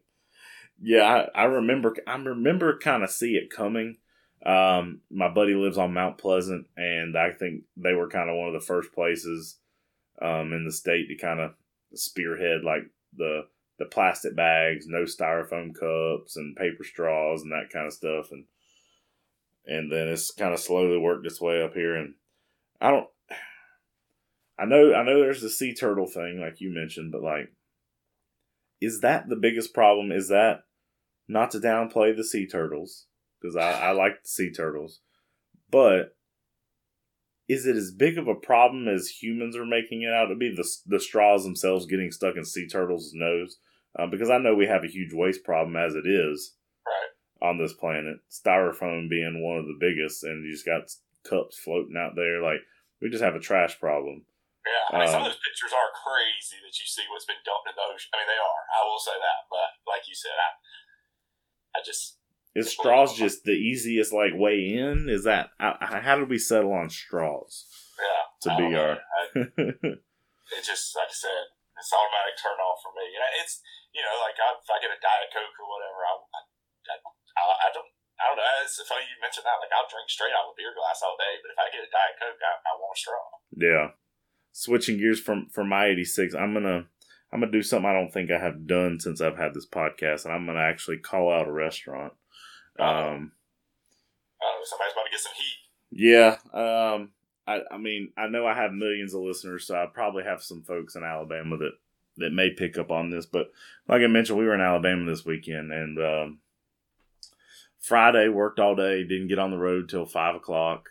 Yeah, 0.82 1.02
yeah 1.02 1.26
I, 1.34 1.42
I 1.42 1.44
remember. 1.44 1.96
I 2.06 2.14
remember 2.16 2.78
kind 2.78 3.02
of 3.02 3.10
see 3.10 3.32
it 3.32 3.50
coming. 3.50 3.96
Um, 4.44 5.00
my 5.10 5.28
buddy 5.28 5.54
lives 5.54 5.76
on 5.76 5.92
Mount 5.92 6.16
Pleasant, 6.18 6.66
and 6.76 7.16
I 7.16 7.30
think 7.30 7.64
they 7.76 7.92
were 7.92 8.08
kind 8.08 8.30
of 8.30 8.36
one 8.36 8.48
of 8.48 8.54
the 8.54 8.66
first 8.66 8.92
places 8.92 9.58
um, 10.20 10.52
in 10.52 10.64
the 10.64 10.72
state 10.72 11.08
to 11.08 11.16
kind 11.16 11.40
of 11.40 11.52
spearhead 11.94 12.64
like 12.64 12.84
the 13.16 13.42
the 13.78 13.86
plastic 13.86 14.36
bags, 14.36 14.86
no 14.86 15.04
styrofoam 15.04 15.74
cups, 15.74 16.36
and 16.36 16.56
paper 16.56 16.84
straws 16.84 17.42
and 17.42 17.52
that 17.52 17.70
kind 17.72 17.86
of 17.86 17.92
stuff, 17.92 18.30
and 18.30 18.44
and 19.66 19.92
then 19.92 20.08
it's 20.08 20.30
kind 20.30 20.54
of 20.54 20.60
slowly 20.60 20.98
worked 20.98 21.26
its 21.26 21.40
way 21.40 21.62
up 21.62 21.74
here. 21.74 21.96
And 21.96 22.14
I 22.80 22.90
don't, 22.90 23.08
I 24.58 24.64
know, 24.64 24.94
I 24.94 25.02
know 25.02 25.20
there's 25.20 25.42
the 25.42 25.50
sea 25.50 25.74
turtle 25.74 26.06
thing 26.06 26.40
like 26.40 26.60
you 26.60 26.72
mentioned, 26.72 27.12
but 27.12 27.22
like, 27.22 27.52
is 28.80 29.00
that 29.00 29.28
the 29.28 29.36
biggest 29.36 29.74
problem? 29.74 30.12
Is 30.12 30.28
that 30.28 30.64
not 31.28 31.50
to 31.50 31.58
downplay 31.58 32.16
the 32.16 32.24
sea 32.24 32.46
turtles 32.46 33.06
because 33.40 33.56
I, 33.56 33.88
I 33.88 33.90
like 33.92 34.22
the 34.22 34.28
sea 34.28 34.52
turtles, 34.52 35.00
but 35.70 36.16
is 37.50 37.66
it 37.66 37.74
as 37.74 37.90
big 37.90 38.16
of 38.16 38.28
a 38.28 38.34
problem 38.34 38.86
as 38.86 39.08
humans 39.08 39.56
are 39.56 39.66
making 39.66 40.02
it 40.02 40.14
out 40.14 40.26
to 40.26 40.36
be? 40.36 40.54
The 40.54 40.66
the 40.86 41.00
straws 41.00 41.42
themselves 41.42 41.86
getting 41.86 42.12
stuck 42.12 42.36
in 42.36 42.44
sea 42.44 42.68
turtles' 42.68 43.10
nose, 43.12 43.58
uh, 43.98 44.06
because 44.06 44.30
I 44.30 44.38
know 44.38 44.54
we 44.54 44.66
have 44.66 44.84
a 44.84 44.94
huge 44.94 45.12
waste 45.12 45.42
problem 45.42 45.74
as 45.74 45.96
it 45.96 46.06
is 46.06 46.54
right. 46.86 47.48
on 47.48 47.58
this 47.58 47.72
planet. 47.72 48.22
Styrofoam 48.30 49.10
being 49.10 49.42
one 49.42 49.58
of 49.58 49.66
the 49.66 49.82
biggest, 49.82 50.22
and 50.22 50.46
you 50.46 50.52
just 50.52 50.64
got 50.66 50.86
cups 51.26 51.58
floating 51.58 51.98
out 51.98 52.14
there. 52.14 52.38
Like 52.38 52.62
we 53.02 53.10
just 53.10 53.24
have 53.24 53.34
a 53.34 53.42
trash 53.42 53.80
problem. 53.82 54.22
Yeah, 54.62 54.86
I 54.94 55.02
mean, 55.02 55.08
um, 55.08 55.14
some 55.18 55.22
of 55.24 55.26
um, 55.26 55.34
those 55.34 55.42
pictures 55.42 55.74
are 55.74 55.90
crazy 55.90 56.62
that 56.62 56.76
you 56.78 56.86
see 56.86 57.02
what's 57.10 57.26
been 57.26 57.42
dumped 57.42 57.66
in 57.66 57.74
the 57.74 57.82
ocean. 57.82 58.14
I 58.14 58.22
mean, 58.22 58.30
they 58.30 58.38
are. 58.38 58.62
I 58.78 58.86
will 58.86 59.02
say 59.02 59.18
that, 59.18 59.50
but 59.50 59.74
like 59.90 60.06
you 60.06 60.14
said, 60.14 60.38
I, 60.38 60.54
I 61.74 61.82
just 61.82 62.19
is 62.54 62.72
straws 62.72 63.14
just 63.14 63.44
the 63.44 63.54
easiest 63.54 64.12
like 64.12 64.34
way 64.34 64.74
in? 64.74 65.06
Is 65.08 65.24
that 65.24 65.50
how 65.58 66.16
did 66.18 66.28
we 66.28 66.38
settle 66.38 66.72
on 66.72 66.90
straws? 66.90 67.66
Yeah, 68.00 68.22
to 68.42 68.48
be 68.58 68.68
our. 68.74 68.98
I, 68.98 69.28
it 70.56 70.62
just 70.66 70.96
like 70.96 71.10
I 71.10 71.14
said, 71.14 71.44
it's 71.78 71.94
automatic 71.94 72.34
turn 72.40 72.58
off 72.58 72.82
for 72.82 72.90
me. 72.96 73.06
And 73.06 73.22
It's 73.44 73.62
you 73.94 74.02
know 74.02 74.18
like 74.18 74.34
I, 74.40 74.58
if 74.58 74.66
I 74.66 74.82
get 74.82 74.90
a 74.90 74.98
diet 74.98 75.30
coke 75.30 75.54
or 75.62 75.68
whatever, 75.70 76.00
I 76.02 76.12
I, 76.90 76.94
I, 77.38 77.44
I 77.66 77.70
don't. 77.70 77.90
I 78.20 78.28
don't 78.28 78.36
know. 78.36 78.60
It's 78.60 78.76
funny 78.84 79.08
you 79.08 79.16
mentioned 79.16 79.48
that. 79.48 79.56
Like, 79.64 79.72
I'll 79.72 79.88
drink 79.88 80.04
straight 80.12 80.36
out 80.36 80.44
of 80.44 80.52
a 80.52 80.56
beer 80.60 80.76
glass 80.76 81.00
all 81.00 81.16
day, 81.16 81.40
but 81.40 81.56
if 81.56 81.58
I 81.58 81.72
get 81.72 81.80
a 81.80 81.88
diet 81.88 82.20
coke, 82.20 82.36
I, 82.36 82.52
I 82.68 82.76
want 82.76 82.92
a 82.92 83.00
straw. 83.00 83.24
Yeah. 83.56 83.96
Switching 84.52 85.00
gears 85.00 85.16
from 85.16 85.48
from 85.48 85.72
my 85.72 85.88
eighty 85.88 86.04
six, 86.04 86.34
I'm 86.36 86.52
gonna 86.52 86.84
I'm 87.32 87.40
gonna 87.40 87.52
do 87.52 87.62
something 87.62 87.88
I 87.88 87.94
don't 87.94 88.12
think 88.12 88.30
I 88.30 88.38
have 88.38 88.66
done 88.66 89.00
since 89.00 89.20
I've 89.20 89.38
had 89.38 89.54
this 89.54 89.66
podcast, 89.66 90.24
and 90.24 90.34
I'm 90.34 90.44
gonna 90.44 90.60
actually 90.60 90.98
call 90.98 91.32
out 91.32 91.48
a 91.48 91.52
restaurant. 91.52 92.12
Um, 92.80 93.32
uh, 94.40 94.64
somebody's 94.64 94.92
about 94.92 95.04
to 95.04 95.10
get 95.10 95.20
some 95.20 95.32
heat. 95.36 95.58
Yeah. 95.90 96.36
Um, 96.52 97.10
I, 97.46 97.60
I 97.74 97.78
mean, 97.78 98.12
I 98.16 98.28
know 98.28 98.46
I 98.46 98.54
have 98.54 98.72
millions 98.72 99.14
of 99.14 99.22
listeners, 99.22 99.66
so 99.66 99.74
I 99.74 99.86
probably 99.86 100.24
have 100.24 100.42
some 100.42 100.62
folks 100.62 100.94
in 100.94 101.02
Alabama 101.04 101.56
that, 101.58 101.72
that 102.18 102.32
may 102.32 102.50
pick 102.50 102.78
up 102.78 102.90
on 102.90 103.10
this. 103.10 103.26
But 103.26 103.50
like 103.88 104.02
I 104.02 104.06
mentioned, 104.06 104.38
we 104.38 104.44
were 104.44 104.54
in 104.54 104.60
Alabama 104.60 105.04
this 105.04 105.24
weekend, 105.24 105.72
and 105.72 105.98
um, 105.98 106.38
Friday 107.80 108.28
worked 108.28 108.60
all 108.60 108.76
day, 108.76 109.04
didn't 109.04 109.28
get 109.28 109.38
on 109.38 109.50
the 109.50 109.58
road 109.58 109.88
till 109.88 110.06
five 110.06 110.34
o'clock. 110.34 110.88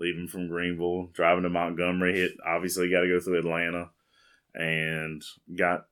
Leaving 0.00 0.28
from 0.28 0.46
Greenville, 0.46 1.10
driving 1.12 1.42
to 1.42 1.48
Montgomery, 1.48 2.16
hit 2.16 2.32
obviously 2.46 2.88
got 2.88 3.00
to 3.00 3.08
go 3.08 3.18
through 3.18 3.40
Atlanta, 3.40 3.90
and 4.54 5.24
got 5.56 5.86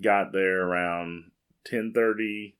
got 0.00 0.32
there 0.32 0.62
around 0.62 1.30
ten 1.64 1.92
thirty 1.94 2.56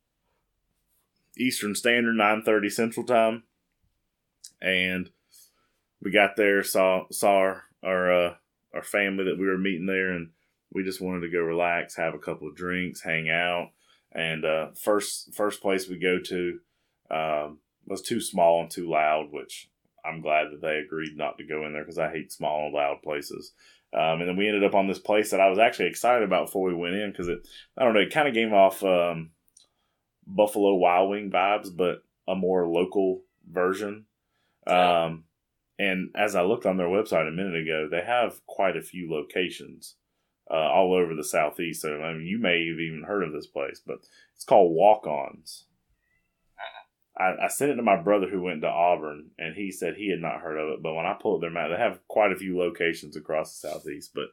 Eastern 1.36 1.74
Standard, 1.74 2.14
nine 2.14 2.42
thirty 2.42 2.70
Central 2.70 3.04
Time, 3.06 3.44
and 4.60 5.10
we 6.02 6.10
got 6.10 6.36
there, 6.36 6.62
saw 6.62 7.04
saw 7.10 7.36
our 7.36 7.64
our, 7.82 8.12
uh, 8.12 8.34
our 8.72 8.82
family 8.82 9.24
that 9.24 9.38
we 9.38 9.46
were 9.46 9.58
meeting 9.58 9.86
there, 9.86 10.10
and 10.10 10.30
we 10.72 10.84
just 10.84 11.00
wanted 11.00 11.20
to 11.20 11.30
go 11.30 11.40
relax, 11.40 11.96
have 11.96 12.14
a 12.14 12.18
couple 12.18 12.48
of 12.48 12.56
drinks, 12.56 13.02
hang 13.02 13.28
out, 13.28 13.70
and 14.12 14.44
uh, 14.44 14.68
first 14.74 15.34
first 15.34 15.60
place 15.60 15.88
we 15.88 15.98
go 15.98 16.18
to 16.18 16.58
um, 17.10 17.58
was 17.86 18.02
too 18.02 18.20
small 18.20 18.60
and 18.60 18.70
too 18.70 18.88
loud, 18.88 19.28
which 19.30 19.70
I'm 20.04 20.20
glad 20.20 20.50
that 20.52 20.60
they 20.60 20.76
agreed 20.76 21.16
not 21.16 21.38
to 21.38 21.44
go 21.44 21.64
in 21.66 21.72
there 21.72 21.82
because 21.82 21.98
I 21.98 22.10
hate 22.10 22.32
small 22.32 22.66
and 22.66 22.74
loud 22.74 23.02
places. 23.02 23.52
Um, 23.92 24.20
and 24.20 24.28
then 24.28 24.36
we 24.36 24.48
ended 24.48 24.64
up 24.64 24.74
on 24.74 24.88
this 24.88 24.98
place 24.98 25.30
that 25.30 25.40
I 25.40 25.48
was 25.48 25.58
actually 25.58 25.86
excited 25.86 26.24
about 26.24 26.46
before 26.46 26.66
we 26.66 26.74
went 26.74 26.96
in 26.96 27.10
because 27.10 27.28
it, 27.28 27.46
I 27.78 27.84
don't 27.84 27.94
know, 27.94 28.00
it 28.00 28.12
kind 28.12 28.26
of 28.26 28.34
gave 28.34 28.52
off 28.52 28.82
um, 28.82 29.30
Buffalo 30.26 30.74
Wild 30.74 31.10
Wing 31.10 31.30
vibes, 31.30 31.74
but 31.74 32.02
a 32.26 32.34
more 32.34 32.66
local 32.66 33.22
version. 33.50 34.06
Um, 34.66 35.24
and 35.78 36.10
as 36.14 36.34
I 36.34 36.42
looked 36.42 36.66
on 36.66 36.76
their 36.76 36.86
website 36.86 37.28
a 37.28 37.32
minute 37.32 37.56
ago, 37.56 37.88
they 37.90 38.02
have 38.02 38.44
quite 38.46 38.76
a 38.76 38.82
few 38.82 39.10
locations 39.10 39.96
uh, 40.50 40.54
all 40.54 40.94
over 40.94 41.14
the 41.14 41.24
southeast. 41.24 41.82
So 41.82 42.00
I 42.00 42.14
mean, 42.14 42.26
you 42.26 42.38
may 42.38 42.68
have 42.68 42.78
even 42.78 43.04
heard 43.06 43.24
of 43.24 43.32
this 43.32 43.46
place, 43.46 43.80
but 43.84 43.98
it's 44.34 44.44
called 44.44 44.74
Walk 44.74 45.06
Ons. 45.06 45.66
I, 47.16 47.44
I 47.44 47.48
sent 47.48 47.70
it 47.70 47.76
to 47.76 47.82
my 47.82 48.00
brother 48.00 48.28
who 48.28 48.42
went 48.42 48.62
to 48.62 48.68
Auburn, 48.68 49.30
and 49.38 49.54
he 49.54 49.70
said 49.70 49.94
he 49.94 50.10
had 50.10 50.20
not 50.20 50.40
heard 50.40 50.58
of 50.58 50.70
it. 50.70 50.82
But 50.82 50.94
when 50.94 51.06
I 51.06 51.14
pulled 51.14 51.42
their 51.42 51.50
map, 51.50 51.70
they 51.70 51.76
have 51.76 52.06
quite 52.08 52.32
a 52.32 52.36
few 52.36 52.58
locations 52.58 53.16
across 53.16 53.60
the 53.60 53.68
southeast. 53.68 54.12
But 54.14 54.26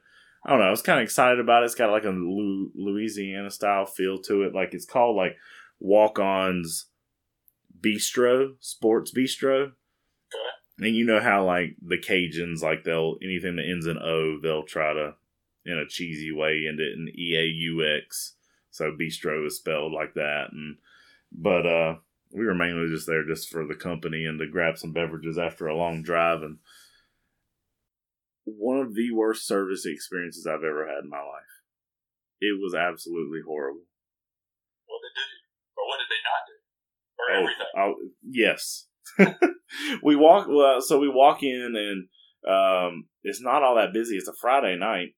I 0.43 0.49
don't 0.49 0.59
know, 0.59 0.65
I 0.65 0.71
was 0.71 0.81
kind 0.81 0.99
of 0.99 1.03
excited 1.03 1.39
about 1.39 1.61
it. 1.61 1.67
It's 1.67 1.75
got 1.75 1.91
like 1.91 2.05
a 2.05 2.09
Louisiana 2.09 3.51
style 3.51 3.85
feel 3.85 4.19
to 4.23 4.43
it. 4.43 4.55
Like 4.55 4.73
it's 4.73 4.85
called 4.85 5.15
like 5.15 5.37
Walk 5.81 6.19
On's 6.19 6.85
Bistro, 7.79 8.53
Sports 8.59 9.11
Bistro. 9.11 9.63
Okay. 9.63 10.87
And 10.87 10.95
you 10.95 11.03
know 11.03 11.19
how 11.19 11.43
like 11.43 11.75
the 11.81 11.97
Cajuns, 11.97 12.61
like 12.61 12.83
they'll 12.83 13.17
anything 13.21 13.55
that 13.55 13.67
ends 13.67 13.87
in 13.87 13.97
O, 13.97 14.39
they'll 14.39 14.63
try 14.63 14.93
to 14.93 15.15
in 15.65 15.77
a 15.77 15.87
cheesy 15.87 16.31
way 16.31 16.65
end 16.67 16.79
it 16.79 16.93
in 16.93 17.09
E 17.17 17.35
A 17.35 17.43
U 17.43 17.83
X. 18.03 18.35
So 18.69 18.91
bistro 18.91 19.45
is 19.45 19.57
spelled 19.57 19.91
like 19.91 20.13
that. 20.13 20.49
And 20.51 20.77
but 21.31 21.65
uh 21.65 21.95
we 22.31 22.45
were 22.45 22.55
mainly 22.55 22.87
just 22.87 23.07
there 23.07 23.25
just 23.25 23.49
for 23.49 23.65
the 23.67 23.75
company 23.75 24.25
and 24.25 24.39
to 24.39 24.47
grab 24.47 24.77
some 24.77 24.93
beverages 24.93 25.37
after 25.37 25.67
a 25.67 25.75
long 25.75 26.01
drive 26.01 26.41
and 26.41 26.59
one 28.45 28.77
of 28.77 28.95
the 28.95 29.11
worst 29.11 29.45
service 29.45 29.85
experiences 29.85 30.47
I've 30.47 30.63
ever 30.63 30.87
had 30.87 31.03
in 31.03 31.09
my 31.09 31.19
life. 31.19 31.61
It 32.39 32.57
was 32.59 32.73
absolutely 32.73 33.41
horrible. 33.45 33.85
What 34.87 35.01
did 35.03 35.13
they 35.13 35.27
do? 35.29 35.39
Or 35.77 35.85
what 35.85 35.99
did 36.01 36.09
they 36.09 36.23
not 36.25 36.43
do? 36.49 36.57
Or 37.29 37.35
oh, 37.35 37.39
everything? 37.39 37.65
Oh, 37.77 37.93
yes. 38.29 38.87
we 40.03 40.15
walk. 40.15 40.47
Well, 40.49 40.81
so 40.81 40.99
we 40.99 41.09
walk 41.09 41.43
in, 41.43 41.73
and 41.75 42.51
um, 42.51 43.05
it's 43.23 43.41
not 43.41 43.63
all 43.63 43.75
that 43.75 43.93
busy. 43.93 44.15
It's 44.15 44.27
a 44.27 44.33
Friday 44.39 44.77
night. 44.77 45.15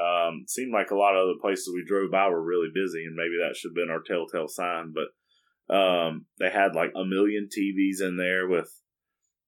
Um, 0.00 0.44
seemed 0.46 0.72
like 0.72 0.90
a 0.90 0.96
lot 0.96 1.14
of 1.14 1.22
other 1.22 1.38
places 1.40 1.70
we 1.72 1.84
drove 1.86 2.10
by 2.10 2.28
were 2.28 2.42
really 2.42 2.68
busy, 2.72 3.04
and 3.04 3.14
maybe 3.14 3.36
that 3.40 3.56
should 3.56 3.70
have 3.70 3.74
been 3.74 3.90
our 3.90 4.02
telltale 4.02 4.48
sign. 4.48 4.92
But 4.92 5.74
um, 5.74 6.26
they 6.38 6.50
had 6.50 6.74
like 6.74 6.92
a 6.96 7.04
million 7.04 7.48
TVs 7.48 8.06
in 8.06 8.16
there 8.16 8.48
with 8.48 8.70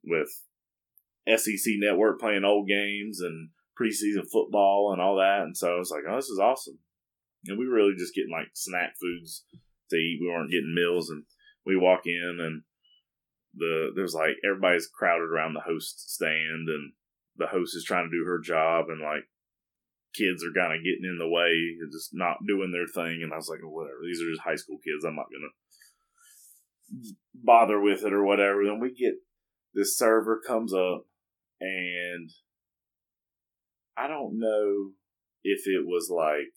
with 0.05 0.28
SEC 1.26 1.74
Network 1.78 2.20
playing 2.20 2.44
old 2.44 2.68
games 2.68 3.20
and 3.20 3.50
preseason 3.80 4.30
football 4.30 4.90
and 4.92 5.00
all 5.00 5.16
that. 5.16 5.42
And 5.42 5.57
so 5.57 5.74
I 5.74 5.78
was 5.78 5.90
like, 5.90 6.02
oh, 6.09 6.16
this 6.16 6.28
is 6.28 6.38
awesome. 6.38 6.78
And 7.46 7.59
we 7.59 7.66
were 7.66 7.74
really 7.74 7.94
just 7.98 8.14
getting 8.14 8.30
like 8.30 8.48
snack 8.55 8.94
foods 9.00 9.44
to 9.90 9.96
eat. 9.96 10.18
We 10.20 10.28
weren't 10.28 10.50
getting 10.50 10.74
meals, 10.74 11.11
and 11.11 11.24
we 11.67 11.77
walk 11.77 12.03
in 12.07 12.39
and 12.41 12.62
the 13.57 13.93
there's 13.95 14.15
like 14.15 14.37
everybody's 14.45 14.89
crowded 14.89 15.31
around 15.31 15.55
the 15.55 15.61
host 15.61 16.11
stand, 16.12 16.69
and 16.69 16.93
the 17.37 17.47
host 17.47 17.77
is 17.77 17.85
trying 17.85 18.05
to 18.05 18.17
do 18.17 18.25
her 18.27 18.41
job 18.41 18.87
and 18.89 19.01
like 19.01 19.25
kids 20.15 20.45
are 20.45 20.55
kind 20.55 20.73
of 20.73 20.85
getting 20.85 21.05
in 21.05 21.19
the 21.19 21.29
way 21.29 21.51
and 21.81 21.91
just 21.93 22.11
not 22.12 22.39
doing 22.47 22.73
their 22.73 22.87
thing. 22.87 23.21
And 23.23 23.33
I 23.33 23.37
was 23.37 23.49
like, 23.49 23.61
well, 23.62 23.73
whatever. 23.73 23.99
These 24.05 24.23
are 24.23 24.31
just 24.31 24.43
high 24.43 24.55
school 24.55 24.79
kids. 24.79 25.05
I'm 25.05 25.17
not 25.17 25.27
gonna 25.31 25.53
bother 27.35 27.81
with 27.81 28.05
it 28.05 28.12
or 28.12 28.25
whatever. 28.25 28.65
Then 28.65 28.81
we 28.81 28.95
get 28.95 29.15
this 29.73 29.97
server 29.97 30.41
comes 30.47 30.73
up 30.73 31.07
and 31.61 32.31
I 33.97 34.09
don't 34.09 34.39
know 34.39 34.91
if 35.43 35.67
it 35.67 35.85
was 35.87 36.11
like 36.11 36.55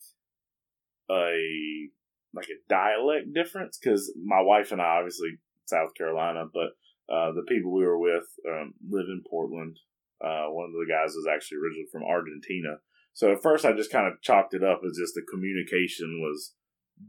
a 1.10 1.90
like 2.34 2.46
a 2.46 2.62
dialect 2.68 3.32
difference 3.34 3.78
because 3.78 4.12
my 4.22 4.40
wife 4.40 4.72
and 4.72 4.80
I 4.80 4.98
obviously 4.98 5.38
South 5.66 5.94
Carolina, 5.96 6.44
but 6.52 6.76
uh, 7.12 7.32
the 7.32 7.44
people 7.48 7.72
we 7.72 7.84
were 7.84 7.98
with 7.98 8.24
um, 8.48 8.74
live 8.88 9.06
in 9.08 9.22
Portland. 9.28 9.76
Uh, 10.22 10.50
one 10.50 10.66
of 10.66 10.72
the 10.72 10.92
guys 10.92 11.14
was 11.14 11.28
actually 11.32 11.58
originally 11.58 11.86
from 11.92 12.02
Argentina, 12.02 12.80
so 13.12 13.32
at 13.32 13.42
first 13.42 13.64
I 13.64 13.72
just 13.72 13.92
kind 13.92 14.06
of 14.06 14.20
chalked 14.20 14.52
it 14.52 14.64
up 14.64 14.80
as 14.84 14.98
just 14.98 15.14
the 15.14 15.22
communication 15.30 16.20
was 16.20 16.54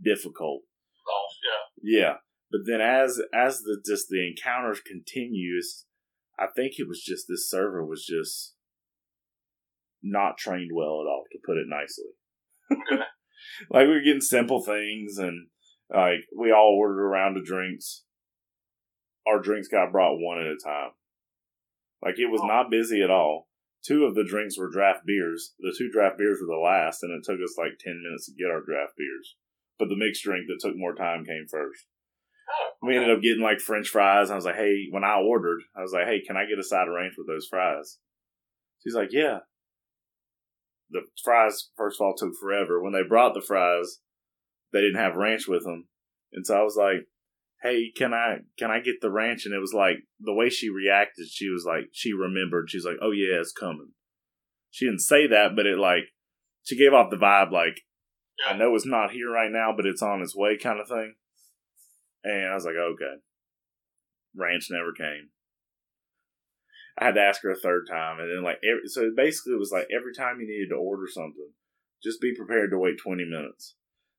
difficult. 0.03 0.61
Oh 1.07 1.27
yeah, 1.43 1.99
yeah. 1.99 2.13
But 2.51 2.61
then 2.65 2.81
as 2.81 3.19
as 3.33 3.61
the 3.61 3.81
just 3.85 4.09
the 4.09 4.27
encounters 4.27 4.79
continues, 4.79 5.85
I 6.37 6.47
think 6.55 6.73
it 6.77 6.87
was 6.87 7.01
just 7.01 7.25
this 7.27 7.49
server 7.49 7.83
was 7.83 8.05
just 8.05 8.53
not 10.01 10.37
trained 10.37 10.71
well 10.73 11.01
at 11.01 11.09
all, 11.09 11.25
to 11.31 11.39
put 11.45 11.57
it 11.57 11.67
nicely. 11.67 12.13
okay. 12.71 13.03
Like 13.69 13.87
we 13.87 13.93
were 13.93 14.01
getting 14.01 14.21
simple 14.21 14.61
things 14.61 15.17
and 15.17 15.47
like 15.93 16.25
we 16.37 16.51
all 16.51 16.75
ordered 16.77 17.01
a 17.01 17.07
round 17.07 17.37
of 17.37 17.45
drinks. 17.45 18.03
Our 19.27 19.39
drinks 19.39 19.67
got 19.67 19.91
brought 19.91 20.17
one 20.17 20.39
at 20.39 20.47
a 20.47 20.57
time. 20.63 20.91
Like 22.03 22.17
it 22.17 22.31
was 22.31 22.41
oh. 22.43 22.47
not 22.47 22.71
busy 22.71 23.01
at 23.01 23.11
all. 23.11 23.47
Two 23.85 24.03
of 24.05 24.15
the 24.15 24.25
drinks 24.25 24.57
were 24.57 24.69
draft 24.69 25.05
beers. 25.05 25.53
The 25.59 25.73
two 25.77 25.89
draft 25.91 26.17
beers 26.17 26.39
were 26.41 26.53
the 26.53 26.59
last, 26.59 27.01
and 27.01 27.11
it 27.11 27.23
took 27.23 27.39
us 27.41 27.57
like 27.57 27.79
ten 27.79 28.01
minutes 28.03 28.25
to 28.25 28.33
get 28.33 28.51
our 28.51 28.61
draft 28.61 28.93
beers. 28.97 29.35
But 29.77 29.87
the 29.87 29.95
mixed 29.95 30.23
drink 30.23 30.45
that 30.47 30.59
took 30.59 30.75
more 30.75 30.93
time 30.93 31.23
came 31.23 31.45
first. 31.49 31.85
Oh, 32.49 32.87
We 32.87 32.95
ended 32.95 33.15
up 33.15 33.21
getting 33.21 33.43
like 33.43 33.61
French 33.61 33.87
fries. 33.87 34.27
And 34.27 34.33
I 34.33 34.35
was 34.35 34.45
like, 34.45 34.55
hey, 34.55 34.87
when 34.91 35.05
I 35.05 35.21
ordered, 35.21 35.61
I 35.75 35.81
was 35.81 35.93
like, 35.93 36.05
hey, 36.05 36.21
can 36.25 36.35
I 36.35 36.45
get 36.45 36.59
a 36.59 36.63
side 36.63 36.87
of 36.87 36.93
ranch 36.93 37.13
with 37.17 37.27
those 37.27 37.47
fries? 37.49 37.97
She's 38.83 38.95
like, 38.95 39.09
yeah. 39.11 39.39
The 40.89 41.01
fries, 41.23 41.69
first 41.77 41.99
of 41.99 42.05
all, 42.05 42.15
took 42.15 42.33
forever. 42.39 42.81
When 42.81 42.93
they 42.93 43.03
brought 43.07 43.33
the 43.33 43.41
fries, 43.41 43.99
they 44.73 44.81
didn't 44.81 44.99
have 44.99 45.15
ranch 45.15 45.47
with 45.47 45.63
them, 45.63 45.87
and 46.33 46.45
so 46.45 46.55
I 46.55 46.63
was 46.63 46.75
like, 46.75 47.07
hey, 47.61 47.91
can 47.95 48.13
I 48.13 48.39
can 48.57 48.71
I 48.71 48.79
get 48.79 49.01
the 49.01 49.11
ranch? 49.11 49.45
And 49.45 49.53
it 49.53 49.59
was 49.59 49.73
like 49.73 49.97
the 50.19 50.33
way 50.33 50.49
she 50.49 50.69
reacted. 50.69 51.27
She 51.29 51.49
was 51.49 51.65
like, 51.67 51.89
she 51.91 52.13
remembered. 52.13 52.69
She's 52.69 52.85
like, 52.85 52.97
oh 53.01 53.11
yeah, 53.11 53.39
it's 53.39 53.51
coming. 53.51 53.91
She 54.71 54.85
didn't 54.85 55.01
say 55.01 55.27
that, 55.27 55.55
but 55.55 55.65
it 55.65 55.77
like 55.77 56.05
she 56.63 56.77
gave 56.77 56.93
off 56.93 57.09
the 57.09 57.17
vibe 57.17 57.51
like 57.51 57.81
I 58.47 58.55
know 58.55 58.75
it's 58.75 58.85
not 58.85 59.11
here 59.11 59.29
right 59.29 59.51
now, 59.51 59.73
but 59.75 59.85
it's 59.85 60.01
on 60.01 60.21
its 60.21 60.35
way, 60.35 60.57
kind 60.57 60.79
of 60.79 60.87
thing. 60.87 61.15
And 62.23 62.51
I 62.51 62.55
was 62.55 62.65
like, 62.65 62.75
okay. 62.75 63.21
Ranch 64.35 64.67
never 64.69 64.93
came. 64.93 65.29
I 66.99 67.05
had 67.05 67.15
to 67.15 67.21
ask 67.21 67.41
her 67.43 67.51
a 67.51 67.55
third 67.55 67.87
time, 67.89 68.19
and 68.19 68.29
then 68.29 68.43
like 68.43 68.59
every, 68.63 68.87
so 68.87 69.09
basically 69.15 69.53
it 69.53 69.59
was 69.59 69.71
like 69.71 69.87
every 69.95 70.13
time 70.13 70.39
you 70.39 70.47
needed 70.47 70.69
to 70.69 70.75
order 70.75 71.07
something, 71.07 71.51
just 72.03 72.19
be 72.19 72.35
prepared 72.35 72.71
to 72.71 72.77
wait 72.77 72.97
twenty 72.97 73.25
minutes. 73.25 73.75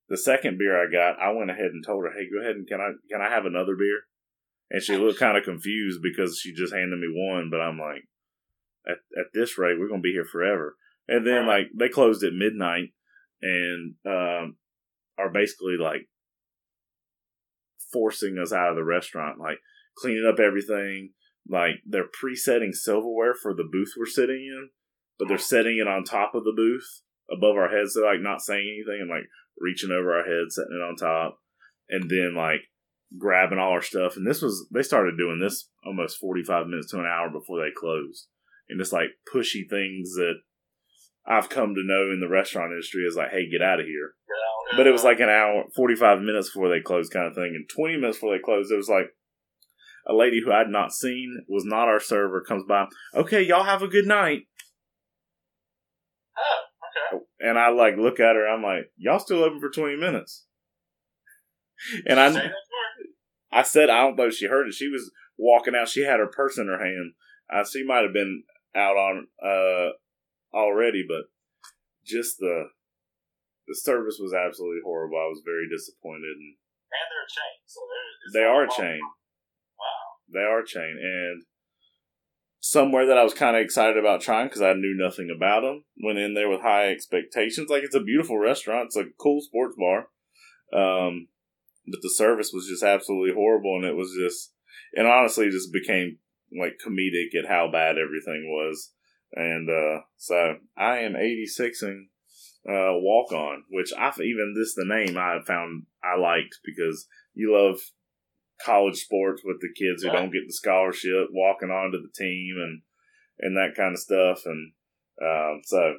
The 0.08 0.16
second 0.16 0.58
beer 0.58 0.80
I 0.80 0.90
got, 0.90 1.20
I 1.20 1.30
went 1.30 1.50
ahead 1.50 1.72
and 1.72 1.84
told 1.84 2.04
her, 2.04 2.10
"Hey, 2.10 2.28
go 2.32 2.40
ahead 2.40 2.56
and 2.56 2.66
can 2.66 2.80
I 2.80 2.92
can 3.10 3.20
I 3.20 3.28
have 3.28 3.44
another 3.44 3.76
beer?" 3.76 4.00
And 4.70 4.82
she 4.82 4.96
looked 4.96 5.18
kind 5.18 5.36
of 5.36 5.44
confused 5.44 6.00
because 6.02 6.38
she 6.38 6.54
just 6.54 6.72
handed 6.72 6.98
me 6.98 7.08
one, 7.12 7.50
but 7.50 7.60
I'm 7.60 7.78
like, 7.78 8.08
at 8.88 8.98
at 9.18 9.32
this 9.34 9.58
rate, 9.58 9.78
we're 9.78 9.88
gonna 9.88 10.00
be 10.00 10.12
here 10.12 10.24
forever. 10.24 10.76
And 11.06 11.26
then 11.26 11.46
like 11.46 11.66
they 11.78 11.88
closed 11.88 12.24
at 12.24 12.32
midnight, 12.32 12.92
and 13.42 13.94
um, 14.06 14.56
are 15.18 15.30
basically 15.30 15.76
like 15.76 16.08
forcing 17.92 18.38
us 18.38 18.52
out 18.52 18.70
of 18.70 18.76
the 18.76 18.84
restaurant, 18.84 19.38
like 19.38 19.58
cleaning 19.96 20.26
up 20.26 20.40
everything. 20.40 21.10
Like 21.48 21.82
they're 21.86 22.08
pre-setting 22.12 22.72
silverware 22.72 23.34
for 23.34 23.54
the 23.54 23.68
booth 23.70 23.94
we're 23.98 24.06
sitting 24.06 24.36
in, 24.36 24.70
but 25.18 25.28
they're 25.28 25.38
setting 25.38 25.78
it 25.78 25.88
on 25.88 26.04
top 26.04 26.34
of 26.34 26.44
the 26.44 26.52
booth 26.54 27.02
above 27.30 27.56
our 27.56 27.68
heads. 27.68 27.94
They're 27.94 28.10
like 28.10 28.22
not 28.22 28.42
saying 28.42 28.66
anything 28.66 29.00
and 29.02 29.10
like 29.10 29.26
reaching 29.58 29.90
over 29.90 30.14
our 30.16 30.24
heads, 30.24 30.54
setting 30.54 30.76
it 30.76 30.82
on 30.82 30.96
top, 30.96 31.38
and 31.88 32.10
then 32.10 32.34
like 32.36 32.62
grabbing 33.18 33.58
all 33.58 33.72
our 33.72 33.82
stuff. 33.82 34.16
And 34.16 34.26
this 34.26 34.42
was 34.42 34.68
they 34.72 34.82
started 34.82 35.18
doing 35.18 35.40
this 35.40 35.68
almost 35.84 36.18
forty-five 36.18 36.66
minutes 36.66 36.90
to 36.92 36.98
an 36.98 37.06
hour 37.06 37.30
before 37.30 37.60
they 37.60 37.72
closed, 37.74 38.28
and 38.68 38.80
it's 38.80 38.92
like 38.92 39.10
pushy 39.32 39.68
things 39.68 40.14
that 40.14 40.34
I've 41.26 41.48
come 41.48 41.74
to 41.74 41.84
know 41.84 42.10
in 42.12 42.20
the 42.20 42.28
restaurant 42.28 42.72
industry 42.72 43.02
is 43.02 43.16
like, 43.16 43.30
hey, 43.30 43.48
get 43.50 43.62
out 43.62 43.80
of 43.80 43.86
here. 43.86 44.14
But 44.76 44.86
it 44.86 44.92
was 44.92 45.04
like 45.04 45.20
an 45.20 45.28
hour, 45.28 45.64
45 45.74 46.20
minutes 46.20 46.48
before 46.48 46.68
they 46.68 46.80
closed, 46.80 47.12
kind 47.12 47.26
of 47.26 47.34
thing. 47.34 47.52
And 47.56 47.68
20 47.68 47.96
minutes 47.96 48.18
before 48.18 48.36
they 48.36 48.42
closed, 48.42 48.70
it 48.70 48.76
was 48.76 48.88
like 48.88 49.06
a 50.06 50.14
lady 50.14 50.40
who 50.44 50.52
I'd 50.52 50.68
not 50.68 50.92
seen, 50.92 51.44
was 51.48 51.64
not 51.64 51.88
our 51.88 52.00
server, 52.00 52.40
comes 52.40 52.64
by. 52.68 52.86
Okay, 53.14 53.42
y'all 53.42 53.64
have 53.64 53.82
a 53.82 53.88
good 53.88 54.06
night. 54.06 54.42
oh, 56.38 57.14
okay. 57.16 57.24
And 57.40 57.58
I 57.58 57.70
like 57.70 57.96
look 57.96 58.20
at 58.20 58.36
her, 58.36 58.46
I'm 58.48 58.62
like, 58.62 58.90
y'all 58.96 59.18
still 59.18 59.44
open 59.44 59.60
for 59.60 59.70
20 59.70 59.96
minutes. 59.96 60.46
And 62.06 62.20
I, 62.20 62.28
Say 62.28 62.34
that 62.34 62.42
to 62.42 62.48
her. 62.48 62.50
I 63.52 63.62
said, 63.62 63.90
I 63.90 64.02
don't 64.02 64.16
know 64.16 64.26
if 64.26 64.34
she 64.34 64.46
heard 64.46 64.68
it. 64.68 64.74
She 64.74 64.88
was 64.88 65.10
walking 65.38 65.74
out. 65.74 65.88
She 65.88 66.02
had 66.02 66.20
her 66.20 66.26
purse 66.26 66.58
in 66.58 66.66
her 66.66 66.78
hand. 66.78 67.14
Uh, 67.52 67.64
she 67.64 67.84
might 67.84 68.02
have 68.02 68.12
been 68.12 68.44
out 68.76 68.96
on 68.96 69.26
uh, 69.42 69.90
already, 70.54 71.04
but 71.06 71.24
just 72.04 72.38
the 72.38 72.68
the 73.66 73.74
service 73.74 74.18
was 74.20 74.34
absolutely 74.34 74.80
horrible. 74.84 75.16
I 75.16 75.30
was 75.30 75.42
very 75.44 75.68
disappointed. 75.70 76.34
And 76.34 76.56
And 76.90 77.06
they're 77.10 77.26
a 77.26 77.30
chain, 77.30 77.56
so 77.66 77.80
they 78.32 78.44
are 78.44 78.64
a 78.64 78.70
chain. 78.70 79.00
Wow. 79.02 79.19
They 80.32 80.40
are 80.40 80.62
chain, 80.62 80.98
and 81.02 81.44
somewhere 82.60 83.06
that 83.06 83.18
I 83.18 83.24
was 83.24 83.34
kind 83.34 83.56
of 83.56 83.62
excited 83.62 83.96
about 83.96 84.20
trying 84.20 84.46
because 84.46 84.62
I 84.62 84.74
knew 84.74 84.94
nothing 84.96 85.28
about 85.34 85.62
them. 85.62 85.84
Went 86.02 86.18
in 86.18 86.34
there 86.34 86.48
with 86.48 86.60
high 86.60 86.90
expectations. 86.90 87.70
Like 87.70 87.82
it's 87.82 87.94
a 87.94 88.00
beautiful 88.00 88.38
restaurant. 88.38 88.86
It's 88.86 88.96
a 88.96 89.06
cool 89.18 89.40
sports 89.40 89.76
bar. 89.76 90.08
Um, 90.72 91.28
but 91.86 92.00
the 92.02 92.10
service 92.10 92.50
was 92.52 92.68
just 92.68 92.82
absolutely 92.82 93.34
horrible, 93.34 93.76
and 93.76 93.84
it 93.84 93.96
was 93.96 94.14
just, 94.16 94.52
and 94.94 95.06
honestly, 95.06 95.50
just 95.50 95.72
became 95.72 96.18
like 96.56 96.78
comedic 96.84 97.38
at 97.38 97.48
how 97.48 97.70
bad 97.70 97.96
everything 97.96 98.48
was. 98.48 98.92
And 99.32 99.68
uh, 99.68 100.02
so 100.16 100.56
I 100.76 100.98
am 100.98 101.14
86ing 101.14 102.08
uh, 102.68 102.98
Walk 102.98 103.32
On, 103.32 103.64
which 103.70 103.92
I've 103.98 104.20
even 104.20 104.54
this 104.56 104.74
the 104.74 104.84
name 104.84 105.16
I 105.16 105.38
found 105.46 105.86
I 106.02 106.18
liked 106.18 106.58
because 106.64 107.06
you 107.34 107.54
love 107.54 107.80
college 108.64 108.96
sports 108.98 109.42
with 109.44 109.60
the 109.60 109.72
kids 109.74 110.02
who 110.02 110.08
Yeah. 110.08 110.14
don't 110.14 110.32
get 110.32 110.46
the 110.46 110.52
scholarship 110.52 111.28
walking 111.32 111.70
onto 111.70 112.00
the 112.00 112.12
team 112.14 112.56
and 112.58 112.82
and 113.38 113.56
that 113.56 113.74
kind 113.74 113.94
of 113.94 113.98
stuff. 114.00 114.42
And 114.44 114.72
um, 115.22 115.62
so 115.64 115.98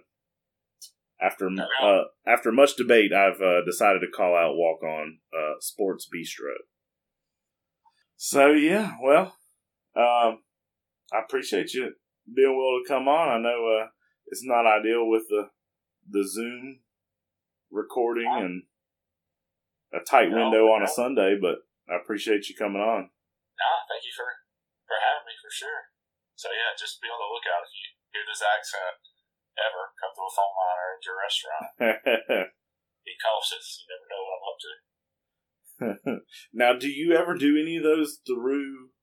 after 1.19 1.49
uh, 1.81 2.03
after 2.25 2.51
much 2.51 2.75
debate, 2.75 3.13
I've 3.13 3.41
uh, 3.41 3.63
decided 3.65 3.99
to 4.01 4.07
call 4.15 4.35
out 4.35 4.55
Walk 4.55 4.83
On 4.83 5.19
uh, 5.35 5.53
Sports 5.59 6.07
Bistro. 6.13 6.53
So 8.15 8.51
yeah, 8.51 8.93
well, 9.01 9.37
um, 9.95 10.39
I 11.11 11.19
appreciate 11.25 11.73
you 11.73 11.93
being 12.33 12.55
willing 12.55 12.83
to 12.85 12.93
come 12.93 13.07
on. 13.07 13.29
I 13.29 13.39
know 13.41 13.79
uh, 13.81 13.87
it's 14.27 14.43
not 14.45 14.65
ideal 14.67 15.07
with 15.09 15.23
the 15.29 15.49
the 16.09 16.27
Zoom 16.27 16.79
recording 17.71 18.27
and 18.29 18.63
a 19.93 20.03
tight 20.03 20.31
window 20.31 20.65
on 20.67 20.83
a. 20.83 20.87
Sunday, 20.87 21.37
but 21.39 21.59
I 21.91 21.99
appreciate 21.99 22.47
you 22.47 22.55
coming 22.55 22.79
on. 22.79 23.11
Nah, 23.59 23.79
thank 23.91 24.07
you 24.07 24.15
for 24.15 24.31
for 24.87 24.95
having 24.95 25.27
me 25.27 25.35
for 25.43 25.51
sure. 25.51 25.91
So 26.39 26.47
yeah, 26.55 26.71
just 26.79 27.03
be 27.03 27.11
on 27.11 27.19
the 27.19 27.27
lookout 27.27 27.67
if 27.67 27.75
you 27.75 27.91
hear 28.15 28.23
this 28.23 28.39
accent 28.39 29.03
ever 29.59 29.91
come 29.99 30.13
to 30.15 30.23
a 30.23 30.31
phone 30.31 30.55
line 30.55 30.79
or 30.79 30.89
at 30.95 31.05
your 31.05 31.17
restaurant. 31.19 31.67
Be 33.05 33.13
cautious. 33.19 33.83
You 33.83 33.87
never 33.91 34.07
know 34.07 34.23
what 34.23 34.37
I'm 34.37 34.47
up 34.47 34.59
to. 34.61 34.73
now, 36.53 36.71
do 36.77 36.87
you 36.87 37.17
ever 37.17 37.35
do 37.35 37.57
any 37.57 37.77
of 37.77 37.83
those 37.83 38.21
through 38.23 38.93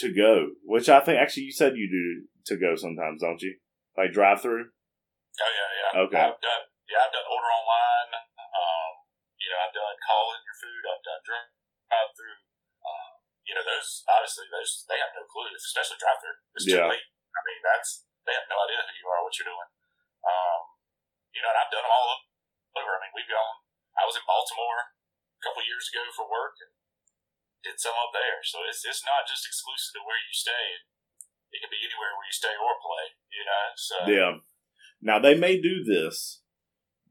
to 0.00 0.08
go? 0.12 0.56
Which 0.64 0.88
I 0.88 1.00
think 1.00 1.20
actually 1.20 1.52
you 1.52 1.54
said 1.54 1.76
you 1.76 1.88
do 1.88 2.28
to 2.48 2.56
go 2.58 2.74
sometimes, 2.74 3.20
don't 3.20 3.42
you? 3.42 3.60
Like 3.96 4.12
drive 4.16 4.40
through. 4.40 4.72
Oh 4.72 5.52
yeah, 5.52 5.70
yeah. 5.76 5.92
Okay. 6.08 6.24
I've 6.24 6.40
done 6.40 6.64
yeah, 6.88 7.04
I've 7.04 7.12
done 7.12 7.28
order 7.28 7.50
online. 7.52 8.10
Um, 8.16 8.92
you 9.36 9.48
know, 9.52 9.60
I've 9.60 9.76
done 9.76 9.96
call 10.00 10.32
in 10.32 10.40
your 10.44 10.56
food. 10.56 10.82
I've 10.88 11.04
done. 11.04 11.22
Um, 11.36 11.51
you 13.52 13.54
know, 13.60 13.68
those 13.68 14.00
obviously 14.08 14.48
those 14.48 14.88
they 14.88 14.96
have 14.96 15.12
no 15.12 15.28
clue, 15.28 15.44
especially 15.52 16.00
drive 16.00 16.16
through. 16.24 16.40
It's 16.56 16.64
too 16.64 16.80
Yeah. 16.80 16.88
late. 16.88 17.04
I 17.04 17.40
mean, 17.44 17.60
that's 17.60 18.08
they 18.24 18.32
have 18.32 18.48
no 18.48 18.56
idea 18.64 18.80
who 18.80 18.96
you 18.96 19.06
are, 19.12 19.20
what 19.20 19.36
you're 19.36 19.52
doing. 19.52 19.68
Um, 20.24 20.60
you 21.36 21.44
know, 21.44 21.52
and 21.52 21.60
I've 21.60 21.68
done 21.68 21.84
them 21.84 21.92
all 21.92 22.16
over. 22.80 22.96
I 22.96 23.04
mean, 23.04 23.12
we've 23.12 23.28
gone. 23.28 23.60
I 23.92 24.08
was 24.08 24.16
in 24.16 24.24
Baltimore 24.24 24.96
a 24.96 25.40
couple 25.44 25.60
years 25.68 25.84
ago 25.92 26.00
for 26.16 26.24
work 26.24 26.56
and 26.64 26.72
did 27.60 27.76
some 27.76 27.92
up 28.00 28.16
there. 28.16 28.40
So 28.40 28.64
it's 28.64 28.80
it's 28.88 29.04
not 29.04 29.28
just 29.28 29.44
exclusive 29.44 30.00
to 30.00 30.02
where 30.08 30.16
you 30.16 30.32
stay. 30.32 30.80
It 31.52 31.60
can 31.60 31.68
be 31.68 31.84
anywhere 31.84 32.16
where 32.16 32.24
you 32.24 32.32
stay 32.32 32.56
or 32.56 32.80
play. 32.80 33.20
You 33.28 33.44
know, 33.44 33.64
so 33.76 33.96
Yeah. 34.08 34.32
Now 35.04 35.20
they 35.20 35.36
may 35.36 35.60
do 35.60 35.84
this, 35.84 36.40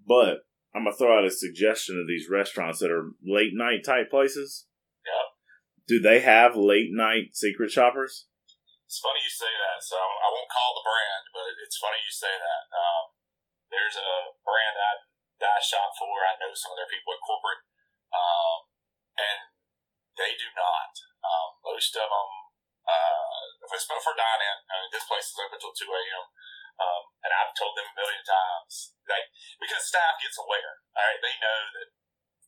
but 0.01 0.49
I'm 0.73 0.89
gonna 0.89 0.97
throw 0.97 1.21
out 1.21 1.25
a 1.25 1.29
suggestion 1.29 2.01
of 2.01 2.07
these 2.09 2.29
restaurants 2.33 2.79
that 2.81 2.89
are 2.89 3.13
late 3.21 3.53
night 3.53 3.85
type 3.85 4.09
places. 4.09 4.65
Do 5.87 5.99
they 5.99 6.21
have 6.21 6.55
late 6.55 6.93
night 6.93 7.33
secret 7.33 7.71
shoppers? 7.71 8.27
It's 8.85 8.99
funny 8.99 9.23
you 9.23 9.31
say 9.31 9.49
that. 9.49 9.79
So 9.79 9.95
I 9.95 10.27
won't 10.27 10.51
call 10.51 10.75
the 10.75 10.83
brand, 10.83 11.23
but 11.31 11.47
it's 11.63 11.79
funny 11.79 11.99
you 12.03 12.11
say 12.11 12.31
that. 12.31 12.63
Um, 12.75 13.03
there's 13.71 13.95
a 13.95 14.35
brand 14.43 14.75
I, 14.75 14.91
that 15.39 15.55
I 15.55 15.61
shop 15.63 15.95
for. 15.95 16.11
I 16.27 16.35
know 16.43 16.51
some 16.51 16.75
of 16.75 16.79
their 16.79 16.91
people 16.91 17.15
at 17.15 17.23
corporate, 17.23 17.63
um, 18.11 18.67
and 19.15 19.39
they 20.19 20.35
do 20.35 20.51
not. 20.59 20.91
Um, 21.23 21.49
most 21.63 21.95
of 21.95 22.03
them, 22.03 22.29
uh, 22.83 23.41
if 23.63 23.71
it's 23.71 23.87
for 23.87 24.15
dine 24.17 24.43
in, 24.43 24.57
I 24.67 24.75
mean, 24.83 24.91
this 24.91 25.07
place 25.07 25.31
is 25.31 25.39
open 25.39 25.55
till 25.55 25.71
2 25.71 25.87
a.m. 25.87 26.25
Um, 26.81 27.03
and 27.23 27.31
I've 27.31 27.55
told 27.55 27.77
them 27.77 27.87
a 27.87 27.95
million 27.95 28.23
times, 28.25 28.97
like, 29.07 29.29
because 29.61 29.87
staff 29.87 30.17
gets 30.19 30.35
aware. 30.35 30.81
All 30.97 31.05
right, 31.05 31.21
they 31.21 31.35
know 31.39 31.59
that 31.79 31.89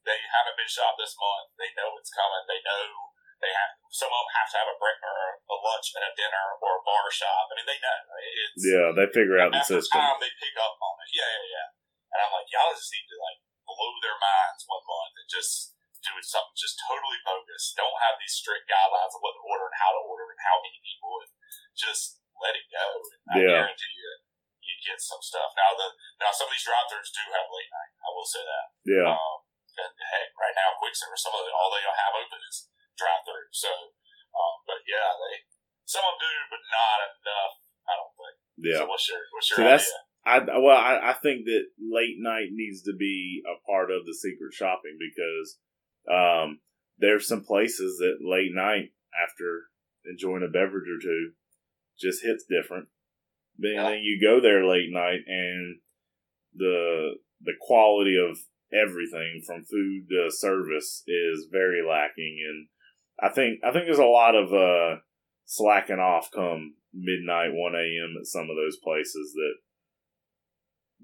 they 0.04 0.20
haven't 0.28 0.60
been 0.60 0.68
shopped 0.68 1.00
this 1.00 1.16
month. 1.16 1.56
They 1.56 1.72
know 1.78 1.96
it's 1.96 2.12
coming. 2.12 2.44
They 2.50 2.60
know 2.66 3.13
they 3.44 3.52
have 3.52 3.72
some 3.92 4.08
of 4.10 4.16
them 4.24 4.32
have 4.40 4.50
to 4.50 4.58
have 4.64 4.70
a 4.72 4.78
break 4.80 4.98
or 5.04 5.20
a 5.38 5.58
lunch 5.60 5.88
and 5.94 6.04
a 6.08 6.12
dinner 6.16 6.46
or 6.64 6.80
a 6.80 6.84
bar 6.88 7.06
shop. 7.12 7.52
I 7.52 7.60
mean, 7.60 7.68
they 7.68 7.78
know. 7.84 8.00
It's, 8.48 8.64
Yeah, 8.64 8.88
they 8.96 9.06
figure 9.12 9.38
out 9.38 9.52
the 9.52 9.62
system. 9.62 10.00
time 10.00 10.18
they 10.24 10.32
pick 10.40 10.56
up 10.58 10.80
on 10.80 10.96
it. 11.04 11.12
Yeah, 11.14 11.28
yeah, 11.28 11.48
yeah. 11.60 11.68
And 12.16 12.18
I'm 12.24 12.32
like, 12.34 12.48
y'all 12.50 12.72
just 12.74 12.90
need 12.90 13.06
to 13.12 13.18
like 13.20 13.40
blow 13.68 13.94
their 14.02 14.18
minds 14.18 14.64
one 14.66 14.82
month 14.88 15.14
and 15.20 15.28
just 15.30 15.76
do 16.04 16.14
something 16.24 16.58
just 16.58 16.80
totally 16.84 17.20
bogus. 17.24 17.76
Don't 17.78 18.00
have 18.04 18.18
these 18.20 18.34
strict 18.34 18.66
guidelines 18.68 19.14
of 19.16 19.22
what 19.24 19.36
to 19.38 19.44
order 19.46 19.68
and 19.72 19.78
how 19.78 19.92
to 19.96 20.02
order 20.08 20.26
and 20.32 20.42
how 20.42 20.58
many 20.64 20.80
people 20.84 21.14
and 21.24 21.32
just 21.78 22.20
let 22.40 22.56
it 22.58 22.68
go. 22.72 22.88
And 22.98 23.22
I 23.30 23.36
Yeah. 23.44 23.62
guarantee 23.68 23.94
you 24.00 24.12
you 24.64 24.76
get 24.80 25.00
some 25.04 25.20
stuff. 25.20 25.52
Now 25.60 25.76
the 25.76 25.92
now 26.24 26.32
some 26.32 26.48
of 26.48 26.54
these 26.56 26.64
drive 26.64 26.88
thrus 26.88 27.12
do 27.12 27.24
have 27.36 27.48
late 27.52 27.68
night. 27.72 27.94
I 28.00 28.10
will 28.16 28.26
say 28.28 28.44
that. 28.44 28.66
Yeah, 28.88 29.12
Um, 29.12 29.44
and 29.76 29.92
heck, 30.12 30.32
right 30.40 30.56
now, 30.56 30.72
quick 30.80 30.96
service, 30.96 31.20
some 31.24 31.34
of 31.36 31.44
it, 31.44 31.52
all 31.52 31.68
they 31.74 31.84
have 31.84 32.16
open 32.16 32.40
is 32.48 32.70
drive 32.98 33.24
through. 33.26 33.50
So, 33.52 33.70
um, 33.70 34.56
but 34.68 34.82
yeah, 34.88 35.10
they 35.20 35.46
some 35.86 36.04
of 36.06 36.16
them 36.18 36.24
do, 36.24 36.34
but 36.54 36.64
not 36.72 36.98
enough. 37.04 37.54
I 37.84 37.94
don't 38.00 38.16
think. 38.16 38.36
yeah. 38.64 38.78
So 38.80 38.86
what's 38.88 39.08
your 39.10 39.22
what's 39.34 39.48
your 39.52 39.58
So 39.58 39.64
that's- 39.64 39.90
idea? 39.90 40.10
I 40.26 40.40
well, 40.58 40.78
I, 40.78 41.12
I 41.12 41.14
think 41.20 41.44
that 41.52 41.68
late 41.84 42.16
night 42.18 42.48
needs 42.56 42.82
to 42.84 42.94
be 42.96 43.44
a 43.44 43.60
part 43.68 43.92
of 43.92 44.06
the 44.08 44.16
secret 44.16 44.54
shopping 44.56 44.96
because 44.96 45.60
um, 46.08 46.62
there's 46.98 47.28
some 47.28 47.44
places 47.44 47.98
that 48.00 48.24
late 48.24 48.52
night 48.56 48.96
after 49.20 49.68
enjoying 50.06 50.44
a 50.44 50.48
beverage 50.48 50.88
or 50.88 51.02
two 51.02 51.34
just 52.00 52.24
hits 52.24 52.46
different. 52.48 52.88
Then, 53.58 53.74
Yeah. 53.76 53.84
then 53.90 54.00
you 54.00 54.16
go 54.22 54.40
there 54.40 54.66
late 54.66 54.90
night 54.92 55.28
and 55.28 55.80
the 56.56 57.16
the 57.42 57.54
quality 57.60 58.16
of 58.18 58.38
everything 58.72 59.42
from 59.46 59.66
food 59.66 60.08
to 60.10 60.32
service 60.32 61.04
is 61.06 61.48
very 61.52 61.82
lacking 61.86 62.40
and 62.48 62.68
I 63.22 63.30
think 63.30 63.60
I 63.64 63.72
think 63.72 63.86
there's 63.86 64.00
a 64.00 64.06
lot 64.06 64.36
of 64.36 64.54
uh, 64.54 65.02
slacking 65.46 66.00
off 66.00 66.30
come 66.34 66.76
midnight, 66.94 67.52
one 67.54 67.76
a.m. 67.76 68.16
at 68.20 68.28
some 68.28 68.50
of 68.50 68.56
those 68.56 68.78
places 68.84 69.34
that 69.34 69.56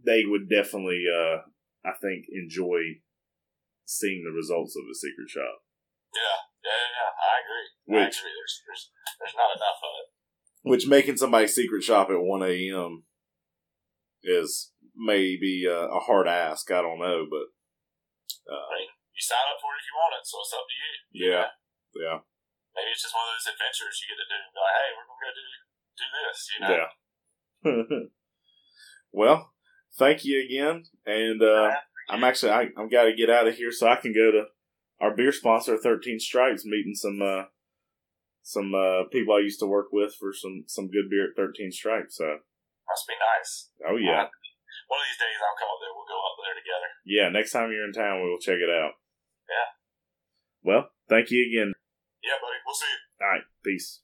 they 0.05 0.24
would 0.26 0.49
definitely, 0.49 1.03
uh, 1.10 1.43
I 1.86 1.91
think, 2.01 2.26
enjoy 2.32 3.01
seeing 3.86 4.24
the 4.24 4.36
results 4.36 4.76
of 4.78 4.86
a 4.89 4.95
secret 4.95 5.30
shop. 5.30 5.66
Yeah, 6.14 6.39
yeah, 6.66 6.86
yeah. 6.93 7.12
I 7.20 7.34
agree. 7.41 7.68
I 7.70 8.05
Which 8.05 8.18
agree. 8.20 8.34
There's 8.38 8.55
there's 8.66 8.84
there's 9.20 9.38
not 9.38 9.55
enough 9.55 9.80
of 9.84 9.93
it. 10.01 10.07
which 10.70 10.88
making 10.88 11.18
somebody 11.18 11.47
secret 11.47 11.84
shop 11.84 12.10
at 12.10 12.22
one 12.22 12.43
a.m. 12.43 13.03
is 14.24 14.72
maybe 14.95 15.66
a, 15.66 15.88
a 15.89 15.99
hard 15.99 16.28
ask. 16.28 16.70
I 16.72 16.82
don't 16.82 16.99
know, 16.99 17.26
but 17.30 17.47
I 18.49 18.55
uh, 18.55 18.70
mean, 18.78 18.89
you 19.14 19.22
sign 19.22 19.45
up 19.53 19.62
for 19.62 19.74
it 19.74 19.82
if 19.82 19.88
you 19.89 19.95
want 19.97 20.18
it, 20.18 20.26
so 20.26 20.38
it's 20.41 20.53
up 20.57 20.66
to 20.66 20.76
you. 20.78 20.93
yeah, 21.14 21.30
yeah, 21.30 21.47
Maybe 22.76 22.92
it's 22.94 23.02
just 23.04 23.16
one 23.16 23.26
of 23.28 23.34
those 23.36 23.50
adventures 23.54 23.98
you 24.00 24.14
get 24.14 24.20
to 24.22 24.30
do. 24.30 24.40
Like, 24.56 24.76
hey, 24.78 24.90
we're 24.94 25.08
gonna 25.10 25.26
go 25.26 25.34
do 25.36 25.46
do 26.00 26.08
this. 26.14 26.40
You 26.54 26.60
know. 26.62 26.72
yeah. 26.78 28.10
well, 29.12 29.52
thank 29.98 30.24
you 30.24 30.40
again, 30.44 30.84
and 31.06 31.42
uh, 31.42 31.72
I'm 32.10 32.24
actually 32.24 32.52
I, 32.52 32.70
I've 32.78 32.92
got 32.92 33.06
to 33.06 33.16
get 33.16 33.30
out 33.30 33.48
of 33.48 33.56
here 33.56 33.72
so 33.72 33.88
I 33.88 33.96
can 33.98 34.14
go 34.14 34.32
to 34.32 34.44
our 35.02 35.16
beer 35.16 35.32
sponsor, 35.32 35.78
Thirteen 35.78 36.20
Stripes, 36.20 36.66
meeting 36.66 36.96
some 36.96 37.20
uh, 37.22 37.52
some 38.44 38.74
uh, 38.74 39.06
people 39.12 39.36
I 39.36 39.40
used 39.40 39.60
to 39.60 39.68
work 39.68 39.88
with 39.92 40.14
for 40.16 40.32
some 40.34 40.64
some 40.68 40.88
good 40.90 41.10
beer 41.10 41.30
at 41.32 41.36
Thirteen 41.36 41.72
Stripes. 41.72 42.18
So, 42.18 42.26
Must 42.26 43.08
be 43.08 43.16
nice. 43.18 43.70
oh 43.90 43.98
yeah, 43.98 44.30
One 44.88 45.00
of 45.02 45.08
these 45.10 45.20
days 45.20 45.40
I'll 45.42 45.58
come 45.60 45.70
up 45.74 45.80
there. 45.82 45.94
We'll 45.94 46.08
go 46.08 46.20
up 46.22 46.38
there 46.40 46.56
together. 46.56 46.90
yeah. 47.06 47.28
Next 47.30 47.52
time 47.52 47.72
you're 47.72 47.86
in 47.86 47.94
town, 47.94 48.22
we 48.24 48.30
will 48.30 48.40
check 48.40 48.62
it 48.62 48.70
out. 48.72 48.94
Yeah. 49.50 49.70
Well, 50.64 50.92
thank 51.10 51.32
you 51.32 51.44
again. 51.50 51.74
Yeah, 52.22 52.36
buddy. 52.44 52.60
We'll 52.68 52.76
see 52.76 52.92
you. 52.92 53.09
All 53.22 53.28
right, 53.28 53.43
peace. 53.63 54.01